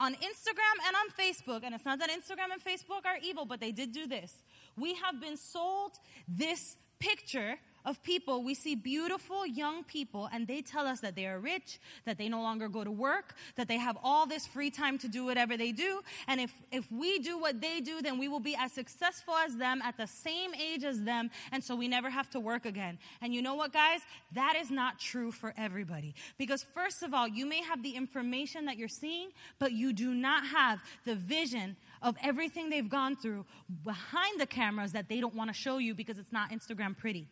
on 0.00 0.14
Instagram 0.14 0.86
and 0.86 0.96
on 0.96 1.08
Facebook, 1.18 1.64
and 1.64 1.74
it's 1.74 1.84
not 1.84 1.98
that 1.98 2.10
Instagram 2.10 2.52
and 2.52 2.62
Facebook 2.62 3.04
are 3.04 3.18
evil, 3.22 3.44
but 3.44 3.60
they 3.60 3.72
did 3.72 3.92
do 3.92 4.06
this. 4.06 4.32
We 4.76 4.94
have 4.94 5.20
been 5.20 5.36
sold 5.36 5.92
this 6.28 6.76
picture 7.00 7.56
of 7.88 8.02
people, 8.02 8.42
we 8.42 8.54
see 8.54 8.74
beautiful 8.74 9.46
young 9.46 9.82
people, 9.82 10.28
and 10.30 10.46
they 10.46 10.60
tell 10.60 10.86
us 10.86 11.00
that 11.00 11.16
they 11.16 11.26
are 11.26 11.38
rich, 11.38 11.80
that 12.04 12.18
they 12.18 12.28
no 12.28 12.42
longer 12.42 12.68
go 12.68 12.84
to 12.84 12.90
work, 12.90 13.34
that 13.56 13.66
they 13.66 13.78
have 13.78 13.96
all 14.04 14.26
this 14.26 14.46
free 14.46 14.70
time 14.70 14.98
to 14.98 15.08
do 15.08 15.24
whatever 15.24 15.56
they 15.56 15.72
do. 15.72 16.02
And 16.26 16.38
if, 16.38 16.52
if 16.70 16.90
we 16.92 17.18
do 17.18 17.38
what 17.38 17.62
they 17.62 17.80
do, 17.80 18.02
then 18.02 18.18
we 18.18 18.28
will 18.28 18.40
be 18.40 18.54
as 18.56 18.72
successful 18.72 19.34
as 19.34 19.56
them 19.56 19.80
at 19.82 19.96
the 19.96 20.06
same 20.06 20.54
age 20.54 20.84
as 20.84 21.02
them, 21.02 21.30
and 21.50 21.64
so 21.64 21.74
we 21.74 21.88
never 21.88 22.10
have 22.10 22.28
to 22.30 22.40
work 22.40 22.66
again. 22.66 22.98
And 23.22 23.34
you 23.34 23.40
know 23.40 23.54
what, 23.54 23.72
guys? 23.72 24.00
That 24.32 24.54
is 24.60 24.70
not 24.70 24.98
true 24.98 25.32
for 25.32 25.54
everybody. 25.56 26.14
Because, 26.36 26.66
first 26.74 27.02
of 27.02 27.14
all, 27.14 27.26
you 27.26 27.46
may 27.46 27.62
have 27.62 27.82
the 27.82 27.96
information 27.96 28.66
that 28.66 28.76
you're 28.76 28.88
seeing, 28.88 29.30
but 29.58 29.72
you 29.72 29.94
do 29.94 30.12
not 30.12 30.46
have 30.46 30.80
the 31.06 31.14
vision 31.14 31.76
of 32.02 32.16
everything 32.22 32.68
they've 32.68 32.88
gone 32.88 33.16
through 33.16 33.46
behind 33.82 34.38
the 34.38 34.46
cameras 34.46 34.92
that 34.92 35.08
they 35.08 35.20
don't 35.20 35.34
want 35.34 35.48
to 35.48 35.54
show 35.54 35.78
you 35.78 35.94
because 35.94 36.18
it's 36.18 36.32
not 36.32 36.50
Instagram 36.50 36.96
pretty. 36.96 37.26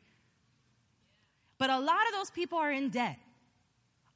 But 1.59 1.71
a 1.71 1.79
lot 1.79 2.07
of 2.09 2.15
those 2.15 2.31
people 2.31 2.59
are 2.59 2.71
in 2.71 2.91
debt. 2.91 3.19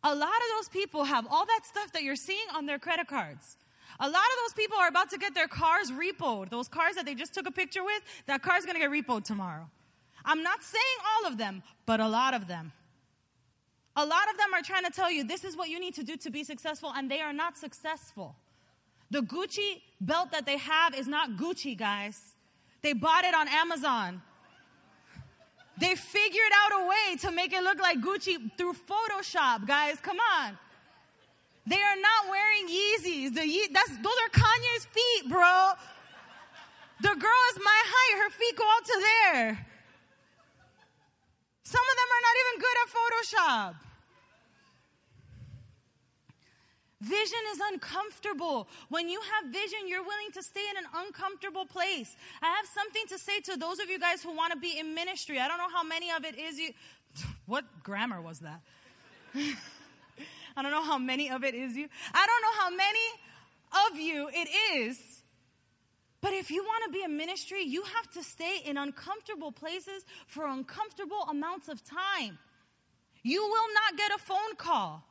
A 0.03 0.15
lot 0.15 0.29
of 0.29 0.57
those 0.57 0.69
people 0.69 1.05
have 1.05 1.27
all 1.31 1.45
that 1.47 1.61
stuff 1.65 1.93
that 1.93 2.03
you're 2.03 2.17
seeing 2.17 2.47
on 2.55 2.67
their 2.67 2.79
credit 2.79 3.07
cards. 3.07 3.57
A 3.99 4.09
lot 4.09 4.15
of 4.15 4.39
those 4.45 4.55
people 4.55 4.79
are 4.79 4.89
about 4.89 5.11
to 5.11 5.19
get 5.19 5.35
their 5.35 5.49
cars 5.49 5.91
repoed. 5.91 6.49
Those 6.49 6.69
cars 6.69 6.95
that 6.95 7.05
they 7.05 7.15
just 7.15 7.35
took 7.35 7.47
a 7.47 7.51
picture 7.51 7.85
with, 7.85 8.03
that 8.27 8.43
car's 8.43 8.65
gonna 8.65 8.79
get 8.79 8.91
repoed 8.91 9.25
tomorrow. 9.25 9.69
I'm 10.25 10.43
not 10.43 10.63
saying 10.63 10.85
all 11.13 11.31
of 11.31 11.39
them, 11.39 11.63
but 11.87 12.01
a 12.01 12.09
lot 12.09 12.35
of 12.35 12.47
them. 12.47 12.73
A 13.97 14.07
lot 14.07 14.31
of 14.31 14.39
them 14.39 14.55
are 14.55 14.63
trying 14.63 14.85
to 14.85 14.91
tell 14.91 15.11
you 15.11 15.25
this 15.25 15.45
is 15.45 15.57
what 15.57 15.69
you 15.69 15.81
need 15.81 15.95
to 15.95 16.05
do 16.05 16.17
to 16.17 16.31
be 16.31 16.45
successful, 16.45 16.93
and 16.95 17.11
they 17.11 17.21
are 17.21 17.33
not 17.33 17.59
successful. 17.59 18.37
The 19.11 19.21
Gucci 19.21 19.83
belt 20.01 20.31
that 20.33 20.47
they 20.47 20.57
have 20.57 20.95
is 20.95 21.09
not 21.09 21.37
Gucci, 21.37 21.77
guys. 21.77 22.37
They 22.83 22.93
bought 22.93 23.25
it 23.25 23.35
on 23.35 23.49
Amazon. 23.49 24.23
They 25.81 25.95
figured 25.95 26.53
out 26.63 26.83
a 26.83 26.87
way 26.87 27.17
to 27.23 27.31
make 27.31 27.55
it 27.55 27.63
look 27.63 27.81
like 27.81 28.01
Gucci 28.01 28.37
through 28.59 28.75
Photoshop, 28.75 29.67
guys. 29.67 29.97
Come 30.01 30.19
on. 30.21 30.59
They 31.67 31.81
are 31.81 31.97
not 31.97 32.29
wearing 32.29 32.69
Yeezys. 32.69 33.35
The 33.35 33.47
Ye- 33.49 33.71
that's, 33.73 33.97
those 33.97 34.19
are 34.25 34.31
Kanye's 34.31 34.85
feet, 34.85 35.31
bro. 35.31 35.73
The 37.01 37.09
girl 37.09 37.43
is 37.53 37.59
my 37.65 37.81
height. 37.95 38.23
Her 38.23 38.31
feet 38.31 38.57
go 38.57 38.65
out 38.65 38.85
to 38.85 39.05
there. 39.09 39.67
Some 41.63 41.87
of 41.91 41.97
them 41.97 42.09
are 42.17 42.23
not 42.29 42.37
even 42.43 42.55
good 42.61 42.77
at 42.83 42.89
Photoshop. 42.99 43.90
Vision 47.01 47.39
is 47.53 47.61
uncomfortable. 47.73 48.69
When 48.91 49.09
you 49.09 49.21
have 49.21 49.51
vision, 49.51 49.79
you're 49.87 50.03
willing 50.03 50.33
to 50.35 50.43
stay 50.43 50.61
in 50.71 50.77
an 50.85 51.07
uncomfortable 51.07 51.65
place. 51.65 52.15
I 52.43 52.49
have 52.49 52.67
something 52.67 53.05
to 53.09 53.19
say 53.19 53.41
to 53.41 53.57
those 53.57 53.79
of 53.79 53.89
you 53.89 53.99
guys 53.99 54.23
who 54.23 54.37
want 54.37 54.53
to 54.53 54.59
be 54.59 54.79
in 54.79 54.95
ministry. 54.95 55.41
I 55.41 55.49
don't 55.49 55.57
know 55.57 55.71
how 55.73 55.83
many 55.83 56.11
of 56.11 56.25
it 56.25 56.39
is 56.39 56.59
you. 56.59 56.73
What 57.47 57.65
grammar 57.83 58.21
was 58.21 58.41
that? 58.41 58.61
I 60.57 60.63
don't 60.63 60.73
know 60.73 60.85
how 60.85 60.99
many 60.99 61.31
of 61.31 61.43
it 61.43 61.55
is 61.55 61.75
you. 61.75 61.89
I 62.13 62.27
don't 62.27 62.43
know 62.43 62.63
how 62.63 62.71
many 62.71 63.07
of 63.89 63.99
you 63.99 64.29
it 64.33 64.49
is. 64.77 65.23
But 66.21 66.35
if 66.35 66.51
you 66.51 66.63
want 66.63 66.85
to 66.85 66.91
be 66.91 67.03
in 67.03 67.17
ministry, 67.17 67.63
you 67.63 67.83
have 67.83 68.11
to 68.11 68.23
stay 68.23 68.59
in 68.65 68.77
uncomfortable 68.77 69.53
places 69.53 70.05
for 70.27 70.47
uncomfortable 70.47 71.23
amounts 71.31 71.69
of 71.69 71.83
time. 71.83 72.39
You 73.23 73.43
will 73.43 73.75
not 73.75 73.97
get 73.97 74.13
a 74.15 74.19
phone 74.19 74.55
call 74.59 75.05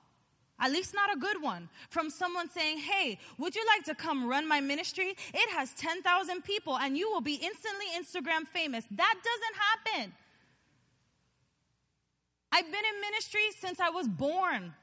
at 0.60 0.72
least 0.72 0.94
not 0.94 1.16
a 1.16 1.20
good 1.20 1.42
one, 1.42 1.70
from 1.90 2.10
someone 2.10 2.50
saying, 2.50 2.80
Hey, 2.80 3.20
would 3.38 3.56
you 3.56 3.66
like 3.66 3.86
to 3.86 3.96
come 3.96 4.28
run 4.28 4.48
my 4.48 4.62
ministry? 4.62 5.16
It 5.34 5.50
has 5.52 5.74
10,000 5.74 6.44
people 6.44 6.78
and 6.78 6.98
you 6.98 7.10
will 7.12 7.22
be 7.22 7.36
instantly 7.36 7.86
Instagram 7.98 8.48
famous. 8.48 8.86
That 8.92 9.16
doesn't 9.24 9.96
happen. 9.96 10.14
I've 12.52 12.66
been 12.66 12.74
in 12.74 13.02
ministry 13.02 13.42
since 13.60 13.80
I 13.80 13.90
was 13.90 14.08
born. 14.08 14.74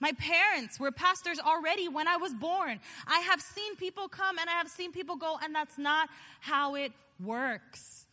My 0.00 0.12
parents 0.12 0.80
were 0.80 0.90
pastors 0.90 1.38
already 1.38 1.88
when 1.88 2.08
I 2.08 2.16
was 2.16 2.34
born. 2.34 2.80
I 3.06 3.20
have 3.20 3.40
seen 3.40 3.76
people 3.76 4.08
come 4.08 4.36
and 4.38 4.50
I 4.50 4.54
have 4.54 4.68
seen 4.68 4.90
people 4.90 5.14
go, 5.14 5.38
and 5.40 5.54
that's 5.54 5.78
not 5.78 6.08
how 6.40 6.74
it 6.74 6.90
works. 7.24 8.06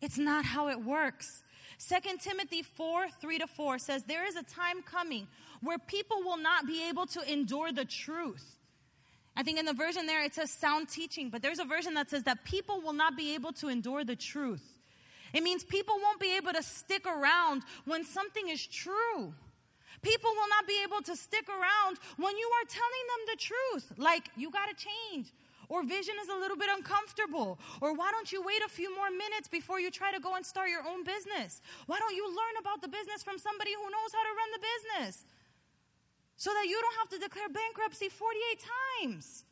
It's 0.00 0.16
not 0.16 0.44
how 0.44 0.68
it 0.68 0.80
works. 0.80 1.42
2 1.78 1.96
Timothy 2.20 2.62
4 2.62 3.08
3 3.20 3.38
to 3.38 3.46
4 3.46 3.78
says, 3.78 4.04
There 4.04 4.26
is 4.26 4.36
a 4.36 4.42
time 4.42 4.82
coming 4.82 5.28
where 5.62 5.78
people 5.78 6.18
will 6.22 6.36
not 6.36 6.66
be 6.66 6.88
able 6.88 7.06
to 7.06 7.32
endure 7.32 7.72
the 7.72 7.84
truth. 7.84 8.56
I 9.36 9.44
think 9.44 9.58
in 9.58 9.66
the 9.66 9.72
version 9.72 10.06
there 10.06 10.24
it 10.24 10.34
says 10.34 10.50
sound 10.50 10.88
teaching, 10.88 11.30
but 11.30 11.42
there's 11.42 11.60
a 11.60 11.64
version 11.64 11.94
that 11.94 12.10
says 12.10 12.24
that 12.24 12.42
people 12.44 12.80
will 12.80 12.92
not 12.92 13.16
be 13.16 13.34
able 13.34 13.52
to 13.54 13.68
endure 13.68 14.04
the 14.04 14.16
truth. 14.16 14.62
It 15.32 15.42
means 15.42 15.62
people 15.62 15.94
won't 16.02 16.20
be 16.20 16.36
able 16.36 16.52
to 16.52 16.62
stick 16.62 17.06
around 17.06 17.62
when 17.84 18.04
something 18.04 18.48
is 18.48 18.66
true. 18.66 19.34
People 20.02 20.30
will 20.30 20.48
not 20.48 20.66
be 20.66 20.80
able 20.84 21.02
to 21.02 21.16
stick 21.16 21.48
around 21.48 21.98
when 22.16 22.36
you 22.36 22.50
are 22.60 22.66
telling 22.68 23.04
them 23.08 23.26
the 23.26 23.36
truth. 23.36 23.98
Like, 23.98 24.30
you 24.36 24.50
got 24.50 24.66
to 24.66 24.74
change. 24.74 25.32
Or 25.68 25.84
vision 25.84 26.14
is 26.22 26.28
a 26.28 26.36
little 26.36 26.56
bit 26.56 26.70
uncomfortable. 26.72 27.58
Or 27.80 27.92
why 27.92 28.10
don't 28.10 28.32
you 28.32 28.42
wait 28.42 28.62
a 28.64 28.68
few 28.68 28.94
more 28.94 29.10
minutes 29.10 29.48
before 29.48 29.80
you 29.80 29.90
try 29.90 30.12
to 30.12 30.20
go 30.20 30.34
and 30.34 30.44
start 30.44 30.70
your 30.70 30.86
own 30.86 31.04
business? 31.04 31.60
Why 31.86 31.98
don't 31.98 32.16
you 32.16 32.24
learn 32.24 32.56
about 32.60 32.80
the 32.80 32.88
business 32.88 33.22
from 33.22 33.36
somebody 33.36 33.72
who 33.76 33.84
knows 33.84 34.10
how 34.16 34.24
to 34.24 34.32
run 34.32 34.50
the 34.56 34.64
business? 34.64 35.24
so 36.38 36.50
that 36.54 36.66
you 36.70 36.80
don't 36.80 36.96
have 37.02 37.10
to 37.10 37.18
declare 37.18 37.48
bankruptcy 37.48 38.08
48 38.08 38.62
times. 39.02 39.44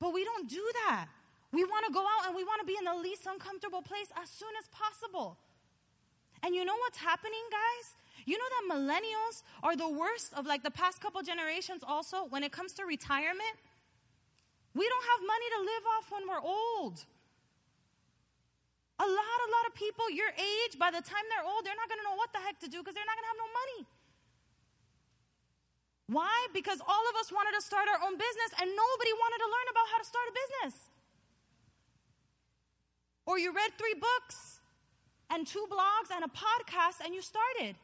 But 0.00 0.14
we 0.14 0.24
don't 0.24 0.48
do 0.48 0.64
that. 0.86 1.08
We 1.52 1.64
want 1.64 1.84
to 1.86 1.92
go 1.92 2.00
out 2.00 2.26
and 2.26 2.34
we 2.34 2.42
want 2.42 2.60
to 2.60 2.66
be 2.66 2.74
in 2.78 2.84
the 2.84 2.94
least 2.94 3.26
uncomfortable 3.26 3.82
place 3.82 4.08
as 4.20 4.30
soon 4.30 4.48
as 4.58 4.66
possible. 4.68 5.36
And 6.42 6.54
you 6.54 6.64
know 6.64 6.76
what's 6.76 6.98
happening, 6.98 7.44
guys? 7.50 7.96
You 8.24 8.38
know 8.38 8.48
that 8.48 8.64
millennials 8.74 9.42
are 9.62 9.76
the 9.76 9.88
worst 9.88 10.32
of 10.34 10.46
like 10.46 10.62
the 10.62 10.70
past 10.70 11.02
couple 11.02 11.20
generations 11.22 11.82
also 11.86 12.24
when 12.24 12.42
it 12.42 12.52
comes 12.52 12.72
to 12.74 12.84
retirement? 12.84 13.56
We 14.78 14.86
don't 14.86 15.06
have 15.10 15.20
money 15.26 15.48
to 15.58 15.60
live 15.66 15.84
off 15.98 16.06
when 16.14 16.22
we're 16.30 16.44
old. 16.46 17.02
A 19.02 19.06
lot, 19.06 19.38
a 19.42 19.50
lot 19.50 19.64
of 19.66 19.74
people 19.74 20.06
your 20.06 20.30
age, 20.38 20.78
by 20.78 20.94
the 20.94 21.02
time 21.02 21.26
they're 21.34 21.42
old, 21.42 21.66
they're 21.66 21.74
not 21.74 21.90
going 21.90 21.98
to 21.98 22.06
know 22.06 22.14
what 22.14 22.30
the 22.30 22.38
heck 22.38 22.62
to 22.62 22.70
do 22.70 22.78
because 22.78 22.94
they're 22.94 23.06
not 23.10 23.18
going 23.18 23.26
to 23.26 23.32
have 23.34 23.42
no 23.42 23.50
money. 23.50 23.80
Why? 26.14 26.34
Because 26.54 26.78
all 26.86 27.04
of 27.10 27.14
us 27.18 27.34
wanted 27.34 27.58
to 27.58 27.62
start 27.62 27.90
our 27.90 28.06
own 28.06 28.14
business 28.14 28.50
and 28.62 28.70
nobody 28.70 29.12
wanted 29.18 29.40
to 29.42 29.48
learn 29.50 29.68
about 29.74 29.86
how 29.90 29.98
to 29.98 30.06
start 30.06 30.26
a 30.30 30.34
business. 30.46 30.74
Or 33.26 33.34
you 33.34 33.50
read 33.50 33.74
three 33.74 33.98
books 33.98 34.62
and 35.26 35.42
two 35.42 35.66
blogs 35.66 36.14
and 36.14 36.22
a 36.22 36.30
podcast 36.30 37.02
and 37.02 37.18
you 37.18 37.20
started. 37.20 37.74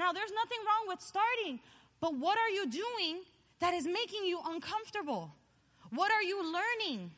Now, 0.00 0.16
there's 0.16 0.32
nothing 0.32 0.60
wrong 0.64 0.88
with 0.88 1.04
starting, 1.04 1.60
but 2.00 2.16
what 2.16 2.40
are 2.40 2.48
you 2.48 2.64
doing 2.64 3.28
that 3.60 3.76
is 3.76 3.84
making 3.84 4.24
you 4.24 4.40
uncomfortable? 4.40 5.36
What 5.90 6.10
are 6.12 6.22
you 6.22 6.42
learning? 6.42 7.10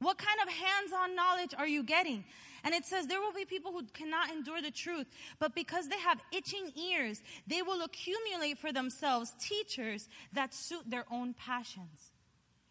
What 0.00 0.16
kind 0.18 0.38
of 0.42 0.48
hands 0.48 0.92
on 0.96 1.14
knowledge 1.14 1.54
are 1.56 1.68
you 1.68 1.82
getting? 1.82 2.24
And 2.64 2.74
it 2.74 2.84
says 2.84 3.06
there 3.06 3.20
will 3.20 3.32
be 3.32 3.44
people 3.44 3.72
who 3.72 3.84
cannot 3.92 4.30
endure 4.30 4.60
the 4.60 4.70
truth, 4.70 5.06
but 5.38 5.54
because 5.54 5.88
they 5.88 5.98
have 5.98 6.20
itching 6.32 6.72
ears, 6.76 7.22
they 7.46 7.62
will 7.62 7.82
accumulate 7.82 8.58
for 8.58 8.72
themselves 8.72 9.32
teachers 9.40 10.08
that 10.32 10.54
suit 10.54 10.88
their 10.88 11.04
own 11.10 11.34
passions. 11.34 12.12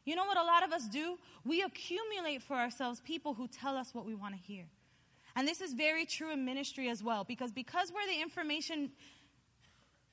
You 0.05 0.15
know 0.15 0.25
what 0.25 0.37
a 0.37 0.43
lot 0.43 0.63
of 0.63 0.71
us 0.71 0.87
do? 0.87 1.17
We 1.45 1.61
accumulate 1.61 2.41
for 2.41 2.55
ourselves 2.55 2.99
people 2.99 3.33
who 3.35 3.47
tell 3.47 3.77
us 3.77 3.93
what 3.93 4.05
we 4.05 4.15
want 4.15 4.35
to 4.35 4.41
hear. 4.41 4.65
And 5.35 5.47
this 5.47 5.61
is 5.61 5.73
very 5.73 6.05
true 6.05 6.31
in 6.31 6.45
ministry 6.45 6.89
as 6.89 7.03
well, 7.03 7.23
because 7.23 7.51
because 7.51 7.91
we're 7.93 8.11
the 8.11 8.21
information 8.21 8.91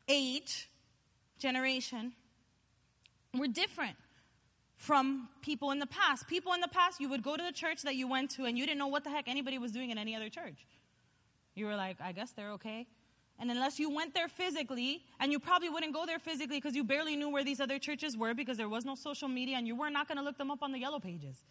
age, 0.09 0.69
generation, 1.39 2.13
we're 3.41 3.53
different 3.53 3.97
from 4.77 5.29
people 5.43 5.71
in 5.71 5.79
the 5.79 5.87
past. 5.87 6.29
People 6.29 6.53
in 6.53 6.61
the 6.61 6.69
past, 6.69 7.01
you 7.01 7.09
would 7.09 7.23
go 7.23 7.37
to 7.37 7.43
the 7.43 7.53
church 7.53 7.83
that 7.83 7.97
you 7.97 8.09
went 8.09 8.31
to 8.33 8.45
and 8.45 8.59
you 8.59 8.67
didn't 8.67 8.79
know 8.79 8.87
what 8.87 9.05
the 9.05 9.11
heck 9.11 9.29
anybody 9.29 9.59
was 9.59 9.73
doing 9.73 9.91
in 9.91 9.99
any 9.99 10.15
other 10.15 10.29
church. 10.29 10.67
You 11.55 11.67
were 11.67 11.77
like, 11.77 11.97
I 12.01 12.13
guess 12.13 12.33
they're 12.33 12.53
okay. 12.53 12.87
And 13.39 13.51
unless 13.51 13.79
you 13.79 13.95
went 13.95 14.15
there 14.15 14.29
physically, 14.29 15.03
and 15.21 15.31
you 15.31 15.39
probably 15.39 15.69
wouldn't 15.69 15.93
go 15.93 16.07
there 16.07 16.19
physically 16.19 16.57
because 16.57 16.75
you 16.75 16.85
barely 16.85 17.17
knew 17.17 17.29
where 17.29 17.45
these 17.45 17.61
other 17.61 17.79
churches 17.79 18.17
were 18.17 18.33
because 18.33 18.57
there 18.57 18.69
was 18.69 18.85
no 18.85 18.95
social 18.95 19.29
media 19.29 19.57
and 19.57 19.67
you 19.67 19.77
were 19.77 19.91
not 19.91 20.09
going 20.09 20.17
to 20.17 20.25
look 20.25 20.39
them 20.39 20.51
up 20.51 20.63
on 20.63 20.73
the 20.73 20.79
yellow 20.79 20.99
pages. 20.99 21.45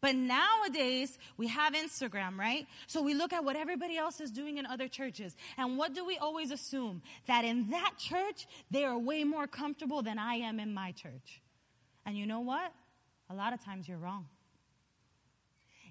But 0.00 0.14
nowadays, 0.14 1.18
we 1.36 1.48
have 1.48 1.72
Instagram, 1.72 2.38
right? 2.38 2.66
So 2.86 3.02
we 3.02 3.14
look 3.14 3.32
at 3.32 3.44
what 3.44 3.56
everybody 3.56 3.96
else 3.96 4.20
is 4.20 4.30
doing 4.30 4.58
in 4.58 4.66
other 4.66 4.88
churches. 4.88 5.36
And 5.56 5.78
what 5.78 5.94
do 5.94 6.04
we 6.04 6.18
always 6.18 6.50
assume? 6.50 7.02
That 7.26 7.44
in 7.44 7.70
that 7.70 7.94
church, 7.98 8.46
they 8.70 8.84
are 8.84 8.98
way 8.98 9.24
more 9.24 9.46
comfortable 9.46 10.02
than 10.02 10.18
I 10.18 10.34
am 10.34 10.60
in 10.60 10.74
my 10.74 10.92
church. 10.92 11.40
And 12.04 12.16
you 12.16 12.26
know 12.26 12.40
what? 12.40 12.72
A 13.30 13.34
lot 13.34 13.52
of 13.52 13.64
times 13.64 13.88
you're 13.88 13.98
wrong 13.98 14.26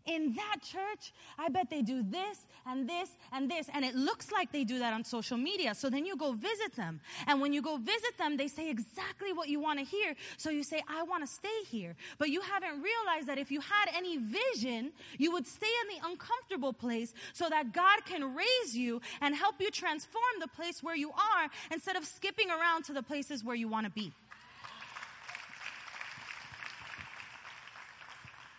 in 0.05 0.33
that 0.33 0.57
church, 0.61 1.13
I 1.37 1.49
bet 1.49 1.69
they 1.69 1.81
do 1.81 2.03
this 2.03 2.45
and 2.65 2.87
this 2.87 3.09
and 3.31 3.49
this. 3.49 3.69
And 3.73 3.83
it 3.83 3.95
looks 3.95 4.31
like 4.31 4.51
they 4.51 4.63
do 4.63 4.79
that 4.79 4.93
on 4.93 5.03
social 5.03 5.37
media. 5.37 5.75
So 5.75 5.89
then 5.89 6.05
you 6.05 6.15
go 6.15 6.33
visit 6.33 6.75
them. 6.75 7.01
And 7.27 7.41
when 7.41 7.53
you 7.53 7.61
go 7.61 7.77
visit 7.77 8.17
them, 8.17 8.37
they 8.37 8.47
say 8.47 8.69
exactly 8.69 9.33
what 9.33 9.49
you 9.49 9.59
want 9.59 9.79
to 9.79 9.85
hear. 9.85 10.15
So 10.37 10.49
you 10.49 10.63
say, 10.63 10.81
I 10.87 11.03
want 11.03 11.25
to 11.25 11.31
stay 11.31 11.63
here. 11.67 11.95
But 12.17 12.29
you 12.29 12.41
haven't 12.41 12.81
realized 12.81 13.27
that 13.27 13.37
if 13.37 13.51
you 13.51 13.61
had 13.61 13.89
any 13.95 14.17
vision, 14.17 14.91
you 15.17 15.31
would 15.31 15.47
stay 15.47 15.67
in 15.83 15.97
the 15.97 16.07
uncomfortable 16.07 16.73
place 16.73 17.13
so 17.33 17.49
that 17.49 17.73
God 17.73 18.05
can 18.05 18.35
raise 18.35 18.75
you 18.75 19.01
and 19.21 19.35
help 19.35 19.55
you 19.59 19.71
transform 19.71 20.23
the 20.39 20.47
place 20.47 20.83
where 20.83 20.95
you 20.95 21.09
are 21.11 21.49
instead 21.71 21.95
of 21.95 22.05
skipping 22.05 22.49
around 22.49 22.83
to 22.85 22.93
the 22.93 23.03
places 23.03 23.43
where 23.43 23.55
you 23.55 23.67
want 23.67 23.85
to 23.85 23.91
be. 23.91 24.11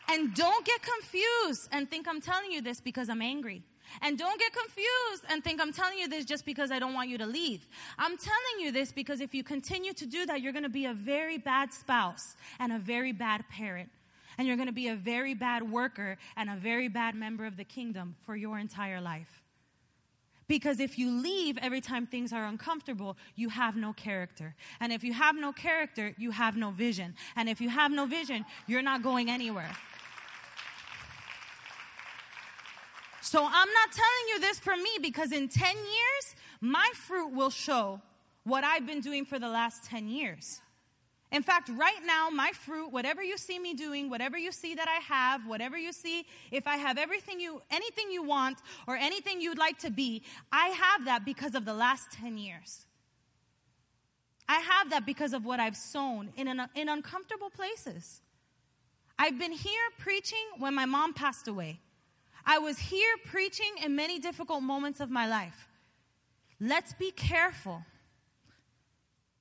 And 0.09 0.35
don't 0.35 0.65
get 0.65 0.81
confused 0.83 1.69
and 1.73 1.91
think 1.91 2.07
I'm 2.09 2.21
telling 2.21 2.53
you 2.53 2.63
this 2.63 2.81
because 2.81 3.09
I'm 3.09 3.23
angry. 3.23 3.63
And 4.03 4.19
don't 4.19 4.39
get 4.39 4.53
confused 4.53 5.25
and 5.29 5.43
think 5.43 5.61
I'm 5.61 5.73
telling 5.73 5.99
you 5.99 6.09
this 6.09 6.25
just 6.25 6.45
because 6.45 6.71
I 6.71 6.79
don't 6.79 6.95
want 6.95 7.09
you 7.09 7.19
to 7.19 7.27
leave. 7.27 7.67
I'm 7.99 8.17
telling 8.17 8.61
you 8.61 8.73
this 8.73 8.93
because 8.93 9.21
if 9.21 9.35
you 9.35 9.43
continue 9.43 9.93
to 9.95 10.07
do 10.07 10.27
that, 10.27 10.41
you're 10.41 10.53
going 10.53 10.65
to 10.65 10.69
be 10.69 10.87
a 10.87 10.95
very 10.95 11.39
bad 11.39 11.73
spouse 11.73 12.37
and 12.59 12.73
a 12.73 12.79
very 12.79 13.13
bad 13.13 13.49
parent. 13.49 13.91
And 14.39 14.47
you're 14.47 14.57
going 14.57 14.69
to 14.69 14.75
be 14.75 14.89
a 14.89 14.97
very 14.97 15.35
bad 15.35 15.71
worker 15.71 16.19
and 16.37 16.51
a 16.51 16.57
very 16.57 16.89
bad 16.89 17.15
member 17.15 17.47
of 17.47 17.57
the 17.57 17.65
kingdom 17.65 18.17
for 18.27 18.37
your 18.37 18.59
entire 18.59 19.01
life. 19.01 19.43
Because 20.49 20.79
if 20.79 20.99
you 20.99 21.11
leave 21.11 21.59
every 21.59 21.81
time 21.81 22.07
things 22.07 22.33
are 22.33 22.45
uncomfortable, 22.45 23.17
you 23.35 23.49
have 23.49 23.75
no 23.77 23.93
character. 23.93 24.55
And 24.79 24.93
if 24.93 25.03
you 25.03 25.13
have 25.13 25.35
no 25.35 25.53
character, 25.53 26.15
you 26.19 26.31
have 26.31 26.57
no 26.57 26.71
vision. 26.71 27.15
And 27.35 27.49
if 27.49 27.61
you 27.61 27.69
have 27.69 27.91
no 27.91 28.07
vision, 28.07 28.45
you're 28.67 28.83
not 28.83 29.03
going 29.03 29.29
anywhere. 29.29 29.73
So 33.27 33.41
I'm 33.41 33.51
not 33.51 33.91
telling 33.91 34.29
you 34.29 34.41
this 34.41 34.61
for 34.61 34.77
me 34.77 34.99
because 35.03 35.33
in 35.33 35.49
10 35.49 35.74
years, 35.74 36.37
my 36.61 36.89
fruit 36.95 37.33
will 37.33 37.51
show 37.51 38.01
what 38.45 38.62
I've 38.62 38.87
been 38.87 39.01
doing 39.01 39.24
for 39.24 39.41
the 39.41 39.49
last 39.49 39.83
10 39.83 40.07
years. 40.07 40.61
In 41.33 41.43
fact, 41.43 41.68
right 41.70 41.99
now, 42.05 42.29
my 42.31 42.53
fruit, 42.53 42.93
whatever 42.93 43.24
you 43.24 43.37
see 43.37 43.59
me 43.59 43.74
doing, 43.74 44.09
whatever 44.09 44.39
you 44.39 44.53
see 44.53 44.77
that 44.77 44.87
I 44.87 45.01
have, 45.12 45.45
whatever 45.45 45.77
you 45.77 45.93
see, 45.93 46.24
if 46.53 46.68
I 46.68 46.77
have 46.77 46.99
everything 46.99 47.41
you, 47.41 47.61
anything 47.68 48.12
you 48.12 48.22
want 48.22 48.59
or 48.87 48.95
anything 48.95 49.41
you'd 49.41 49.59
like 49.59 49.81
to 49.81 49.91
be, 49.91 50.22
I 50.53 50.68
have 50.68 51.07
that 51.07 51.24
because 51.24 51.57
of 51.57 51.64
the 51.64 51.74
last 51.74 52.12
10 52.12 52.39
years. 52.39 52.87
I 54.49 54.61
have 54.61 54.91
that 54.91 55.05
because 55.05 55.33
of 55.33 55.45
what 55.45 55.59
I've 55.59 55.77
sown 55.77 56.33
in, 56.37 56.47
an, 56.47 56.68
in 56.77 56.89
uncomfortable 56.89 57.51
places. 57.51 58.20
I've 59.18 59.37
been 59.37 59.51
here 59.51 59.83
preaching 59.99 60.47
when 60.59 60.77
my 60.77 60.87
mom 60.87 61.12
passed 61.12 61.49
away. 61.49 61.81
I 62.47 62.59
was 62.59 62.79
here 62.79 63.17
preaching 63.27 63.73
in 63.85 63.97
many 63.97 64.21
difficult 64.21 64.63
moments 64.63 65.01
of 65.01 65.11
my 65.11 65.27
life. 65.27 65.69
Let's 66.61 66.95
be 66.95 67.11
careful 67.11 67.85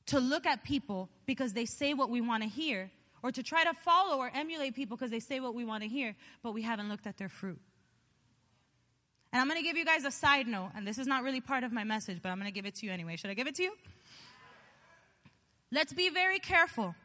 to 0.08 0.20
look 0.20 0.46
at 0.46 0.64
people 0.64 1.10
because 1.26 1.54
they 1.54 1.66
say 1.66 1.94
what 1.94 2.10
we 2.10 2.20
want 2.20 2.44
to 2.44 2.50
hear, 2.50 2.92
or 3.24 3.32
to 3.32 3.44
try 3.44 3.64
to 3.64 3.74
follow 3.74 4.18
or 4.18 4.32
emulate 4.34 4.76
people 4.76 4.98
because 4.98 5.12
they 5.12 5.20
say 5.20 5.40
what 5.40 5.54
we 5.56 5.66
want 5.66 5.84
to 5.84 5.90
hear, 5.90 6.16
but 6.44 6.54
we 6.54 6.64
haven't 6.64 6.90
looked 6.90 7.08
at 7.08 7.18
their 7.18 7.30
fruit. 7.30 7.60
And 9.32 9.42
I'm 9.42 9.48
going 9.48 9.60
to 9.60 9.64
give 9.64 9.78
you 9.78 9.86
guys 9.86 10.06
a 10.06 10.12
side 10.12 10.48
note, 10.48 10.72
and 10.76 10.88
this 10.88 10.98
is 10.98 11.08
not 11.08 11.24
really 11.24 11.42
part 11.42 11.64
of 11.64 11.72
my 11.72 11.84
message, 11.84 12.20
but 12.22 12.30
I'm 12.30 12.40
going 12.40 12.52
to 12.52 12.54
give 12.54 12.66
it 12.66 12.76
to 12.76 12.86
you 12.86 12.92
anyway. 12.92 13.16
Should 13.16 13.30
I 13.30 13.34
give 13.34 13.48
it 13.48 13.56
to 13.56 13.64
you? 13.64 13.74
Let's 15.72 15.94
be 15.94 16.10
very 16.10 16.40
careful 16.40 16.96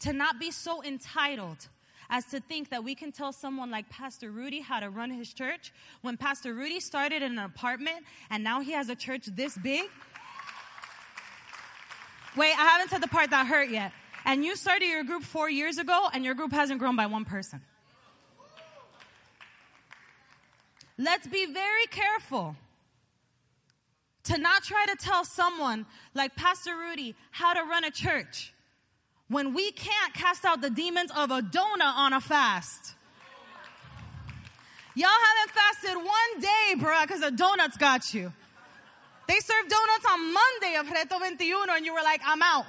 to 0.00 0.12
not 0.12 0.40
be 0.40 0.50
so 0.50 0.82
entitled 0.82 1.68
as 2.10 2.24
to 2.26 2.40
think 2.40 2.70
that 2.70 2.82
we 2.82 2.94
can 2.94 3.12
tell 3.12 3.32
someone 3.32 3.70
like 3.70 3.88
Pastor 3.88 4.30
Rudy 4.30 4.60
how 4.60 4.80
to 4.80 4.90
run 4.90 5.10
his 5.10 5.32
church 5.32 5.72
when 6.02 6.16
Pastor 6.16 6.52
Rudy 6.52 6.80
started 6.80 7.22
in 7.22 7.32
an 7.32 7.38
apartment 7.38 8.04
and 8.30 8.42
now 8.42 8.60
he 8.60 8.72
has 8.72 8.88
a 8.88 8.96
church 8.96 9.26
this 9.26 9.56
big. 9.56 9.88
Wait, 12.36 12.52
I 12.58 12.64
haven't 12.64 12.90
said 12.90 13.00
the 13.00 13.08
part 13.08 13.30
that 13.30 13.46
hurt 13.46 13.70
yet. 13.70 13.92
And 14.24 14.44
you 14.44 14.56
started 14.56 14.86
your 14.86 15.04
group 15.04 15.22
four 15.22 15.48
years 15.48 15.78
ago 15.78 16.08
and 16.12 16.24
your 16.24 16.34
group 16.34 16.52
hasn't 16.52 16.80
grown 16.80 16.96
by 16.96 17.06
one 17.06 17.24
person. 17.24 17.62
Let's 20.98 21.26
be 21.26 21.46
very 21.46 21.86
careful 21.86 22.56
to 24.24 24.36
not 24.36 24.64
try 24.64 24.84
to 24.86 24.96
tell 24.96 25.24
someone 25.24 25.86
like 26.14 26.36
Pastor 26.36 26.76
Rudy 26.76 27.14
how 27.30 27.54
to 27.54 27.62
run 27.62 27.84
a 27.84 27.90
church 27.90 28.52
when 29.30 29.54
we 29.54 29.70
can't 29.70 30.12
cast 30.12 30.44
out 30.44 30.60
the 30.60 30.68
demons 30.68 31.10
of 31.16 31.30
a 31.30 31.40
donut 31.40 31.96
on 31.96 32.12
a 32.12 32.20
fast. 32.20 32.94
Y'all 34.96 35.08
haven't 35.08 35.54
fasted 35.54 35.96
one 35.96 36.40
day, 36.40 36.74
bro, 36.76 37.00
because 37.02 37.20
the 37.20 37.30
donuts 37.30 37.76
got 37.76 38.12
you. 38.12 38.32
They 39.28 39.38
served 39.38 39.70
donuts 39.70 40.06
on 40.10 40.34
Monday 40.34 40.76
of 40.80 40.86
Reto 40.88 41.18
21 41.18 41.70
and 41.70 41.86
you 41.86 41.94
were 41.94 42.02
like, 42.02 42.20
I'm 42.26 42.42
out 42.42 42.66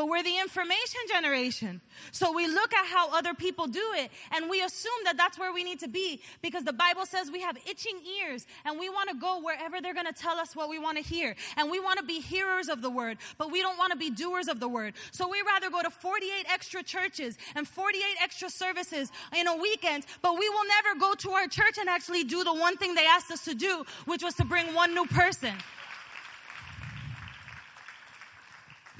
but 0.00 0.08
we're 0.08 0.22
the 0.22 0.38
information 0.38 0.98
generation. 1.12 1.78
So 2.10 2.32
we 2.32 2.46
look 2.46 2.72
at 2.72 2.86
how 2.86 3.14
other 3.14 3.34
people 3.34 3.66
do 3.66 3.84
it 3.96 4.10
and 4.34 4.48
we 4.48 4.62
assume 4.62 4.90
that 5.04 5.18
that's 5.18 5.38
where 5.38 5.52
we 5.52 5.62
need 5.62 5.78
to 5.80 5.88
be 5.88 6.22
because 6.40 6.64
the 6.64 6.72
Bible 6.72 7.04
says 7.04 7.30
we 7.30 7.42
have 7.42 7.58
itching 7.68 8.00
ears 8.22 8.46
and 8.64 8.80
we 8.80 8.88
want 8.88 9.10
to 9.10 9.16
go 9.16 9.42
wherever 9.42 9.82
they're 9.82 9.92
going 9.92 10.06
to 10.06 10.14
tell 10.14 10.38
us 10.38 10.56
what 10.56 10.70
we 10.70 10.78
want 10.78 10.96
to 10.96 11.02
hear. 11.02 11.36
And 11.58 11.70
we 11.70 11.80
want 11.80 11.98
to 11.98 12.04
be 12.06 12.18
hearers 12.18 12.70
of 12.70 12.80
the 12.80 12.88
word, 12.88 13.18
but 13.36 13.52
we 13.52 13.60
don't 13.60 13.76
want 13.76 13.92
to 13.92 13.98
be 13.98 14.08
doers 14.08 14.48
of 14.48 14.58
the 14.58 14.68
word. 14.68 14.94
So 15.12 15.28
we 15.28 15.42
rather 15.46 15.68
go 15.68 15.82
to 15.82 15.90
48 15.90 16.46
extra 16.50 16.82
churches 16.82 17.36
and 17.54 17.68
48 17.68 18.02
extra 18.22 18.48
services 18.48 19.12
in 19.36 19.48
a 19.48 19.56
weekend, 19.58 20.06
but 20.22 20.38
we 20.38 20.48
will 20.48 20.66
never 20.66 20.98
go 20.98 21.12
to 21.12 21.32
our 21.32 21.46
church 21.46 21.76
and 21.78 21.90
actually 21.90 22.24
do 22.24 22.42
the 22.42 22.54
one 22.54 22.78
thing 22.78 22.94
they 22.94 23.04
asked 23.04 23.30
us 23.30 23.44
to 23.44 23.54
do, 23.54 23.84
which 24.06 24.22
was 24.22 24.32
to 24.36 24.46
bring 24.46 24.72
one 24.72 24.94
new 24.94 25.04
person. 25.08 25.52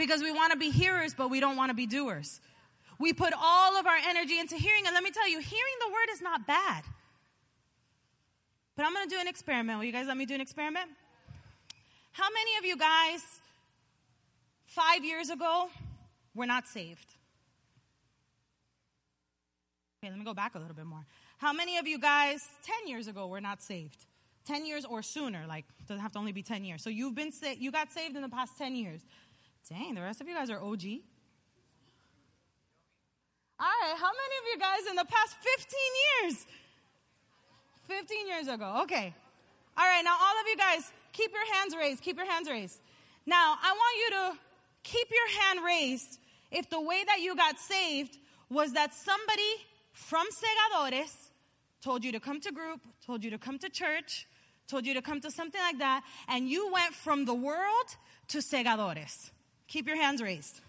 Because 0.01 0.23
we 0.23 0.33
want 0.33 0.51
to 0.51 0.59
be 0.59 0.71
hearers, 0.71 1.13
but 1.13 1.29
we 1.29 1.41
don't 1.41 1.59
want 1.59 1.69
to 1.69 1.75
be 1.75 1.87
doers. 1.87 2.41
We 2.99 3.13
put 3.13 3.35
all 3.39 3.77
of 3.77 3.87
our 3.87 3.99
energy 4.09 4.39
into 4.39 4.57
hearing, 4.57 4.85
and 4.87 4.95
let 4.95 5.05
me 5.05 5.11
tell 5.11 5.29
you, 5.29 5.41
hearing 5.41 5.75
the 5.87 5.93
word 5.93 6.11
is 6.11 6.23
not 6.23 6.47
bad. 6.47 6.85
But 8.77 8.87
I'm 8.87 8.95
going 8.95 9.07
to 9.07 9.15
do 9.15 9.21
an 9.21 9.29
experiment. 9.29 9.79
Will 9.79 9.85
you 9.85 9.93
guys 9.93 10.07
let 10.07 10.17
me 10.17 10.25
do 10.25 10.35
an 10.35 10.41
experiment? 10.41 10.89
How 12.13 12.29
many 12.33 12.57
of 12.59 12.65
you 12.65 12.79
guys, 12.79 13.21
five 14.65 15.05
years 15.05 15.29
ago, 15.29 15.69
were 16.35 16.47
not 16.47 16.67
saved? 16.67 17.15
Okay, 20.03 20.09
let 20.09 20.19
me 20.19 20.25
go 20.25 20.33
back 20.33 20.55
a 20.55 20.59
little 20.59 20.75
bit 20.75 20.87
more. 20.87 21.05
How 21.37 21.53
many 21.53 21.77
of 21.77 21.87
you 21.87 21.99
guys 21.99 22.41
10 22.63 22.89
years 22.89 23.07
ago 23.07 23.27
were 23.27 23.43
not 23.43 23.61
saved? 23.61 24.07
10 24.47 24.65
years 24.65 24.87
or 24.87 25.03
sooner, 25.03 25.45
like 25.47 25.67
doesn't 25.87 26.01
have 26.01 26.13
to 26.13 26.19
only 26.19 26.33
be 26.33 26.43
10 26.43 26.65
years. 26.65 26.83
So 26.83 26.89
you've 26.89 27.15
been 27.15 27.33
sa- 27.33 27.55
you 27.59 27.71
got 27.71 27.93
saved 27.93 28.17
in 28.17 28.23
the 28.23 28.31
past 28.31 28.57
10 28.57 28.75
years. 28.77 29.03
Dang, 29.69 29.95
the 29.95 30.01
rest 30.01 30.21
of 30.21 30.29
you 30.29 30.35
guys 30.35 30.51
are 30.51 30.59
OG. 30.59 30.85
All 33.61 33.67
right, 33.67 33.95
how 33.97 34.11
many 34.11 34.35
of 34.41 34.45
you 34.53 34.59
guys 34.59 34.91
in 34.91 34.97
the 34.97 35.05
past 35.05 35.37
15 35.37 35.79
years? 36.23 36.47
15 37.87 38.27
years 38.27 38.49
ago. 38.49 38.81
Okay. 38.83 39.15
All 39.77 39.85
right, 39.85 40.03
now 40.03 40.17
all 40.21 40.41
of 40.41 40.47
you 40.49 40.57
guys, 40.57 40.91
keep 41.13 41.31
your 41.33 41.55
hands 41.55 41.77
raised. 41.77 42.03
Keep 42.03 42.17
your 42.17 42.31
hands 42.31 42.49
raised. 42.49 42.81
Now, 43.27 43.57
I 43.63 43.73
want 43.73 43.99
you 43.99 44.11
to 44.17 44.39
keep 44.83 45.09
your 45.11 45.43
hand 45.43 45.61
raised 45.65 46.19
if 46.51 46.71
the 46.71 46.81
way 46.81 47.05
that 47.05 47.21
you 47.21 47.37
got 47.37 47.59
saved 47.59 48.19
was 48.49 48.73
that 48.73 48.95
somebody 48.95 49.55
from 49.93 50.27
Segadores 50.29 51.31
told 51.83 52.05
you 52.05 52.13
to 52.13 52.21
come 52.21 52.41
to 52.41 52.53
group, 52.53 52.81
told 53.07 53.23
you 53.23 53.31
to 53.31 53.39
come 53.39 53.59
to 53.59 53.69
church, 53.69 54.27
told 54.69 54.87
you 54.87 54.95
to 54.95 55.03
come 55.03 55.21
to 55.21 55.31
something 55.31 55.61
like 55.61 55.79
that, 55.79 56.03
and 56.29 56.49
you 56.49 56.73
went 56.73 56.95
from 56.95 57.25
the 57.25 57.35
world 57.35 57.97
to 58.29 58.39
Segadores. 58.39 59.31
Keep 59.71 59.87
your 59.87 59.97
hands 59.97 60.21
raised. 60.21 60.61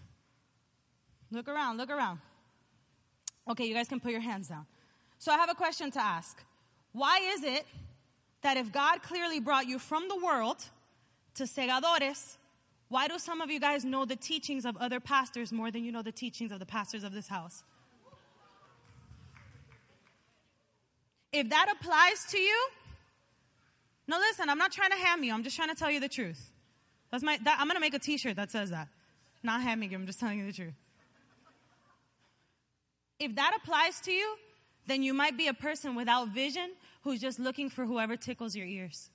Look 1.32 1.48
around, 1.48 1.76
look 1.76 1.90
around. 1.90 2.20
Okay, 3.50 3.66
you 3.66 3.74
guys 3.74 3.88
can 3.88 3.98
put 3.98 4.12
your 4.12 4.20
hands 4.20 4.46
down. 4.46 4.64
So 5.18 5.32
I 5.32 5.38
have 5.38 5.50
a 5.50 5.54
question 5.54 5.90
to 5.90 6.00
ask. 6.00 6.40
Why 6.92 7.18
is 7.34 7.42
it 7.42 7.66
that 8.42 8.56
if 8.56 8.70
God 8.72 9.02
clearly 9.02 9.40
brought 9.40 9.66
you 9.66 9.80
from 9.80 10.06
the 10.06 10.16
world 10.16 10.64
to 11.34 11.44
Segadores, 11.44 12.36
why 12.90 13.08
do 13.08 13.18
some 13.18 13.40
of 13.40 13.50
you 13.50 13.58
guys 13.58 13.84
know 13.84 14.04
the 14.04 14.14
teachings 14.14 14.64
of 14.64 14.76
other 14.76 15.00
pastors 15.00 15.50
more 15.50 15.72
than 15.72 15.82
you 15.82 15.90
know 15.90 16.02
the 16.02 16.12
teachings 16.12 16.52
of 16.52 16.60
the 16.60 16.66
pastors 16.66 17.02
of 17.02 17.12
this 17.12 17.26
house? 17.26 17.64
If 21.32 21.50
that 21.50 21.74
applies 21.74 22.24
to 22.30 22.38
you, 22.38 22.68
no, 24.06 24.18
listen, 24.18 24.48
I'm 24.48 24.58
not 24.58 24.70
trying 24.70 24.90
to 24.90 24.96
ham 24.96 25.24
you. 25.24 25.34
I'm 25.34 25.42
just 25.42 25.56
trying 25.56 25.70
to 25.70 25.74
tell 25.74 25.90
you 25.90 25.98
the 25.98 26.08
truth. 26.08 26.52
That's 27.12 27.22
my, 27.22 27.38
that, 27.44 27.58
I'm 27.60 27.66
going 27.66 27.76
to 27.76 27.80
make 27.80 27.94
a 27.94 27.98
t 27.98 28.16
shirt 28.16 28.36
that 28.36 28.50
says 28.50 28.70
that. 28.70 28.88
Not 29.42 29.60
hamming 29.60 29.90
you, 29.90 29.98
I'm 29.98 30.06
just 30.06 30.18
telling 30.18 30.38
you 30.38 30.46
the 30.46 30.52
truth. 30.52 30.74
If 33.20 33.36
that 33.36 33.52
applies 33.62 34.00
to 34.00 34.12
you, 34.12 34.36
then 34.86 35.02
you 35.02 35.14
might 35.14 35.36
be 35.36 35.46
a 35.46 35.54
person 35.54 35.94
without 35.94 36.28
vision 36.28 36.72
who's 37.02 37.20
just 37.20 37.38
looking 37.38 37.68
for 37.70 37.84
whoever 37.84 38.16
tickles 38.16 38.56
your 38.56 38.66
ears. 38.66 39.10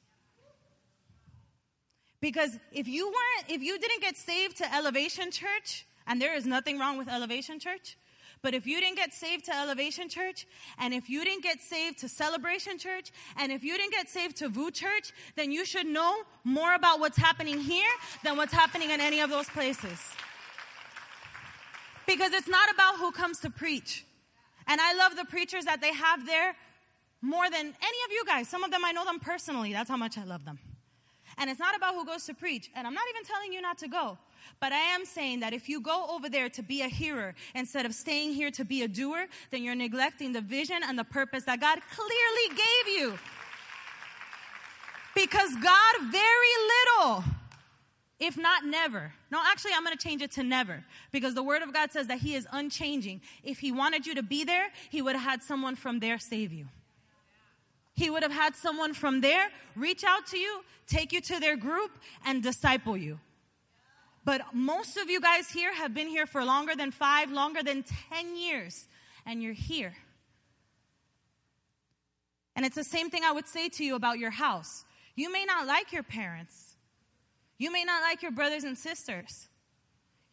Because 2.22 2.58
if 2.72 2.88
you 2.88 3.08
weren't, 3.08 3.52
if 3.52 3.62
you 3.62 3.78
didn't 3.80 4.02
get 4.02 4.16
saved 4.16 4.58
to 4.58 4.76
Elevation 4.76 5.32
Church, 5.32 5.86
and 6.06 6.22
there 6.22 6.36
is 6.36 6.46
nothing 6.46 6.80
wrong 6.80 6.98
with 6.98 7.10
Elevation 7.10 7.60
Church, 7.60 7.98
but 8.42 8.54
if 8.54 8.66
you 8.68 8.80
didn't 8.80 8.98
get 8.98 9.14
saved 9.14 9.46
to 9.46 9.56
Elevation 9.56 10.10
Church, 10.10 10.48
and 10.78 10.94
if 10.94 11.10
you 11.10 11.24
didn't 11.24 11.44
get 11.44 11.60
saved 11.62 12.00
to 12.00 12.10
Celebration 12.10 12.78
Church, 12.78 13.12
and 13.38 13.52
if 13.52 13.64
you 13.64 13.78
didn't 13.78 13.92
get 13.92 14.10
saved 14.10 14.38
to 14.38 14.50
VOUS 14.50 14.72
Church, 14.72 15.12
then 15.36 15.52
you 15.52 15.66
should 15.66 15.88
know 15.88 16.16
more 16.44 16.76
about 16.76 17.00
what's 17.00 17.18
happening 17.18 17.60
here 17.60 17.92
than 18.24 18.38
what's 18.38 18.54
happening 18.54 18.92
in 18.92 19.02
any 19.02 19.20
of 19.20 19.30
those 19.30 19.50
places. 19.50 20.00
Because 22.06 22.32
it's 22.34 22.48
not 22.48 22.74
about 22.74 22.96
who 22.98 23.12
comes 23.12 23.40
to 23.40 23.50
preach. 23.50 24.06
And 24.68 24.80
I 24.82 24.94
love 24.94 25.16
the 25.16 25.26
preachers 25.26 25.66
that 25.66 25.82
they 25.82 25.94
have 25.94 26.26
there 26.26 26.56
more 27.22 27.50
than 27.50 27.62
any 27.62 27.98
of 28.06 28.12
you 28.12 28.24
guys. 28.26 28.48
Some 28.48 28.64
of 28.64 28.72
them 28.72 28.86
I 28.86 28.92
know 28.92 29.06
them 29.06 29.20
personally. 29.20 29.74
That's 29.74 29.90
how 29.90 29.98
much 29.98 30.18
I 30.18 30.24
love 30.24 30.46
them. 30.46 30.60
And 31.38 31.50
it's 31.50 31.60
not 31.60 31.76
about 31.76 31.94
who 31.96 32.06
goes 32.06 32.26
to 32.26 32.34
preach. 32.34 32.70
And 32.76 32.88
I'm 32.88 32.94
not 32.94 33.04
even 33.10 33.24
telling 33.26 33.54
you 33.54 33.62
not 33.62 33.78
to 33.80 33.88
go. 33.88 34.18
But 34.60 34.72
I 34.72 34.96
am 34.96 35.06
saying 35.06 35.42
that 35.42 35.54
if 35.54 35.70
you 35.70 35.82
go 35.82 36.08
over 36.10 36.30
there 36.30 36.50
to 36.50 36.64
be 36.64 36.82
a 36.82 36.88
hearer 36.88 37.36
instead 37.56 37.86
of 37.86 37.94
staying 37.94 38.34
here 38.34 38.52
to 38.52 38.66
be 38.66 38.84
a 38.84 38.88
doer, 38.88 39.28
then 39.52 39.64
you're 39.64 39.76
neglecting 39.76 40.34
the 40.34 40.42
vision 40.42 40.78
and 40.84 40.98
the 40.98 41.04
purpose 41.04 41.44
that 41.46 41.60
God 41.60 41.80
clearly 41.96 42.50
gave 42.50 43.00
you. 43.00 43.20
Because 45.16 45.56
God 45.56 46.12
very 46.12 46.54
little, 47.00 47.24
if 48.20 48.38
not 48.38 48.66
never. 48.66 49.14
No, 49.32 49.42
actually, 49.44 49.72
I'm 49.76 49.84
going 49.84 49.98
to 49.98 50.04
change 50.04 50.22
it 50.22 50.32
to 50.32 50.44
never 50.44 50.84
because 51.12 51.34
the 51.34 51.44
word 51.44 51.62
of 51.64 51.74
God 51.74 51.92
says 51.92 52.08
that 52.08 52.20
He 52.20 52.36
is 52.36 52.48
unchanging. 52.52 53.22
If 53.44 53.60
He 53.60 53.72
wanted 53.72 54.06
you 54.06 54.16
to 54.16 54.24
be 54.24 54.44
there, 54.44 54.68
He 54.90 55.02
would 55.02 55.16
have 55.16 55.24
had 55.24 55.44
someone 55.44 55.76
from 55.76 56.00
there 56.00 56.20
save 56.20 56.54
you. 56.54 56.68
He 57.98 58.12
would 58.12 58.22
have 58.22 58.32
had 58.32 58.56
someone 58.56 58.94
from 58.94 59.22
there 59.22 59.48
reach 59.76 60.04
out 60.04 60.28
to 60.28 60.38
you, 60.38 60.62
take 60.86 61.12
you 61.12 61.20
to 61.22 61.40
their 61.40 61.58
group, 61.58 61.90
and 62.24 62.44
disciple 62.44 62.96
you. 62.96 63.20
But 64.28 64.42
most 64.54 64.98
of 64.98 65.10
you 65.10 65.22
guys 65.22 65.50
here 65.50 65.74
have 65.74 65.94
been 65.94 66.10
here 66.10 66.26
for 66.28 66.44
longer 66.44 66.76
than 66.76 66.92
five, 66.92 67.32
longer 67.32 67.64
than 67.64 67.86
10 68.12 68.36
years, 68.36 68.86
and 69.26 69.42
you're 69.42 69.54
here. 69.54 69.94
And 72.54 72.66
it's 72.66 72.76
the 72.76 72.84
same 72.84 73.10
thing 73.10 73.24
I 73.24 73.32
would 73.32 73.48
say 73.48 73.70
to 73.70 73.86
you 73.86 73.96
about 73.96 74.20
your 74.20 74.32
house. 74.32 74.84
You 75.16 75.32
may 75.32 75.46
not 75.46 75.66
like 75.66 75.94
your 75.94 76.04
parents. 76.04 76.76
You 77.58 77.72
may 77.72 77.86
not 77.86 78.02
like 78.02 78.22
your 78.22 78.32
brothers 78.32 78.66
and 78.66 78.78
sisters. 78.78 79.48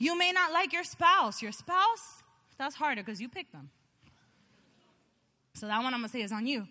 You 0.01 0.19
may 0.19 0.33
not 0.33 0.53
like 0.53 0.73
your 0.73 0.83
spouse. 0.83 1.41
Your 1.41 1.53
spouse, 1.53 2.25
that's 2.59 2.75
harder 2.75 3.01
because 3.01 3.21
you 3.21 3.29
picked 3.29 3.53
them. 3.53 3.71
So 5.55 5.69
that 5.69 5.81
one 5.85 5.95
I'm 5.95 6.01
going 6.01 6.11
to 6.11 6.19
say 6.19 6.23
is 6.23 6.33
on 6.33 6.49
you. 6.49 6.67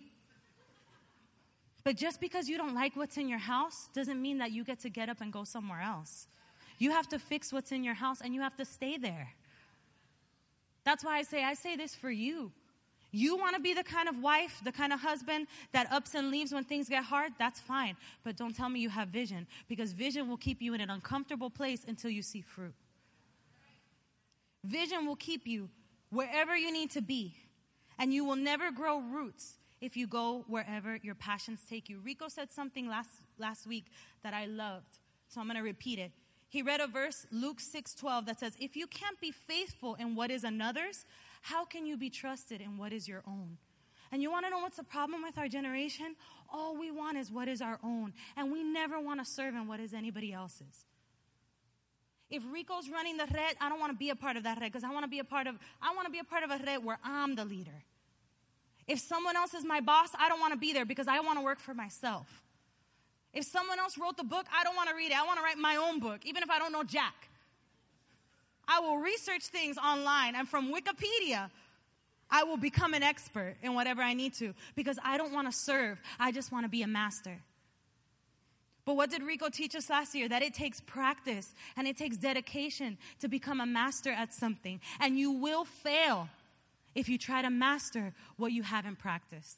But 1.85 1.95
just 1.95 2.19
because 2.19 2.49
you 2.49 2.57
don't 2.57 2.75
like 2.75 2.97
what's 2.97 3.15
in 3.15 3.29
your 3.29 3.39
house 3.39 3.87
doesn't 3.93 4.21
mean 4.21 4.39
that 4.39 4.51
you 4.51 4.65
get 4.65 4.81
to 4.81 4.89
get 4.89 5.07
up 5.07 5.21
and 5.21 5.31
go 5.31 5.45
somewhere 5.45 5.79
else. 5.79 6.27
You 6.79 6.91
have 6.91 7.07
to 7.09 7.19
fix 7.19 7.53
what's 7.53 7.71
in 7.71 7.83
your 7.83 7.93
house 7.93 8.21
and 8.21 8.33
you 8.33 8.41
have 8.41 8.55
to 8.57 8.65
stay 8.65 8.97
there. 8.97 9.29
That's 10.83 11.03
why 11.03 11.17
I 11.17 11.23
say, 11.23 11.43
I 11.43 11.53
say 11.53 11.75
this 11.75 11.95
for 11.95 12.11
you. 12.11 12.51
You 13.15 13.37
want 13.37 13.55
to 13.55 13.61
be 13.61 13.75
the 13.75 13.83
kind 13.83 14.09
of 14.09 14.19
wife, 14.19 14.59
the 14.63 14.71
kind 14.71 14.91
of 14.91 14.99
husband 14.99 15.47
that 15.71 15.91
ups 15.91 16.15
and 16.15 16.31
leaves 16.31 16.51
when 16.51 16.63
things 16.63 16.89
get 16.89 17.03
hard? 17.03 17.31
That's 17.37 17.59
fine. 17.59 17.95
But 18.23 18.35
don't 18.37 18.55
tell 18.55 18.69
me 18.69 18.79
you 18.79 18.89
have 18.89 19.09
vision 19.09 19.45
because 19.69 19.93
vision 19.93 20.27
will 20.27 20.37
keep 20.37 20.61
you 20.63 20.73
in 20.73 20.81
an 20.81 20.89
uncomfortable 20.89 21.51
place 21.51 21.85
until 21.87 22.09
you 22.09 22.23
see 22.23 22.41
fruit. 22.41 22.73
Vision 24.63 25.05
will 25.05 25.15
keep 25.15 25.45
you 25.45 25.69
wherever 26.09 26.57
you 26.57 26.71
need 26.71 26.89
to 26.91 27.01
be, 27.01 27.35
and 27.99 28.13
you 28.13 28.25
will 28.25 28.35
never 28.35 28.71
grow 28.71 28.99
roots 28.99 29.57
if 29.79 29.95
you 29.95 30.07
go 30.07 30.43
wherever 30.47 30.97
your 31.03 31.15
passions 31.15 31.61
take 31.69 31.89
you. 31.89 31.99
Rico 32.03 32.29
said 32.29 32.51
something 32.51 32.87
last, 32.87 33.09
last 33.37 33.67
week 33.67 33.85
that 34.23 34.33
I 34.33 34.45
loved, 34.45 34.97
so 35.27 35.39
I'm 35.39 35.47
going 35.47 35.57
to 35.57 35.63
repeat 35.63 35.99
it. 35.99 36.11
He 36.53 36.61
read 36.61 36.81
a 36.81 36.85
verse, 36.85 37.25
Luke 37.31 37.59
6:12, 37.59 38.27
that 38.27 38.39
says, 38.39 38.55
"If 38.59 38.75
you 38.75 38.85
can't 38.85 39.19
be 39.19 39.31
faithful 39.31 39.95
in 39.95 40.13
what 40.13 40.29
is 40.29 40.43
another's, 40.43 41.03
how 41.41 41.65
can 41.65 41.87
you 41.87 41.97
be 41.97 42.11
trusted 42.11 42.61
in 42.61 42.77
what 42.77 42.93
is 42.93 43.07
your 43.07 43.23
own?" 43.25 43.57
And 44.11 44.21
you 44.21 44.29
want 44.29 44.45
to 44.45 44.51
know 44.51 44.59
what's 44.59 44.77
the 44.77 44.83
problem 44.83 45.23
with 45.23 45.39
our 45.39 45.47
generation? 45.47 46.15
All 46.49 46.77
we 46.77 46.91
want 46.91 47.17
is 47.17 47.31
what 47.31 47.47
is 47.47 47.59
our 47.59 47.79
own, 47.81 48.13
and 48.35 48.51
we 48.51 48.61
never 48.63 48.99
want 48.99 49.19
to 49.19 49.25
serve 49.25 49.55
in 49.55 49.65
what 49.65 49.79
is 49.79 49.95
anybody 49.95 50.31
else's. 50.31 50.85
If 52.29 52.43
Rico's 52.45 52.87
running 52.87 53.17
the 53.17 53.25
red, 53.25 53.57
I 53.59 53.67
don't 53.67 53.79
want 53.79 53.91
to 53.91 53.97
be 53.97 54.11
a 54.11 54.15
part 54.15 54.37
of 54.37 54.43
that 54.43 54.61
red 54.61 54.71
because 54.71 54.83
I 54.83 54.91
want 54.91 55.05
to 55.05 55.09
be 55.09 55.17
a 55.17 55.23
part 55.23 55.47
of 55.47 55.57
I 55.81 55.95
want 55.95 56.05
to 56.05 56.11
be 56.11 56.19
a 56.19 56.23
part 56.23 56.43
of 56.43 56.51
a 56.51 56.63
red 56.63 56.83
where 56.83 56.99
I'm 57.03 57.33
the 57.33 57.45
leader. 57.45 57.83
If 58.85 58.99
someone 58.99 59.35
else 59.35 59.55
is 59.55 59.65
my 59.65 59.81
boss, 59.81 60.09
I 60.19 60.29
don't 60.29 60.39
want 60.39 60.53
to 60.53 60.59
be 60.59 60.71
there 60.71 60.85
because 60.85 61.07
I 61.07 61.19
want 61.21 61.39
to 61.39 61.43
work 61.43 61.59
for 61.59 61.73
myself. 61.73 62.42
If 63.33 63.45
someone 63.45 63.79
else 63.79 63.97
wrote 63.97 64.17
the 64.17 64.23
book, 64.23 64.45
I 64.55 64.63
don't 64.63 64.75
want 64.75 64.89
to 64.89 64.95
read 64.95 65.11
it. 65.11 65.17
I 65.17 65.25
want 65.25 65.39
to 65.39 65.43
write 65.43 65.57
my 65.57 65.75
own 65.75 65.99
book, 65.99 66.21
even 66.25 66.43
if 66.43 66.49
I 66.49 66.59
don't 66.59 66.71
know 66.71 66.83
Jack. 66.83 67.29
I 68.67 68.79
will 68.79 68.97
research 68.97 69.43
things 69.43 69.77
online 69.77 70.35
and 70.35 70.47
from 70.47 70.73
Wikipedia, 70.73 71.49
I 72.29 72.43
will 72.43 72.57
become 72.57 72.93
an 72.93 73.03
expert 73.03 73.57
in 73.61 73.73
whatever 73.73 74.01
I 74.01 74.13
need 74.13 74.33
to 74.35 74.53
because 74.75 74.97
I 75.03 75.17
don't 75.17 75.33
want 75.33 75.51
to 75.51 75.57
serve. 75.57 75.99
I 76.19 76.31
just 76.31 76.51
want 76.51 76.65
to 76.65 76.69
be 76.69 76.81
a 76.81 76.87
master. 76.87 77.39
But 78.85 78.95
what 78.95 79.09
did 79.09 79.23
Rico 79.23 79.49
teach 79.49 79.75
us 79.75 79.89
last 79.89 80.13
year? 80.13 80.27
That 80.27 80.41
it 80.41 80.53
takes 80.53 80.81
practice 80.81 81.53
and 81.77 81.87
it 81.87 81.97
takes 81.97 82.17
dedication 82.17 82.97
to 83.19 83.27
become 83.27 83.61
a 83.61 83.65
master 83.65 84.11
at 84.11 84.33
something. 84.33 84.81
And 84.99 85.17
you 85.17 85.31
will 85.31 85.63
fail 85.63 86.29
if 86.95 87.07
you 87.07 87.17
try 87.17 87.41
to 87.41 87.49
master 87.49 88.13
what 88.37 88.51
you 88.51 88.63
haven't 88.63 88.99
practiced. 88.99 89.57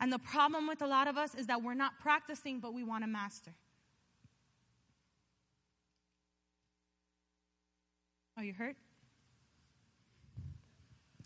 And 0.00 0.12
the 0.12 0.18
problem 0.18 0.68
with 0.68 0.80
a 0.80 0.86
lot 0.86 1.08
of 1.08 1.16
us 1.16 1.34
is 1.34 1.46
that 1.48 1.62
we're 1.62 1.74
not 1.74 1.98
practicing, 2.00 2.60
but 2.60 2.72
we 2.72 2.84
want 2.84 3.02
to 3.02 3.08
master. 3.08 3.52
Are 8.36 8.44
you 8.44 8.52
hurt? 8.52 8.76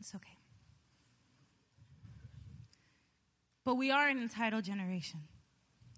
It's 0.01 0.15
okay. 0.15 0.39
But 3.65 3.75
we 3.75 3.91
are 3.91 4.09
an 4.09 4.21
entitled 4.21 4.65
generation. 4.65 5.21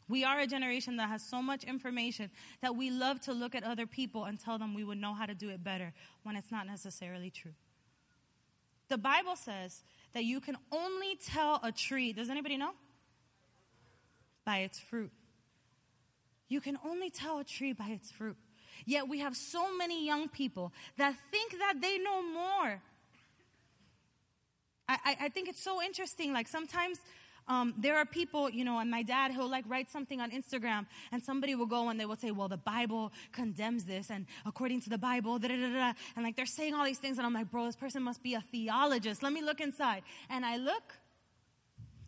We 0.09 0.25
are 0.25 0.41
a 0.41 0.47
generation 0.47 0.97
that 0.97 1.09
has 1.09 1.23
so 1.23 1.41
much 1.41 1.65
information 1.65 2.31
that 2.61 2.77
we 2.77 2.91
love 2.91 3.21
to 3.23 3.33
look 3.33 3.55
at 3.55 3.63
other 3.63 3.87
people 3.87 4.25
and 4.25 4.39
tell 4.39 4.59
them 4.59 4.75
we 4.75 4.85
would 4.85 4.99
know 4.99 5.15
how 5.15 5.25
to 5.25 5.35
do 5.35 5.49
it 5.49 5.65
better 5.65 5.95
when 6.25 6.37
it's 6.37 6.51
not 6.51 6.67
necessarily 6.67 7.31
true. 7.31 7.55
The 8.89 8.99
Bible 8.99 9.37
says 9.37 9.83
that 10.13 10.25
you 10.25 10.41
can 10.41 10.57
only 10.71 11.17
tell 11.17 11.61
a 11.63 11.73
tree, 11.73 12.13
does 12.13 12.31
anybody 12.31 12.57
know? 12.57 12.73
By 14.45 14.59
its 14.59 14.79
fruit. 14.79 15.11
You 16.49 16.61
can 16.61 16.79
only 16.85 17.11
tell 17.11 17.39
a 17.39 17.45
tree 17.45 17.73
by 17.73 17.89
its 17.89 18.11
fruit. 18.11 18.37
Yet 18.87 19.09
we 19.09 19.21
have 19.21 19.37
so 19.37 19.77
many 19.77 20.05
young 20.05 20.29
people 20.29 20.73
that 20.99 21.15
think 21.31 21.59
that 21.59 21.81
they 21.81 21.99
know 21.99 22.23
more. 22.23 22.83
I, 24.89 24.99
I, 25.05 25.17
I 25.23 25.29
think 25.31 25.49
it's 25.49 25.63
so 25.63 25.83
interesting. 25.83 26.33
Like 26.33 26.49
sometimes 26.49 26.99
um, 27.47 27.75
there 27.77 27.97
are 27.97 28.07
people, 28.07 28.49
you 28.49 28.65
know, 28.65 28.79
and 28.79 28.91
my 28.91 29.03
dad, 29.03 29.31
he'll 29.31 29.51
like 29.51 29.65
write 29.69 29.91
something 29.91 30.21
on 30.21 30.31
Instagram 30.31 30.87
and 31.13 31.23
somebody 31.23 31.55
will 31.55 31.67
go 31.67 31.91
and 31.91 32.01
they 32.01 32.07
will 32.07 32.17
say, 32.17 32.31
well, 32.31 32.49
the 32.49 32.57
Bible 32.57 33.13
condemns 33.33 33.85
this 33.85 34.11
and 34.11 34.27
according 34.47 34.81
to 34.83 34.91
the 34.91 34.99
Bible, 34.99 35.39
da 35.39 35.49
da 35.49 35.57
da 35.57 35.73
da. 35.73 35.93
And 36.17 36.25
like 36.25 36.37
they're 36.37 36.47
saying 36.47 36.75
all 36.75 36.85
these 36.85 36.99
things 36.99 37.19
and 37.19 37.27
I'm 37.27 37.35
like, 37.35 37.51
bro, 37.51 37.67
this 37.67 37.77
person 37.77 38.03
must 38.03 38.23
be 38.23 38.35
a 38.35 38.41
theologist. 38.41 39.23
Let 39.23 39.33
me 39.33 39.43
look 39.43 39.61
inside. 39.61 40.03
And 40.31 40.45
I 40.45 40.57
look, 40.57 40.95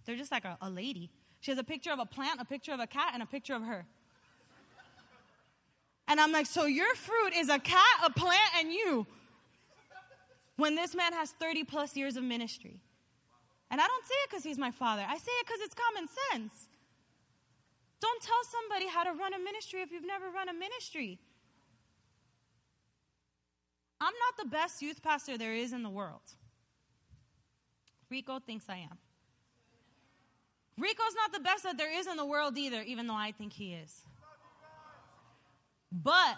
they're 0.06 0.16
just 0.16 0.32
like 0.32 0.44
a, 0.44 0.56
a 0.62 0.70
lady. 0.70 1.10
She 1.40 1.50
has 1.50 1.58
a 1.58 1.64
picture 1.64 1.92
of 1.92 1.98
a 1.98 2.06
plant, 2.06 2.40
a 2.40 2.44
picture 2.44 2.72
of 2.72 2.80
a 2.80 2.86
cat, 2.86 3.10
and 3.12 3.22
a 3.22 3.26
picture 3.26 3.54
of 3.54 3.62
her. 3.62 3.84
And 6.08 6.20
I'm 6.20 6.32
like, 6.32 6.46
so 6.46 6.66
your 6.66 6.94
fruit 6.94 7.34
is 7.36 7.48
a 7.48 7.58
cat, 7.58 7.82
a 8.04 8.10
plant, 8.10 8.50
and 8.58 8.72
you. 8.72 9.06
When 10.56 10.76
this 10.76 10.94
man 10.94 11.12
has 11.12 11.32
30 11.32 11.64
plus 11.64 11.96
years 11.96 12.16
of 12.16 12.24
ministry. 12.24 12.80
And 13.70 13.80
I 13.80 13.86
don't 13.86 14.06
say 14.06 14.14
it 14.24 14.30
because 14.30 14.44
he's 14.44 14.58
my 14.58 14.70
father. 14.70 15.04
I 15.06 15.18
say 15.18 15.32
it 15.32 15.46
because 15.46 15.60
it's 15.62 15.74
common 15.74 16.08
sense. 16.30 16.68
Don't 18.00 18.22
tell 18.22 18.42
somebody 18.44 18.88
how 18.88 19.04
to 19.04 19.18
run 19.18 19.34
a 19.34 19.38
ministry 19.38 19.80
if 19.80 19.90
you've 19.90 20.06
never 20.06 20.30
run 20.30 20.48
a 20.48 20.52
ministry. 20.52 21.18
I'm 24.00 24.12
not 24.12 24.44
the 24.44 24.50
best 24.50 24.82
youth 24.82 25.02
pastor 25.02 25.38
there 25.38 25.54
is 25.54 25.72
in 25.72 25.82
the 25.82 25.90
world. 25.90 26.20
Rico 28.10 28.38
thinks 28.38 28.66
I 28.68 28.76
am. 28.76 28.98
Rico's 30.78 31.14
not 31.16 31.32
the 31.32 31.40
best 31.40 31.62
that 31.64 31.78
there 31.78 31.98
is 31.98 32.06
in 32.06 32.16
the 32.16 32.26
world 32.26 32.58
either, 32.58 32.82
even 32.82 33.06
though 33.06 33.14
I 33.14 33.32
think 33.32 33.54
he 33.54 33.72
is. 33.72 34.04
But 35.90 36.36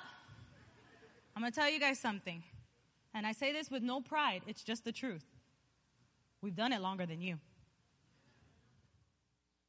I'm 1.34 1.42
going 1.42 1.52
to 1.52 1.58
tell 1.58 1.68
you 1.68 1.80
guys 1.80 1.98
something. 1.98 2.44
And 3.12 3.26
I 3.26 3.32
say 3.32 3.52
this 3.52 3.70
with 3.70 3.82
no 3.82 4.00
pride, 4.00 4.42
it's 4.46 4.62
just 4.62 4.84
the 4.84 4.92
truth. 4.92 5.24
We've 6.42 6.54
done 6.54 6.72
it 6.72 6.80
longer 6.80 7.06
than 7.06 7.20
you. 7.20 7.38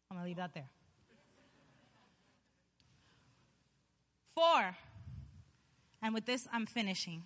I'm 0.09 0.17
going 0.17 0.23
to 0.23 0.27
leave 0.27 0.37
that 0.37 0.53
there. 0.53 0.69
Four. 4.33 4.75
And 6.01 6.13
with 6.13 6.25
this, 6.25 6.47
I'm 6.51 6.65
finishing. 6.65 7.23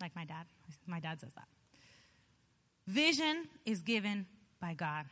Like 0.00 0.14
my 0.14 0.24
dad. 0.24 0.46
My 0.86 1.00
dad 1.00 1.20
says 1.20 1.32
that. 1.34 1.48
Vision 2.86 3.48
is 3.64 3.82
given 3.82 4.26
by 4.60 4.74
God. 4.74 5.06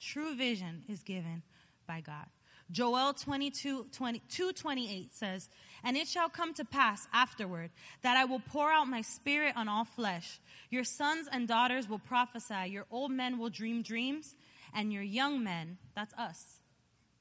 True 0.00 0.36
vision 0.36 0.84
is 0.88 1.02
given 1.02 1.42
by 1.86 2.00
God. 2.00 2.26
Joel 2.70 3.14
22, 3.14 3.86
22 3.92 4.52
28 4.52 5.14
says, 5.14 5.48
And 5.82 5.96
it 5.96 6.06
shall 6.06 6.28
come 6.28 6.52
to 6.54 6.64
pass 6.64 7.08
afterward 7.12 7.70
that 8.02 8.16
I 8.16 8.24
will 8.24 8.40
pour 8.40 8.70
out 8.70 8.88
my 8.88 9.00
spirit 9.00 9.54
on 9.56 9.68
all 9.68 9.84
flesh. 9.84 10.38
Your 10.70 10.84
sons 10.84 11.28
and 11.32 11.48
daughters 11.48 11.88
will 11.88 11.98
prophesy, 11.98 12.68
your 12.68 12.84
old 12.90 13.10
men 13.10 13.38
will 13.38 13.48
dream 13.48 13.82
dreams, 13.82 14.34
and 14.74 14.92
your 14.92 15.02
young 15.02 15.42
men, 15.42 15.78
that's 15.94 16.12
us, 16.14 16.60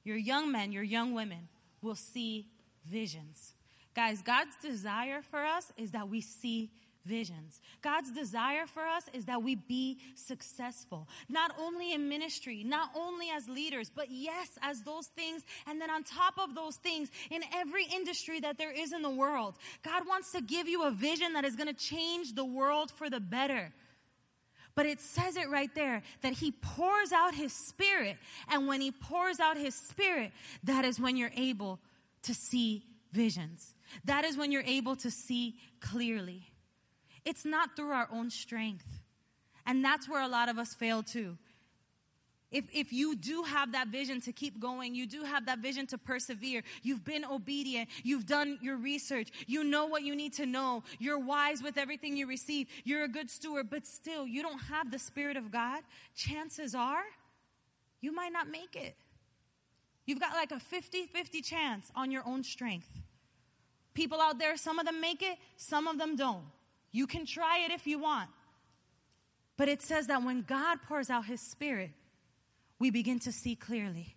your 0.03 0.17
young 0.17 0.51
men, 0.51 0.71
your 0.71 0.83
young 0.83 1.13
women, 1.13 1.47
will 1.81 1.95
see 1.95 2.47
visions. 2.85 3.53
Guys, 3.95 4.21
God's 4.21 4.55
desire 4.61 5.21
for 5.21 5.43
us 5.43 5.71
is 5.77 5.91
that 5.91 6.09
we 6.09 6.21
see 6.21 6.69
visions. 7.07 7.61
God's 7.81 8.11
desire 8.11 8.65
for 8.67 8.85
us 8.85 9.03
is 9.13 9.25
that 9.25 9.41
we 9.41 9.55
be 9.55 9.97
successful, 10.15 11.07
not 11.29 11.51
only 11.59 11.93
in 11.93 12.09
ministry, 12.09 12.63
not 12.63 12.89
only 12.95 13.27
as 13.35 13.47
leaders, 13.47 13.89
but 13.93 14.11
yes, 14.11 14.49
as 14.61 14.81
those 14.83 15.07
things. 15.07 15.43
And 15.67 15.81
then 15.81 15.89
on 15.89 16.03
top 16.03 16.35
of 16.37 16.53
those 16.53 16.75
things, 16.75 17.09
in 17.31 17.41
every 17.55 17.85
industry 17.85 18.39
that 18.41 18.57
there 18.57 18.71
is 18.71 18.93
in 18.93 19.01
the 19.01 19.09
world, 19.09 19.55
God 19.83 20.07
wants 20.07 20.31
to 20.33 20.41
give 20.41 20.67
you 20.67 20.83
a 20.83 20.91
vision 20.91 21.33
that 21.33 21.45
is 21.45 21.55
going 21.55 21.67
to 21.67 21.73
change 21.73 22.33
the 22.33 22.45
world 22.45 22.91
for 22.91 23.09
the 23.09 23.19
better. 23.19 23.71
But 24.75 24.85
it 24.85 25.01
says 25.01 25.37
it 25.37 25.49
right 25.49 25.73
there 25.73 26.03
that 26.21 26.33
he 26.33 26.51
pours 26.51 27.11
out 27.11 27.33
his 27.33 27.51
spirit. 27.51 28.17
And 28.47 28.67
when 28.67 28.79
he 28.79 28.91
pours 28.91 29.39
out 29.39 29.57
his 29.57 29.73
spirit, 29.73 30.31
that 30.65 30.85
is 30.85 30.99
when 30.99 31.17
you're 31.17 31.31
able 31.35 31.79
to 32.23 32.33
see 32.35 32.83
visions. 33.11 33.73
That 34.05 34.23
is 34.23 34.37
when 34.37 34.51
you're 34.51 34.61
able 34.61 34.95
to 34.97 35.09
see 35.09 35.55
clearly. 35.79 36.46
It's 37.27 37.43
not 37.43 37.75
through 37.75 37.91
our 37.91 38.07
own 38.09 38.29
strength. 38.29 38.87
And 39.65 39.83
that's 39.83 40.07
where 40.07 40.21
a 40.21 40.29
lot 40.29 40.47
of 40.47 40.57
us 40.57 40.73
fail 40.73 41.03
too. 41.03 41.37
If, 42.51 42.63
if 42.73 42.93
you 42.93 43.17
do 43.17 43.43
have 43.43 43.73
that 43.73 43.89
vision 43.89 44.21
to 44.21 44.31
keep 44.31 44.61
going, 44.61 44.95
you 44.95 45.05
do 45.05 45.23
have 45.23 45.47
that 45.47 45.59
vision 45.59 45.85
to 45.87 45.97
persevere, 45.97 46.63
you've 46.83 47.03
been 47.03 47.25
obedient, 47.25 47.89
you've 48.01 48.25
done 48.25 48.57
your 48.61 48.77
research, 48.77 49.27
you 49.45 49.65
know 49.65 49.87
what 49.87 50.03
you 50.03 50.15
need 50.15 50.31
to 50.35 50.45
know, 50.45 50.83
you're 50.99 51.19
wise 51.19 51.61
with 51.61 51.77
everything 51.77 52.15
you 52.15 52.27
receive, 52.27 52.67
you're 52.85 53.03
a 53.03 53.09
good 53.09 53.29
steward, 53.29 53.69
but 53.69 53.85
still 53.85 54.25
you 54.25 54.41
don't 54.41 54.59
have 54.59 54.89
the 54.89 54.97
Spirit 54.97 55.35
of 55.35 55.51
God, 55.51 55.81
chances 56.15 56.73
are 56.73 57.03
you 57.99 58.13
might 58.13 58.31
not 58.31 58.47
make 58.49 58.77
it. 58.77 58.95
You've 60.05 60.21
got 60.21 60.31
like 60.31 60.53
a 60.53 60.59
50 60.61 61.07
50 61.07 61.41
chance 61.41 61.91
on 61.93 62.09
your 62.09 62.23
own 62.25 62.45
strength. 62.45 62.87
People 63.93 64.21
out 64.21 64.39
there, 64.39 64.55
some 64.55 64.79
of 64.79 64.85
them 64.85 65.01
make 65.01 65.21
it, 65.21 65.37
some 65.57 65.87
of 65.87 65.97
them 65.97 66.15
don't. 66.15 66.45
You 66.97 67.05
can 67.05 67.27
try 67.27 67.59
it 67.59 67.71
if 67.71 67.85
you 67.85 67.99
want. 67.99 68.27
But 69.55 69.69
it 69.69 69.83
says 69.83 70.07
that 70.07 70.23
when 70.23 70.41
God 70.41 70.79
pours 70.89 71.11
out 71.11 71.27
His 71.27 71.39
Spirit, 71.39 71.91
we 72.79 72.89
begin 72.89 73.19
to 73.19 73.31
see 73.31 73.55
clearly. 73.55 74.15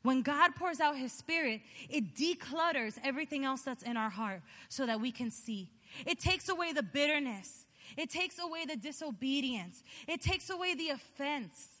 When 0.00 0.22
God 0.22 0.54
pours 0.56 0.80
out 0.80 0.96
His 0.96 1.12
Spirit, 1.12 1.60
it 1.90 2.14
declutters 2.14 2.98
everything 3.04 3.44
else 3.44 3.60
that's 3.60 3.82
in 3.82 3.98
our 3.98 4.08
heart 4.08 4.40
so 4.70 4.86
that 4.86 5.02
we 5.02 5.12
can 5.12 5.30
see. 5.30 5.68
It 6.06 6.18
takes 6.18 6.48
away 6.48 6.72
the 6.72 6.82
bitterness. 6.82 7.66
It 7.98 8.08
takes 8.08 8.38
away 8.38 8.64
the 8.64 8.76
disobedience. 8.76 9.84
It 10.06 10.22
takes 10.22 10.48
away 10.48 10.74
the 10.74 10.88
offense. 10.88 11.80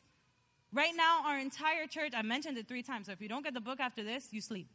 Right 0.74 0.92
now, 0.94 1.22
our 1.24 1.38
entire 1.38 1.86
church, 1.86 2.12
I 2.14 2.20
mentioned 2.20 2.58
it 2.58 2.68
three 2.68 2.82
times, 2.82 3.06
so 3.06 3.12
if 3.12 3.22
you 3.22 3.30
don't 3.30 3.44
get 3.44 3.54
the 3.54 3.62
book 3.62 3.80
after 3.80 4.02
this, 4.02 4.28
you 4.30 4.42
sleep. 4.42 4.68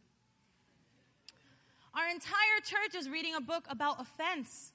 Our 1.93 2.09
entire 2.09 2.59
church 2.63 2.95
is 2.95 3.07
reading 3.07 3.35
a 3.35 3.41
book 3.41 3.65
about 3.69 4.01
offense. 4.01 4.72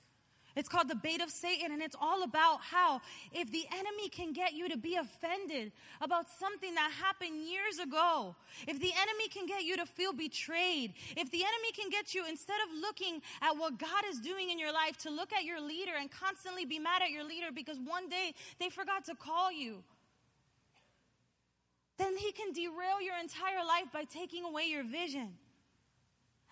It's 0.58 0.68
called 0.68 0.88
the 0.88 0.96
bait 0.96 1.22
of 1.22 1.30
Satan, 1.30 1.70
and 1.70 1.80
it's 1.80 1.94
all 2.00 2.24
about 2.24 2.58
how 2.62 3.00
if 3.30 3.52
the 3.52 3.64
enemy 3.72 4.08
can 4.08 4.32
get 4.32 4.54
you 4.54 4.68
to 4.68 4.76
be 4.76 4.96
offended 4.96 5.70
about 6.00 6.28
something 6.28 6.74
that 6.74 6.90
happened 7.00 7.36
years 7.48 7.78
ago, 7.78 8.34
if 8.66 8.80
the 8.80 8.90
enemy 9.00 9.28
can 9.28 9.46
get 9.46 9.62
you 9.62 9.76
to 9.76 9.86
feel 9.86 10.12
betrayed, 10.12 10.94
if 11.16 11.30
the 11.30 11.44
enemy 11.44 11.70
can 11.76 11.90
get 11.90 12.12
you, 12.12 12.26
instead 12.28 12.58
of 12.66 12.80
looking 12.80 13.22
at 13.40 13.56
what 13.56 13.78
God 13.78 14.02
is 14.10 14.18
doing 14.18 14.50
in 14.50 14.58
your 14.58 14.72
life, 14.72 14.96
to 14.98 15.10
look 15.10 15.32
at 15.32 15.44
your 15.44 15.60
leader 15.60 15.92
and 15.96 16.10
constantly 16.10 16.64
be 16.64 16.80
mad 16.80 17.02
at 17.02 17.12
your 17.12 17.22
leader 17.22 17.52
because 17.54 17.78
one 17.78 18.08
day 18.08 18.34
they 18.58 18.68
forgot 18.68 19.04
to 19.04 19.14
call 19.14 19.52
you, 19.52 19.84
then 21.98 22.16
he 22.16 22.32
can 22.32 22.52
derail 22.52 23.00
your 23.00 23.14
entire 23.16 23.64
life 23.64 23.92
by 23.92 24.02
taking 24.02 24.44
away 24.44 24.64
your 24.64 24.82
vision. 24.82 25.34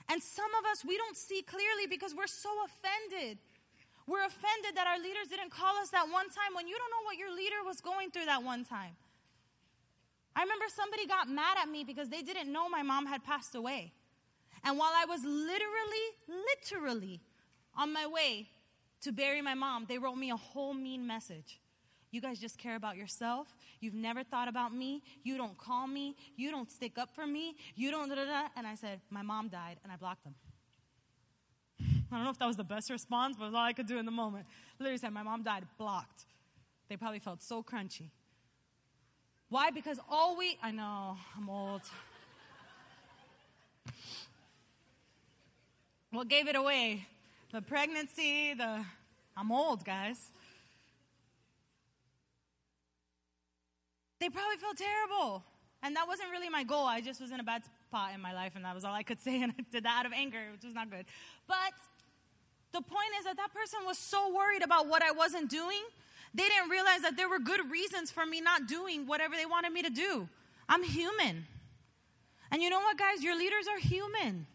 And 0.09 0.22
some 0.22 0.54
of 0.61 0.64
us, 0.70 0.84
we 0.84 0.96
don't 0.96 1.16
see 1.16 1.42
clearly 1.42 1.88
because 1.90 2.14
we're 2.14 2.28
so 2.28 2.50
offended. 2.66 3.38
We're 4.07 4.24
offended 4.24 4.76
that 4.76 4.86
our 4.86 4.98
leaders 4.98 5.28
didn't 5.28 5.50
call 5.50 5.76
us 5.78 5.90
that 5.90 6.07
one 6.11 6.28
time 6.30 6.54
when 6.54 6.68
you 6.68 6.76
don't 6.78 6.90
know 6.90 7.04
what 7.04 7.16
your 7.16 7.34
leader 7.34 7.64
was 7.64 7.80
going 7.80 8.11
through 8.11 8.26
that 8.26 8.42
one 8.42 8.64
time. 8.64 8.94
I 10.34 10.42
remember 10.42 10.66
somebody 10.68 11.07
got 11.07 11.28
mad 11.28 11.57
at 11.61 11.68
me 11.68 11.82
because 11.82 12.09
they 12.09 12.22
didn't 12.22 12.52
know 12.52 12.68
my 12.68 12.82
mom 12.82 13.07
had 13.07 13.24
passed 13.24 13.54
away. 13.54 13.92
And 14.62 14.78
while 14.78 14.92
I 14.94 15.07
was 15.07 15.24
literally, 15.24 16.07
literally 16.28 17.20
on 17.74 17.92
my 17.92 18.07
way 18.07 18.48
to 19.02 19.12
bury 19.12 19.40
my 19.40 19.54
mom, 19.54 19.86
they 19.88 19.98
wrote 19.98 20.16
me 20.16 20.30
a 20.30 20.36
whole 20.36 20.74
mean 20.74 21.07
message. 21.07 21.61
You 22.11 22.20
guys 22.20 22.38
just 22.38 22.59
care 22.59 22.76
about 22.76 22.96
yourself. 22.96 23.48
You've 23.80 23.94
never 23.94 24.22
thought 24.22 24.48
about 24.48 24.74
me. 24.74 25.02
You 25.22 25.36
don't 25.36 25.59
call 25.59 25.86
me. 25.86 26.16
You 26.36 26.50
don't 26.50 26.70
stick 26.70 26.98
up 26.98 27.14
for 27.14 27.26
me. 27.26 27.57
You 27.74 27.90
don't, 27.90 28.09
da, 28.09 28.14
da, 28.14 28.24
da. 28.24 28.48
And 28.57 28.66
I 28.66 28.74
said, 28.74 29.00
My 29.11 29.22
mom 29.22 29.48
died, 29.48 29.78
and 29.82 29.92
I 29.92 29.96
blocked 29.96 30.24
them. 30.24 30.34
I 32.11 32.16
don't 32.16 32.24
know 32.24 32.30
if 32.30 32.38
that 32.38 32.46
was 32.46 32.57
the 32.57 32.64
best 32.64 32.90
response, 32.90 33.36
but 33.36 33.44
it 33.44 33.48
was 33.48 33.54
all 33.54 33.64
I 33.64 33.72
could 33.72 33.86
do 33.86 33.98
in 33.98 34.07
the 34.07 34.12
moment. 34.12 34.46
Literally 34.78 34.98
said, 34.98 35.12
My 35.12 35.22
mom 35.22 35.42
died 35.42 35.64
blocked. 35.78 36.24
They 36.88 36.96
probably 36.96 37.18
felt 37.18 37.42
so 37.42 37.62
crunchy. 37.62 38.11
Why? 39.48 39.70
Because 39.70 39.98
all 40.09 40.36
we, 40.36 40.59
I 40.62 40.70
know, 40.70 41.16
I'm 41.36 41.48
old. 41.48 41.82
what 46.11 46.28
gave 46.28 46.48
it 46.48 46.57
away? 46.57 47.07
The 47.52 47.62
pregnancy, 47.62 48.54
the, 48.54 48.84
I'm 49.36 49.52
old, 49.52 49.84
guys. 49.84 50.30
They 54.20 54.28
probably 54.28 54.57
felt 54.57 54.76
terrible. 54.76 55.44
And 55.82 55.94
that 55.94 56.09
wasn't 56.09 56.30
really 56.30 56.48
my 56.48 56.64
goal. 56.64 56.84
I 56.84 57.00
just 57.00 57.20
was 57.20 57.30
in 57.30 57.38
a 57.38 57.44
bad 57.44 57.62
spot 57.86 58.11
in 58.14 58.20
my 58.20 58.32
life, 58.32 58.52
and 58.57 58.64
that 58.64 58.74
was 58.74 58.84
all 58.84 58.94
I 58.94 59.02
could 59.02 59.20
say. 59.20 59.42
And 59.42 59.52
I 59.59 59.62
did 59.70 59.84
that 59.84 60.00
out 60.00 60.07
of 60.07 60.12
anger, 60.12 60.40
which 60.52 60.64
was 60.64 60.74
not 60.74 60.90
good. 60.90 61.07
But 61.46 61.72
the 62.73 62.83
point 62.83 63.12
is 63.19 63.25
that 63.25 63.37
that 63.37 63.53
person 63.55 63.81
was 63.85 63.99
so 63.99 64.35
worried 64.35 64.62
about 64.62 64.89
what 64.89 65.03
I 65.03 65.12
wasn't 65.12 65.51
doing, 65.51 65.83
they 66.35 66.45
didn't 66.45 66.71
realize 66.71 67.03
that 67.03 67.17
there 67.17 67.29
were 67.29 67.39
good 67.39 67.71
reasons 67.71 68.11
for 68.11 68.27
me 68.27 68.41
not 68.41 68.69
doing 68.69 69.07
whatever 69.07 69.35
they 69.37 69.47
wanted 69.47 69.73
me 69.73 69.83
to 69.83 69.91
do. 69.91 70.29
I'm 70.69 70.83
human. 70.83 71.47
And 72.51 72.62
you 72.62 72.71
know 72.71 72.81
what, 72.81 72.99
guys? 72.99 73.23
Your 73.23 73.37
leaders 73.37 73.67
are 73.69 73.79
human. 73.79 74.47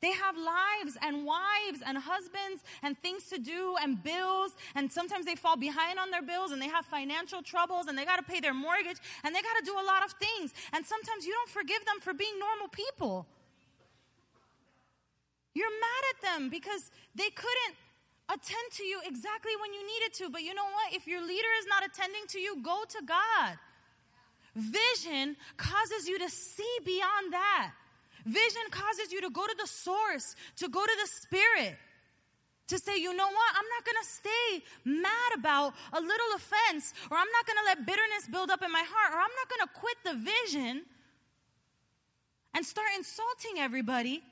They 0.00 0.10
have 0.10 0.36
lives 0.36 0.98
and 1.00 1.24
wives 1.24 1.80
and 1.86 1.96
husbands 1.96 2.64
and 2.82 2.98
things 2.98 3.28
to 3.28 3.38
do 3.38 3.76
and 3.80 4.02
bills. 4.02 4.56
And 4.74 4.90
sometimes 4.90 5.26
they 5.26 5.36
fall 5.36 5.56
behind 5.56 6.00
on 6.00 6.10
their 6.10 6.22
bills 6.22 6.50
and 6.50 6.60
they 6.60 6.68
have 6.68 6.84
financial 6.86 7.40
troubles 7.40 7.86
and 7.86 7.96
they 7.96 8.04
got 8.04 8.16
to 8.16 8.24
pay 8.24 8.40
their 8.40 8.52
mortgage 8.52 8.98
and 9.22 9.34
they 9.34 9.40
got 9.40 9.56
to 9.58 9.64
do 9.64 9.74
a 9.74 9.84
lot 9.86 10.04
of 10.04 10.12
things. 10.12 10.52
And 10.72 10.84
sometimes 10.84 11.24
you 11.24 11.32
don't 11.32 11.50
forgive 11.50 11.84
them 11.84 12.00
for 12.00 12.12
being 12.12 12.36
normal 12.38 12.66
people. 12.68 13.26
You're 15.54 15.70
mad 15.70 16.02
at 16.12 16.18
them 16.22 16.48
because 16.48 16.90
they 17.14 17.30
couldn't 17.30 17.76
attend 18.28 18.68
to 18.76 18.84
you 18.84 19.00
exactly 19.04 19.52
when 19.60 19.72
you 19.72 19.80
needed 19.86 20.14
to. 20.14 20.30
But 20.30 20.42
you 20.42 20.54
know 20.54 20.64
what? 20.64 20.94
If 20.94 21.06
your 21.06 21.20
leader 21.20 21.52
is 21.60 21.66
not 21.68 21.84
attending 21.84 22.26
to 22.28 22.38
you, 22.38 22.62
go 22.62 22.84
to 22.88 23.00
God. 23.04 23.58
Vision 24.54 25.36
causes 25.56 26.08
you 26.08 26.18
to 26.18 26.28
see 26.28 26.76
beyond 26.84 27.32
that. 27.32 27.72
Vision 28.24 28.62
causes 28.70 29.12
you 29.12 29.20
to 29.20 29.30
go 29.30 29.46
to 29.46 29.56
the 29.58 29.66
source, 29.66 30.36
to 30.56 30.68
go 30.68 30.84
to 30.84 30.96
the 31.00 31.08
spirit, 31.08 31.76
to 32.68 32.78
say, 32.78 32.96
you 32.96 33.14
know 33.14 33.26
what? 33.26 33.50
I'm 33.56 33.68
not 33.76 33.84
going 33.84 33.98
to 34.00 34.08
stay 34.08 34.64
mad 34.84 35.30
about 35.36 35.74
a 35.92 36.00
little 36.00 36.30
offense, 36.36 36.94
or 37.10 37.16
I'm 37.16 37.32
not 37.32 37.46
going 37.46 37.58
to 37.58 37.64
let 37.66 37.86
bitterness 37.86 38.28
build 38.30 38.50
up 38.50 38.62
in 38.62 38.70
my 38.70 38.84
heart, 38.86 39.12
or 39.12 39.18
I'm 39.18 39.34
not 39.36 39.48
going 39.48 39.66
to 39.66 39.72
quit 39.74 39.96
the 40.04 40.14
vision 40.32 40.82
and 42.54 42.64
start 42.64 42.88
insulting 42.96 43.58
everybody 43.58 44.22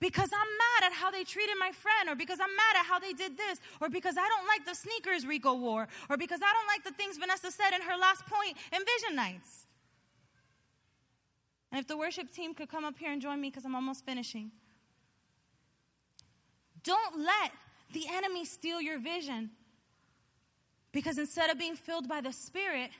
because 0.00 0.30
I'm 0.32 0.48
mad 0.58 0.90
at 0.90 0.92
how 0.92 1.10
they 1.10 1.24
treated 1.24 1.56
my 1.58 1.72
friend, 1.72 2.08
or 2.08 2.16
because 2.16 2.40
I'm 2.40 2.54
mad 2.56 2.80
at 2.80 2.86
how 2.86 2.98
they 2.98 3.12
did 3.12 3.36
this, 3.36 3.60
or 3.80 3.88
because 3.88 4.16
I 4.16 4.26
don't 4.26 4.46
like 4.46 4.64
the 4.64 4.74
sneakers 4.74 5.26
Rico 5.26 5.54
wore, 5.54 5.86
or 6.08 6.16
because 6.16 6.40
I 6.42 6.52
don't 6.52 6.66
like 6.66 6.84
the 6.84 6.92
things 6.92 7.18
Vanessa 7.18 7.50
said 7.50 7.74
in 7.74 7.82
her 7.82 7.96
last 7.96 8.24
point 8.26 8.56
in 8.72 8.80
vision 8.80 9.14
nights. 9.14 9.66
And 11.70 11.80
if 11.80 11.86
the 11.86 11.96
worship 11.96 12.32
team 12.32 12.54
could 12.54 12.68
come 12.68 12.84
up 12.84 12.98
here 12.98 13.12
and 13.12 13.22
join 13.22 13.40
me 13.40 13.50
because 13.50 13.64
I'm 13.64 13.74
almost 13.74 14.04
finishing. 14.04 14.50
Don't 16.82 17.18
let 17.18 17.52
the 17.92 18.06
enemy 18.10 18.44
steal 18.44 18.80
your 18.80 18.98
vision 18.98 19.50
because 20.92 21.18
instead 21.18 21.50
of 21.50 21.58
being 21.58 21.76
filled 21.76 22.08
by 22.08 22.20
the 22.20 22.32
Spirit, 22.32 22.90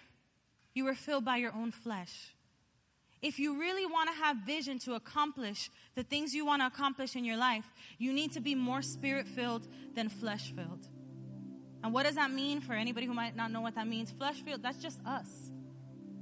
you 0.74 0.84
were 0.84 0.94
filled 0.94 1.24
by 1.24 1.38
your 1.38 1.52
own 1.54 1.72
flesh. 1.72 2.34
If 3.22 3.38
you 3.38 3.58
really 3.58 3.84
want 3.84 4.08
to 4.08 4.16
have 4.16 4.38
vision 4.38 4.78
to 4.80 4.94
accomplish 4.94 5.70
the 5.94 6.02
things 6.02 6.34
you 6.34 6.46
want 6.46 6.62
to 6.62 6.66
accomplish 6.66 7.16
in 7.16 7.24
your 7.24 7.36
life, 7.36 7.64
you 7.98 8.12
need 8.12 8.32
to 8.32 8.40
be 8.40 8.54
more 8.54 8.80
spirit 8.80 9.26
filled 9.26 9.68
than 9.94 10.08
flesh 10.08 10.52
filled. 10.54 10.88
And 11.82 11.92
what 11.92 12.04
does 12.06 12.14
that 12.14 12.30
mean 12.30 12.60
for 12.60 12.72
anybody 12.72 13.06
who 13.06 13.14
might 13.14 13.36
not 13.36 13.50
know 13.50 13.60
what 13.60 13.74
that 13.74 13.86
means? 13.86 14.10
Flesh 14.10 14.36
filled, 14.36 14.62
that's 14.62 14.78
just 14.78 15.00
us. 15.06 15.50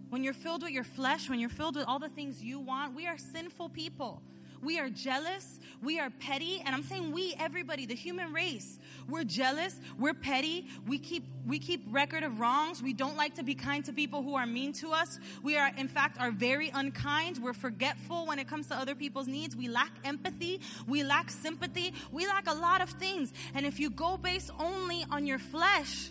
When 0.09 0.25
you're 0.25 0.35
filled 0.35 0.63
with 0.63 0.73
your 0.73 0.85
flesh, 0.85 1.29
when 1.29 1.39
you're 1.39 1.51
filled 1.51 1.77
with 1.77 1.87
all 1.87 1.99
the 1.99 2.09
things 2.09 2.43
you 2.43 2.59
want, 2.59 2.95
we 2.95 3.07
are 3.07 3.19
sinful 3.19 3.69
people. 3.69 4.23
We 4.63 4.79
are 4.79 4.89
jealous. 4.89 5.61
We 5.83 6.01
are 6.01 6.11
petty. 6.11 6.63
And 6.65 6.75
I'm 6.75 6.83
saying 6.83 7.13
we, 7.13 7.35
everybody, 7.39 7.87
the 7.87 7.95
human 7.95 8.33
race. 8.33 8.79
We're 9.09 9.25
jealous. 9.25 9.79
We're 9.99 10.15
petty. 10.15 10.67
We 10.87 10.99
keep, 10.99 11.25
we 11.47 11.59
keep 11.59 11.85
record 11.91 12.23
of 12.23 12.41
wrongs. 12.41 12.83
We 12.83 12.93
don't 12.93 13.17
like 13.17 13.37
to 13.37 13.43
be 13.43 13.55
kind 13.55 13.85
to 13.85 13.93
people 13.93 14.23
who 14.23 14.35
are 14.35 14.47
mean 14.47 14.73
to 14.75 14.91
us. 14.91 15.19
We 15.43 15.57
are, 15.57 15.71
in 15.77 15.89
fact, 15.89 16.21
are 16.21 16.31
very 16.31 16.71
unkind. 16.75 17.39
We're 17.39 17.53
forgetful 17.53 18.27
when 18.27 18.39
it 18.39 18.49
comes 18.49 18.69
to 18.69 18.75
other 18.75 18.95
people's 18.95 19.29
needs. 19.29 19.55
We 19.57 19.69
lack 19.69 19.93
empathy. 20.05 20.61
We 20.87 21.05
lack 21.05 21.31
sympathy. 21.31 21.95
We 22.11 22.27
lack 22.27 22.49
a 22.49 22.55
lot 22.55 22.81
of 22.81 22.91
things. 22.91 23.33
And 23.55 23.65
if 23.65 23.79
you 23.79 23.91
go 23.91 24.17
based 24.17 24.51
only 24.59 25.05
on 25.11 25.27
your 25.27 25.39
flesh, 25.39 26.11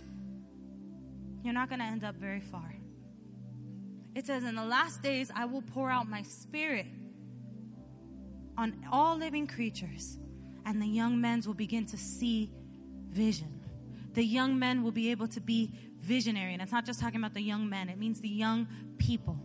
you're 1.43 1.53
not 1.53 1.69
going 1.69 1.79
to 1.79 1.85
end 1.85 2.03
up 2.03 2.15
very 2.15 2.41
far. 2.41 2.73
It 4.15 4.25
says, 4.25 4.43
In 4.43 4.55
the 4.55 4.65
last 4.65 5.03
days, 5.03 5.31
I 5.35 5.45
will 5.45 5.61
pour 5.61 5.91
out 5.91 6.09
my 6.09 6.23
spirit 6.23 6.87
on 8.57 8.73
all 8.91 9.17
living 9.17 9.47
creatures, 9.47 10.17
and 10.65 10.81
the 10.81 10.87
young 10.87 11.21
men 11.21 11.41
will 11.45 11.53
begin 11.53 11.85
to 11.87 11.97
see 11.97 12.49
vision. 13.09 13.61
The 14.13 14.23
young 14.23 14.57
men 14.57 14.83
will 14.83 14.91
be 14.91 15.11
able 15.11 15.27
to 15.29 15.39
be 15.39 15.71
visionary. 16.01 16.53
And 16.53 16.61
it's 16.61 16.71
not 16.71 16.85
just 16.85 16.99
talking 16.99 17.19
about 17.19 17.33
the 17.33 17.41
young 17.41 17.69
men, 17.69 17.89
it 17.89 17.97
means 17.97 18.19
the 18.19 18.29
young 18.29 18.67
people 18.97 19.37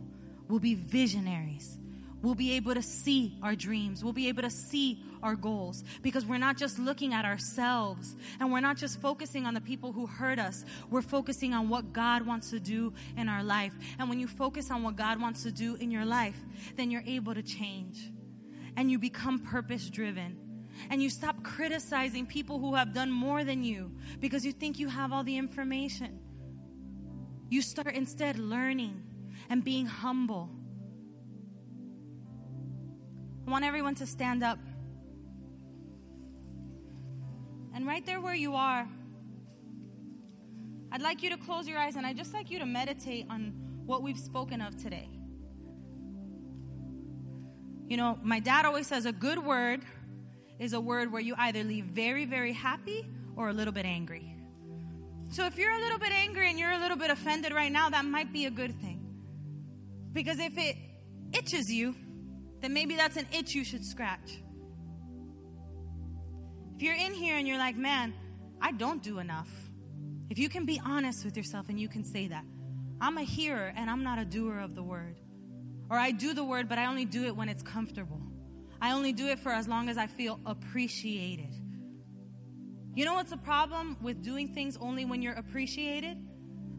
will 0.47 0.59
be 0.59 0.75
visionaries. 0.75 1.77
We'll 2.21 2.35
be 2.35 2.53
able 2.53 2.73
to 2.73 2.81
see 2.81 3.37
our 3.43 3.53
dreams. 3.53 4.01
We'll 4.01 4.13
be 4.13 4.29
able 4.29 4.43
to 4.43 4.49
see 4.49 5.03
our 5.21 5.35
goals 5.35 5.83
because 6.01 6.25
we're 6.25 6.37
not 6.37 6.57
just 6.57 6.79
looking 6.79 7.13
at 7.13 7.25
ourselves 7.25 8.15
and 8.39 8.51
we're 8.51 8.61
not 8.61 8.77
just 8.77 9.01
focusing 9.01 9.45
on 9.45 9.53
the 9.53 9.59
people 9.59 9.91
who 9.91 10.05
hurt 10.05 10.39
us. 10.39 10.63
We're 10.89 11.01
focusing 11.01 11.53
on 11.53 11.67
what 11.67 11.91
God 11.91 12.25
wants 12.25 12.49
to 12.51 12.61
do 12.61 12.93
in 13.17 13.27
our 13.27 13.43
life. 13.43 13.73
And 13.99 14.07
when 14.07 14.19
you 14.19 14.27
focus 14.27 14.71
on 14.71 14.83
what 14.83 14.95
God 14.95 15.21
wants 15.21 15.43
to 15.43 15.51
do 15.51 15.75
in 15.75 15.91
your 15.91 16.05
life, 16.05 16.37
then 16.77 16.91
you're 16.91 17.03
able 17.05 17.33
to 17.33 17.43
change 17.43 18.09
and 18.75 18.89
you 18.89 18.99
become 18.99 19.39
purpose 19.39 19.89
driven. 19.89 20.37
And 20.89 21.01
you 21.03 21.09
stop 21.09 21.43
criticizing 21.43 22.25
people 22.25 22.59
who 22.59 22.75
have 22.75 22.93
done 22.93 23.11
more 23.11 23.43
than 23.43 23.63
you 23.63 23.91
because 24.19 24.43
you 24.45 24.51
think 24.51 24.79
you 24.79 24.89
have 24.89 25.13
all 25.13 25.23
the 25.23 25.37
information. 25.37 26.19
You 27.49 27.61
start 27.61 27.93
instead 27.93 28.39
learning 28.39 29.03
and 29.49 29.63
being 29.63 29.85
humble 29.85 30.49
I 33.45 33.51
want 33.51 33.65
everyone 33.65 33.95
to 33.95 34.05
stand 34.05 34.43
up. 34.43 34.57
And 37.75 37.85
right 37.85 38.05
there 38.05 38.21
where 38.21 38.35
you 38.35 38.55
are, 38.55 38.87
I'd 40.91 41.01
like 41.01 41.23
you 41.23 41.29
to 41.31 41.37
close 41.37 41.67
your 41.67 41.77
eyes 41.77 41.95
and 41.95 42.05
I'd 42.05 42.17
just 42.17 42.33
like 42.33 42.49
you 42.49 42.59
to 42.59 42.65
meditate 42.65 43.25
on 43.29 43.53
what 43.85 44.01
we've 44.01 44.19
spoken 44.19 44.61
of 44.61 44.77
today. 44.77 45.09
You 47.87 47.97
know, 47.97 48.17
my 48.23 48.39
dad 48.39 48.65
always 48.65 48.87
says 48.87 49.05
a 49.05 49.11
good 49.11 49.39
word 49.39 49.81
is 50.59 50.73
a 50.73 50.79
word 50.79 51.11
where 51.11 51.21
you 51.21 51.35
either 51.37 51.63
leave 51.63 51.85
very, 51.85 52.25
very 52.25 52.53
happy 52.53 53.07
or 53.35 53.49
a 53.49 53.53
little 53.53 53.73
bit 53.73 53.85
angry. 53.85 54.35
So 55.29 55.45
if 55.45 55.57
you're 55.57 55.73
a 55.73 55.79
little 55.79 55.99
bit 55.99 56.11
angry 56.11 56.49
and 56.49 56.59
you're 56.59 56.71
a 56.71 56.77
little 56.77 56.97
bit 56.97 57.09
offended 57.09 57.53
right 57.53 57.71
now, 57.71 57.89
that 57.89 58.05
might 58.05 58.31
be 58.31 58.45
a 58.45 58.51
good 58.51 58.79
thing. 58.81 58.99
Because 60.13 60.39
if 60.39 60.57
it 60.57 60.75
itches 61.33 61.71
you, 61.71 61.95
then 62.61 62.73
maybe 62.73 62.95
that's 62.95 63.17
an 63.17 63.27
itch 63.33 63.55
you 63.55 63.63
should 63.63 63.83
scratch. 63.83 64.41
If 66.75 66.81
you're 66.81 66.95
in 66.95 67.13
here 67.13 67.35
and 67.35 67.47
you're 67.47 67.57
like, 67.57 67.75
man, 67.75 68.13
I 68.61 68.71
don't 68.71 69.01
do 69.01 69.19
enough. 69.19 69.49
If 70.29 70.39
you 70.39 70.49
can 70.49 70.65
be 70.65 70.79
honest 70.83 71.25
with 71.25 71.35
yourself 71.35 71.67
and 71.69 71.79
you 71.79 71.89
can 71.89 72.03
say 72.05 72.27
that, 72.27 72.45
I'm 73.01 73.17
a 73.17 73.23
hearer 73.23 73.73
and 73.75 73.89
I'm 73.89 74.03
not 74.03 74.19
a 74.19 74.25
doer 74.25 74.59
of 74.59 74.75
the 74.75 74.83
word. 74.83 75.19
Or 75.93 75.99
I 75.99 76.09
do 76.09 76.33
the 76.33 76.43
word, 76.43 76.67
but 76.67 76.79
I 76.79 76.87
only 76.87 77.05
do 77.05 77.25
it 77.25 77.35
when 77.35 77.49
it's 77.49 77.61
comfortable. 77.61 78.19
I 78.81 78.93
only 78.93 79.13
do 79.13 79.27
it 79.27 79.37
for 79.37 79.51
as 79.51 79.67
long 79.67 79.89
as 79.89 79.97
I 79.99 80.07
feel 80.07 80.39
appreciated. 80.43 81.53
You 82.95 83.05
know 83.05 83.13
what's 83.13 83.29
the 83.29 83.37
problem 83.37 83.97
with 84.01 84.23
doing 84.23 84.55
things 84.55 84.75
only 84.81 85.05
when 85.05 85.21
you're 85.21 85.35
appreciated? 85.35 86.17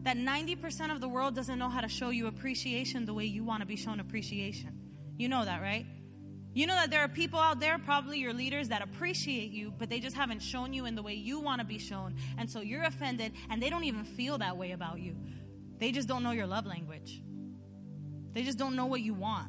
That 0.01 0.17
90% 0.17 0.91
of 0.91 0.99
the 0.99 1.07
world 1.07 1.33
doesn't 1.33 1.57
know 1.57 1.69
how 1.69 1.79
to 1.79 1.87
show 1.87 2.09
you 2.09 2.27
appreciation 2.27 3.05
the 3.05 3.13
way 3.13 3.23
you 3.23 3.45
want 3.45 3.61
to 3.61 3.65
be 3.65 3.77
shown 3.77 4.01
appreciation. 4.01 4.77
You 5.17 5.29
know 5.29 5.45
that, 5.45 5.61
right? 5.61 5.85
You 6.53 6.67
know 6.67 6.75
that 6.75 6.91
there 6.91 6.99
are 6.99 7.07
people 7.07 7.39
out 7.39 7.61
there, 7.61 7.79
probably 7.79 8.19
your 8.19 8.33
leaders, 8.33 8.67
that 8.67 8.81
appreciate 8.81 9.51
you, 9.51 9.71
but 9.79 9.89
they 9.89 10.01
just 10.01 10.17
haven't 10.17 10.41
shown 10.41 10.73
you 10.73 10.87
in 10.87 10.93
the 10.93 11.01
way 11.01 11.13
you 11.13 11.39
want 11.39 11.61
to 11.61 11.65
be 11.65 11.79
shown. 11.79 12.17
And 12.37 12.51
so 12.51 12.59
you're 12.59 12.83
offended, 12.83 13.31
and 13.49 13.63
they 13.63 13.69
don't 13.69 13.85
even 13.85 14.03
feel 14.03 14.39
that 14.39 14.57
way 14.57 14.71
about 14.71 14.99
you. 14.99 15.15
They 15.77 15.93
just 15.93 16.09
don't 16.09 16.21
know 16.21 16.31
your 16.31 16.47
love 16.47 16.65
language. 16.65 17.21
They 18.35 18.43
just 18.43 18.57
don't 18.57 18.75
know 18.75 18.85
what 18.85 18.99
you 18.99 19.13
want. 19.13 19.47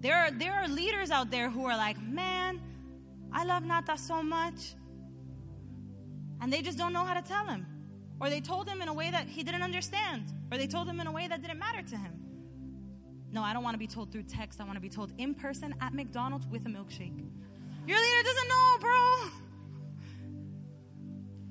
There 0.00 0.16
are, 0.16 0.30
there 0.30 0.52
are 0.52 0.68
leaders 0.68 1.10
out 1.10 1.28
there 1.28 1.50
who 1.50 1.64
are 1.64 1.76
like, 1.76 2.00
man, 2.00 2.60
I 3.32 3.44
love 3.44 3.64
Nata 3.64 3.98
so 3.98 4.22
much. 4.22 4.74
And 6.40 6.52
they 6.52 6.62
just 6.62 6.78
don't 6.78 6.92
know 6.92 7.04
how 7.04 7.14
to 7.14 7.22
tell 7.22 7.46
him. 7.46 7.66
Or 8.20 8.30
they 8.30 8.40
told 8.40 8.68
him 8.68 8.80
in 8.80 8.86
a 8.86 8.94
way 8.94 9.10
that 9.10 9.26
he 9.26 9.42
didn't 9.42 9.62
understand. 9.62 10.32
Or 10.52 10.56
they 10.56 10.68
told 10.68 10.88
him 10.88 11.00
in 11.00 11.08
a 11.08 11.12
way 11.12 11.26
that 11.26 11.42
didn't 11.42 11.58
matter 11.58 11.82
to 11.82 11.96
him. 11.96 12.12
No, 13.32 13.42
I 13.42 13.52
don't 13.52 13.64
want 13.64 13.74
to 13.74 13.78
be 13.78 13.88
told 13.88 14.12
through 14.12 14.22
text. 14.22 14.60
I 14.60 14.64
want 14.64 14.76
to 14.76 14.80
be 14.80 14.88
told 14.88 15.12
in 15.18 15.34
person 15.34 15.74
at 15.80 15.92
McDonald's 15.92 16.46
with 16.46 16.64
a 16.64 16.68
milkshake. 16.68 17.18
Your 17.88 17.98
leader 17.98 18.22
doesn't 18.22 18.48
know, 18.48 18.76
bro. 18.80 19.30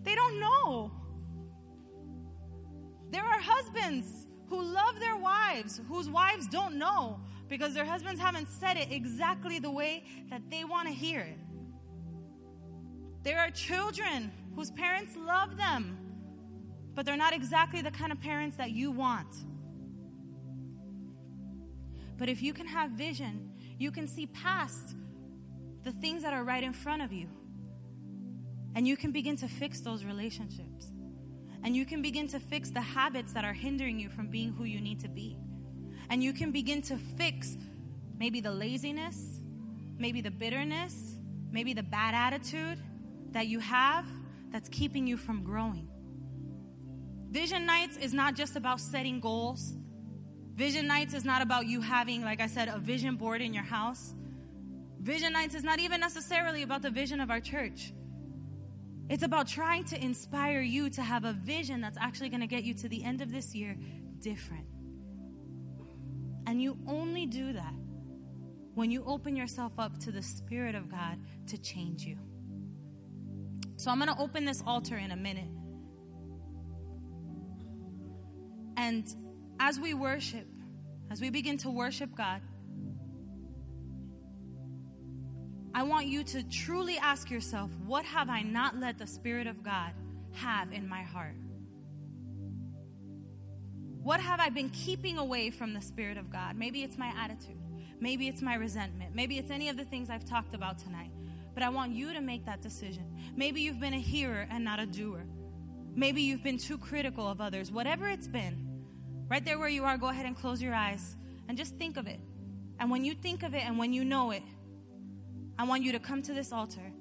They 0.03 0.15
don't 0.15 0.39
know. 0.39 0.91
There 3.11 3.25
are 3.25 3.39
husbands 3.41 4.26
who 4.49 4.61
love 4.61 4.99
their 4.99 5.17
wives, 5.17 5.81
whose 5.87 6.09
wives 6.09 6.47
don't 6.47 6.75
know 6.75 7.19
because 7.49 7.73
their 7.73 7.85
husbands 7.85 8.19
haven't 8.19 8.47
said 8.47 8.77
it 8.77 8.91
exactly 8.91 9.59
the 9.59 9.71
way 9.71 10.03
that 10.29 10.41
they 10.49 10.63
want 10.63 10.87
to 10.87 10.93
hear 10.93 11.21
it. 11.21 11.37
There 13.23 13.39
are 13.39 13.49
children 13.49 14.31
whose 14.55 14.71
parents 14.71 15.15
love 15.17 15.57
them, 15.57 15.97
but 16.93 17.05
they're 17.05 17.17
not 17.17 17.33
exactly 17.33 17.81
the 17.81 17.91
kind 17.91 18.11
of 18.11 18.19
parents 18.19 18.57
that 18.57 18.71
you 18.71 18.91
want. 18.91 19.33
But 22.17 22.29
if 22.29 22.41
you 22.41 22.53
can 22.53 22.67
have 22.67 22.91
vision, 22.91 23.51
you 23.77 23.91
can 23.91 24.07
see 24.07 24.27
past 24.27 24.95
the 25.83 25.91
things 25.91 26.23
that 26.23 26.33
are 26.33 26.43
right 26.43 26.63
in 26.63 26.73
front 26.73 27.01
of 27.01 27.13
you. 27.13 27.27
And 28.75 28.87
you 28.87 28.97
can 28.97 29.11
begin 29.11 29.37
to 29.37 29.47
fix 29.47 29.81
those 29.81 30.03
relationships. 30.03 30.91
And 31.63 31.75
you 31.75 31.85
can 31.85 32.01
begin 32.01 32.27
to 32.29 32.39
fix 32.39 32.69
the 32.69 32.81
habits 32.81 33.33
that 33.33 33.43
are 33.43 33.53
hindering 33.53 33.99
you 33.99 34.09
from 34.09 34.27
being 34.27 34.53
who 34.53 34.63
you 34.63 34.79
need 34.79 34.99
to 35.01 35.07
be. 35.07 35.37
And 36.09 36.23
you 36.23 36.33
can 36.33 36.51
begin 36.51 36.81
to 36.83 36.97
fix 37.17 37.57
maybe 38.17 38.39
the 38.39 38.51
laziness, 38.51 39.41
maybe 39.97 40.21
the 40.21 40.31
bitterness, 40.31 41.17
maybe 41.51 41.73
the 41.73 41.83
bad 41.83 42.13
attitude 42.13 42.79
that 43.31 43.47
you 43.47 43.59
have 43.59 44.05
that's 44.51 44.69
keeping 44.69 45.05
you 45.07 45.17
from 45.17 45.43
growing. 45.43 45.87
Vision 47.29 47.65
nights 47.65 47.97
is 47.97 48.13
not 48.13 48.35
just 48.35 48.55
about 48.55 48.79
setting 48.79 49.19
goals. 49.19 49.75
Vision 50.55 50.87
nights 50.87 51.13
is 51.13 51.25
not 51.25 51.41
about 51.41 51.67
you 51.67 51.81
having, 51.81 52.23
like 52.23 52.39
I 52.39 52.47
said, 52.47 52.67
a 52.67 52.79
vision 52.79 53.15
board 53.15 53.41
in 53.41 53.53
your 53.53 53.63
house. 53.63 54.15
Vision 55.01 55.33
nights 55.33 55.53
is 55.53 55.63
not 55.63 55.79
even 55.79 55.99
necessarily 55.99 56.63
about 56.63 56.81
the 56.81 56.89
vision 56.89 57.19
of 57.19 57.29
our 57.29 57.39
church. 57.39 57.93
It's 59.09 59.23
about 59.23 59.47
trying 59.47 59.85
to 59.85 60.03
inspire 60.03 60.61
you 60.61 60.89
to 60.91 61.01
have 61.01 61.23
a 61.23 61.33
vision 61.33 61.79
that's 61.81 61.97
actually 61.97 62.29
going 62.29 62.41
to 62.41 62.47
get 62.47 62.63
you 62.63 62.73
to 62.75 62.89
the 62.89 63.03
end 63.03 63.21
of 63.21 63.31
this 63.31 63.55
year 63.55 63.77
different. 64.19 64.65
And 66.45 66.61
you 66.61 66.77
only 66.87 67.25
do 67.25 67.53
that 67.53 67.73
when 68.73 68.91
you 68.91 69.03
open 69.05 69.35
yourself 69.35 69.73
up 69.77 69.97
to 69.99 70.11
the 70.11 70.21
Spirit 70.21 70.75
of 70.75 70.89
God 70.89 71.19
to 71.47 71.57
change 71.57 72.03
you. 72.03 72.17
So 73.77 73.91
I'm 73.91 73.99
going 73.99 74.13
to 74.13 74.21
open 74.21 74.45
this 74.45 74.61
altar 74.65 74.97
in 74.97 75.11
a 75.11 75.15
minute. 75.15 75.49
And 78.75 79.07
as 79.59 79.79
we 79.79 79.93
worship, 79.93 80.47
as 81.09 81.21
we 81.21 81.29
begin 81.29 81.57
to 81.59 81.69
worship 81.69 82.15
God, 82.15 82.41
I 85.77 85.83
want 85.83 86.07
you 86.07 86.23
to 86.23 86.41
truly 86.49 86.97
ask 86.97 87.29
yourself 87.29 87.69
what 87.85 88.03
have 88.03 88.31
I 88.31 88.41
not 88.41 88.79
let 88.79 88.97
the 88.97 89.05
Spirit 89.05 89.45
of 89.45 89.61
God 89.61 89.91
have 90.31 90.71
in 90.73 90.89
my 90.89 91.03
heart? 91.03 91.35
What 94.01 94.19
have 94.19 94.39
I 94.39 94.49
been 94.49 94.71
keeping 94.71 95.19
away 95.19 95.51
from 95.51 95.75
the 95.75 95.81
Spirit 95.81 96.17
of 96.17 96.31
God? 96.31 96.55
Maybe 96.55 96.81
it's 96.81 96.97
my 96.97 97.13
attitude. 97.15 97.59
Maybe 97.99 98.27
it's 98.27 98.41
my 98.41 98.55
resentment. 98.55 99.13
Maybe 99.13 99.37
it's 99.37 99.51
any 99.51 99.69
of 99.69 99.77
the 99.77 99.85
things 99.85 100.09
I've 100.09 100.25
talked 100.25 100.55
about 100.55 100.79
tonight. 100.79 101.11
But 101.53 101.61
I 101.61 101.69
want 101.69 101.91
you 101.91 102.11
to 102.11 102.21
make 102.21 102.43
that 102.47 102.63
decision. 102.63 103.15
Maybe 103.35 103.61
you've 103.61 103.79
been 103.79 103.93
a 103.93 103.99
hearer 103.99 104.47
and 104.49 104.63
not 104.63 104.79
a 104.79 104.87
doer. 104.87 105.27
Maybe 105.93 106.23
you've 106.23 106.43
been 106.43 106.57
too 106.57 106.79
critical 106.79 107.27
of 107.27 107.39
others. 107.39 107.71
Whatever 107.71 108.09
it's 108.09 108.27
been, 108.27 108.81
right 109.29 109.45
there 109.45 109.59
where 109.59 109.69
you 109.69 109.83
are, 109.83 109.95
go 109.99 110.07
ahead 110.07 110.25
and 110.25 110.35
close 110.35 110.59
your 110.59 110.73
eyes 110.73 111.15
and 111.47 111.55
just 111.55 111.75
think 111.75 111.97
of 111.97 112.07
it. 112.07 112.19
And 112.79 112.89
when 112.89 113.05
you 113.05 113.13
think 113.13 113.43
of 113.43 113.53
it 113.53 113.63
and 113.63 113.77
when 113.77 113.93
you 113.93 114.03
know 114.03 114.31
it, 114.31 114.41
I 115.57 115.63
want 115.63 115.83
you 115.83 115.93
to 115.93 115.99
come 115.99 116.21
to 116.23 116.33
this 116.33 116.51
altar 116.51 116.91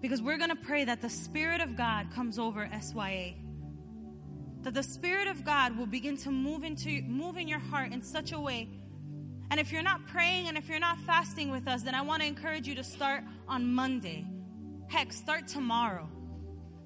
because 0.00 0.22
we're 0.22 0.38
going 0.38 0.50
to 0.50 0.56
pray 0.56 0.84
that 0.84 1.02
the 1.02 1.10
Spirit 1.10 1.60
of 1.60 1.76
God 1.76 2.10
comes 2.12 2.38
over 2.38 2.68
SYA 2.80 3.34
that 4.62 4.74
the 4.74 4.82
Spirit 4.82 5.28
of 5.28 5.44
God 5.44 5.76
will 5.76 5.86
begin 5.86 6.16
to 6.18 6.30
move 6.30 6.64
into 6.64 7.02
move 7.02 7.36
in 7.36 7.48
your 7.48 7.58
heart 7.58 7.92
in 7.92 8.02
such 8.02 8.32
a 8.32 8.40
way. 8.40 8.68
And 9.50 9.58
if 9.58 9.72
you're 9.72 9.82
not 9.82 10.06
praying 10.08 10.48
and 10.48 10.58
if 10.58 10.68
you're 10.68 10.78
not 10.78 11.00
fasting 11.00 11.50
with 11.50 11.66
us, 11.68 11.82
then 11.82 11.94
I 11.94 12.02
want 12.02 12.22
to 12.22 12.28
encourage 12.28 12.66
you 12.66 12.74
to 12.74 12.84
start 12.84 13.22
on 13.46 13.72
Monday. 13.72 14.26
Heck, 14.88 15.12
start 15.12 15.48
tomorrow. 15.48 16.08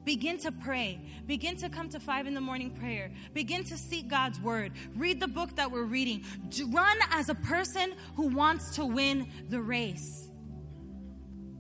Begin 0.04 0.38
to 0.38 0.52
pray. 0.52 1.00
Begin 1.26 1.56
to 1.56 1.68
come 1.68 1.88
to 1.90 2.00
five 2.00 2.26
in 2.26 2.34
the 2.34 2.40
morning 2.40 2.70
prayer. 2.70 3.12
Begin 3.34 3.64
to 3.64 3.76
seek 3.76 4.08
God's 4.08 4.40
word. 4.40 4.72
Read 4.96 5.20
the 5.20 5.28
book 5.28 5.56
that 5.56 5.70
we're 5.70 5.84
reading. 5.84 6.24
Run 6.68 6.96
as 7.10 7.28
a 7.28 7.34
person 7.34 7.94
who 8.16 8.28
wants 8.28 8.76
to 8.76 8.84
win 8.84 9.28
the 9.48 9.60
race. 9.60 10.28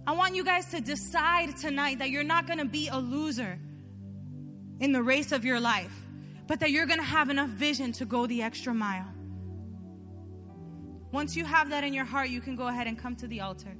I 0.06 0.12
want 0.12 0.34
you 0.34 0.44
guys 0.44 0.66
to 0.70 0.80
decide 0.80 1.56
tonight 1.56 2.00
that 2.00 2.10
you're 2.10 2.24
not 2.24 2.46
going 2.46 2.58
to 2.58 2.64
be 2.64 2.88
a 2.88 2.98
loser 2.98 3.58
in 4.80 4.92
the 4.92 5.02
race 5.02 5.32
of 5.32 5.44
your 5.44 5.60
life 5.60 5.94
but 6.46 6.60
that 6.60 6.70
you're 6.70 6.86
going 6.86 6.98
to 6.98 7.04
have 7.04 7.30
enough 7.30 7.48
vision 7.48 7.92
to 7.92 8.04
go 8.04 8.26
the 8.26 8.42
extra 8.42 8.74
mile. 8.74 9.08
Once 11.10 11.34
you 11.36 11.46
have 11.46 11.70
that 11.70 11.82
in 11.84 11.94
your 11.94 12.04
heart, 12.04 12.28
you 12.28 12.42
can 12.42 12.54
go 12.56 12.66
ahead 12.68 12.86
and 12.86 12.98
come 12.98 13.16
to 13.16 13.26
the 13.26 13.40
altar. 13.40 13.74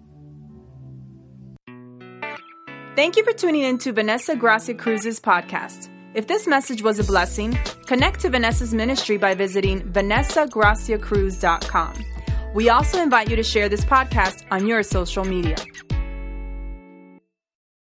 Thank 2.94 3.16
you 3.16 3.24
for 3.24 3.32
tuning 3.32 3.62
in 3.62 3.78
to 3.78 3.92
Vanessa 3.92 4.36
Gracia 4.36 4.74
Cruz's 4.74 5.18
podcast. 5.20 5.88
If 6.14 6.26
this 6.26 6.46
message 6.46 6.82
was 6.82 6.98
a 6.98 7.04
blessing, 7.04 7.58
connect 7.86 8.20
to 8.20 8.28
Vanessa's 8.28 8.74
ministry 8.74 9.16
by 9.18 9.34
visiting 9.34 9.80
vanessagraciacruz.com. 9.80 12.04
We 12.54 12.68
also 12.68 13.02
invite 13.02 13.30
you 13.30 13.36
to 13.36 13.42
share 13.42 13.70
this 13.70 13.84
podcast 13.84 14.44
on 14.50 14.66
your 14.66 14.82
social 14.82 15.24
media. 15.24 15.56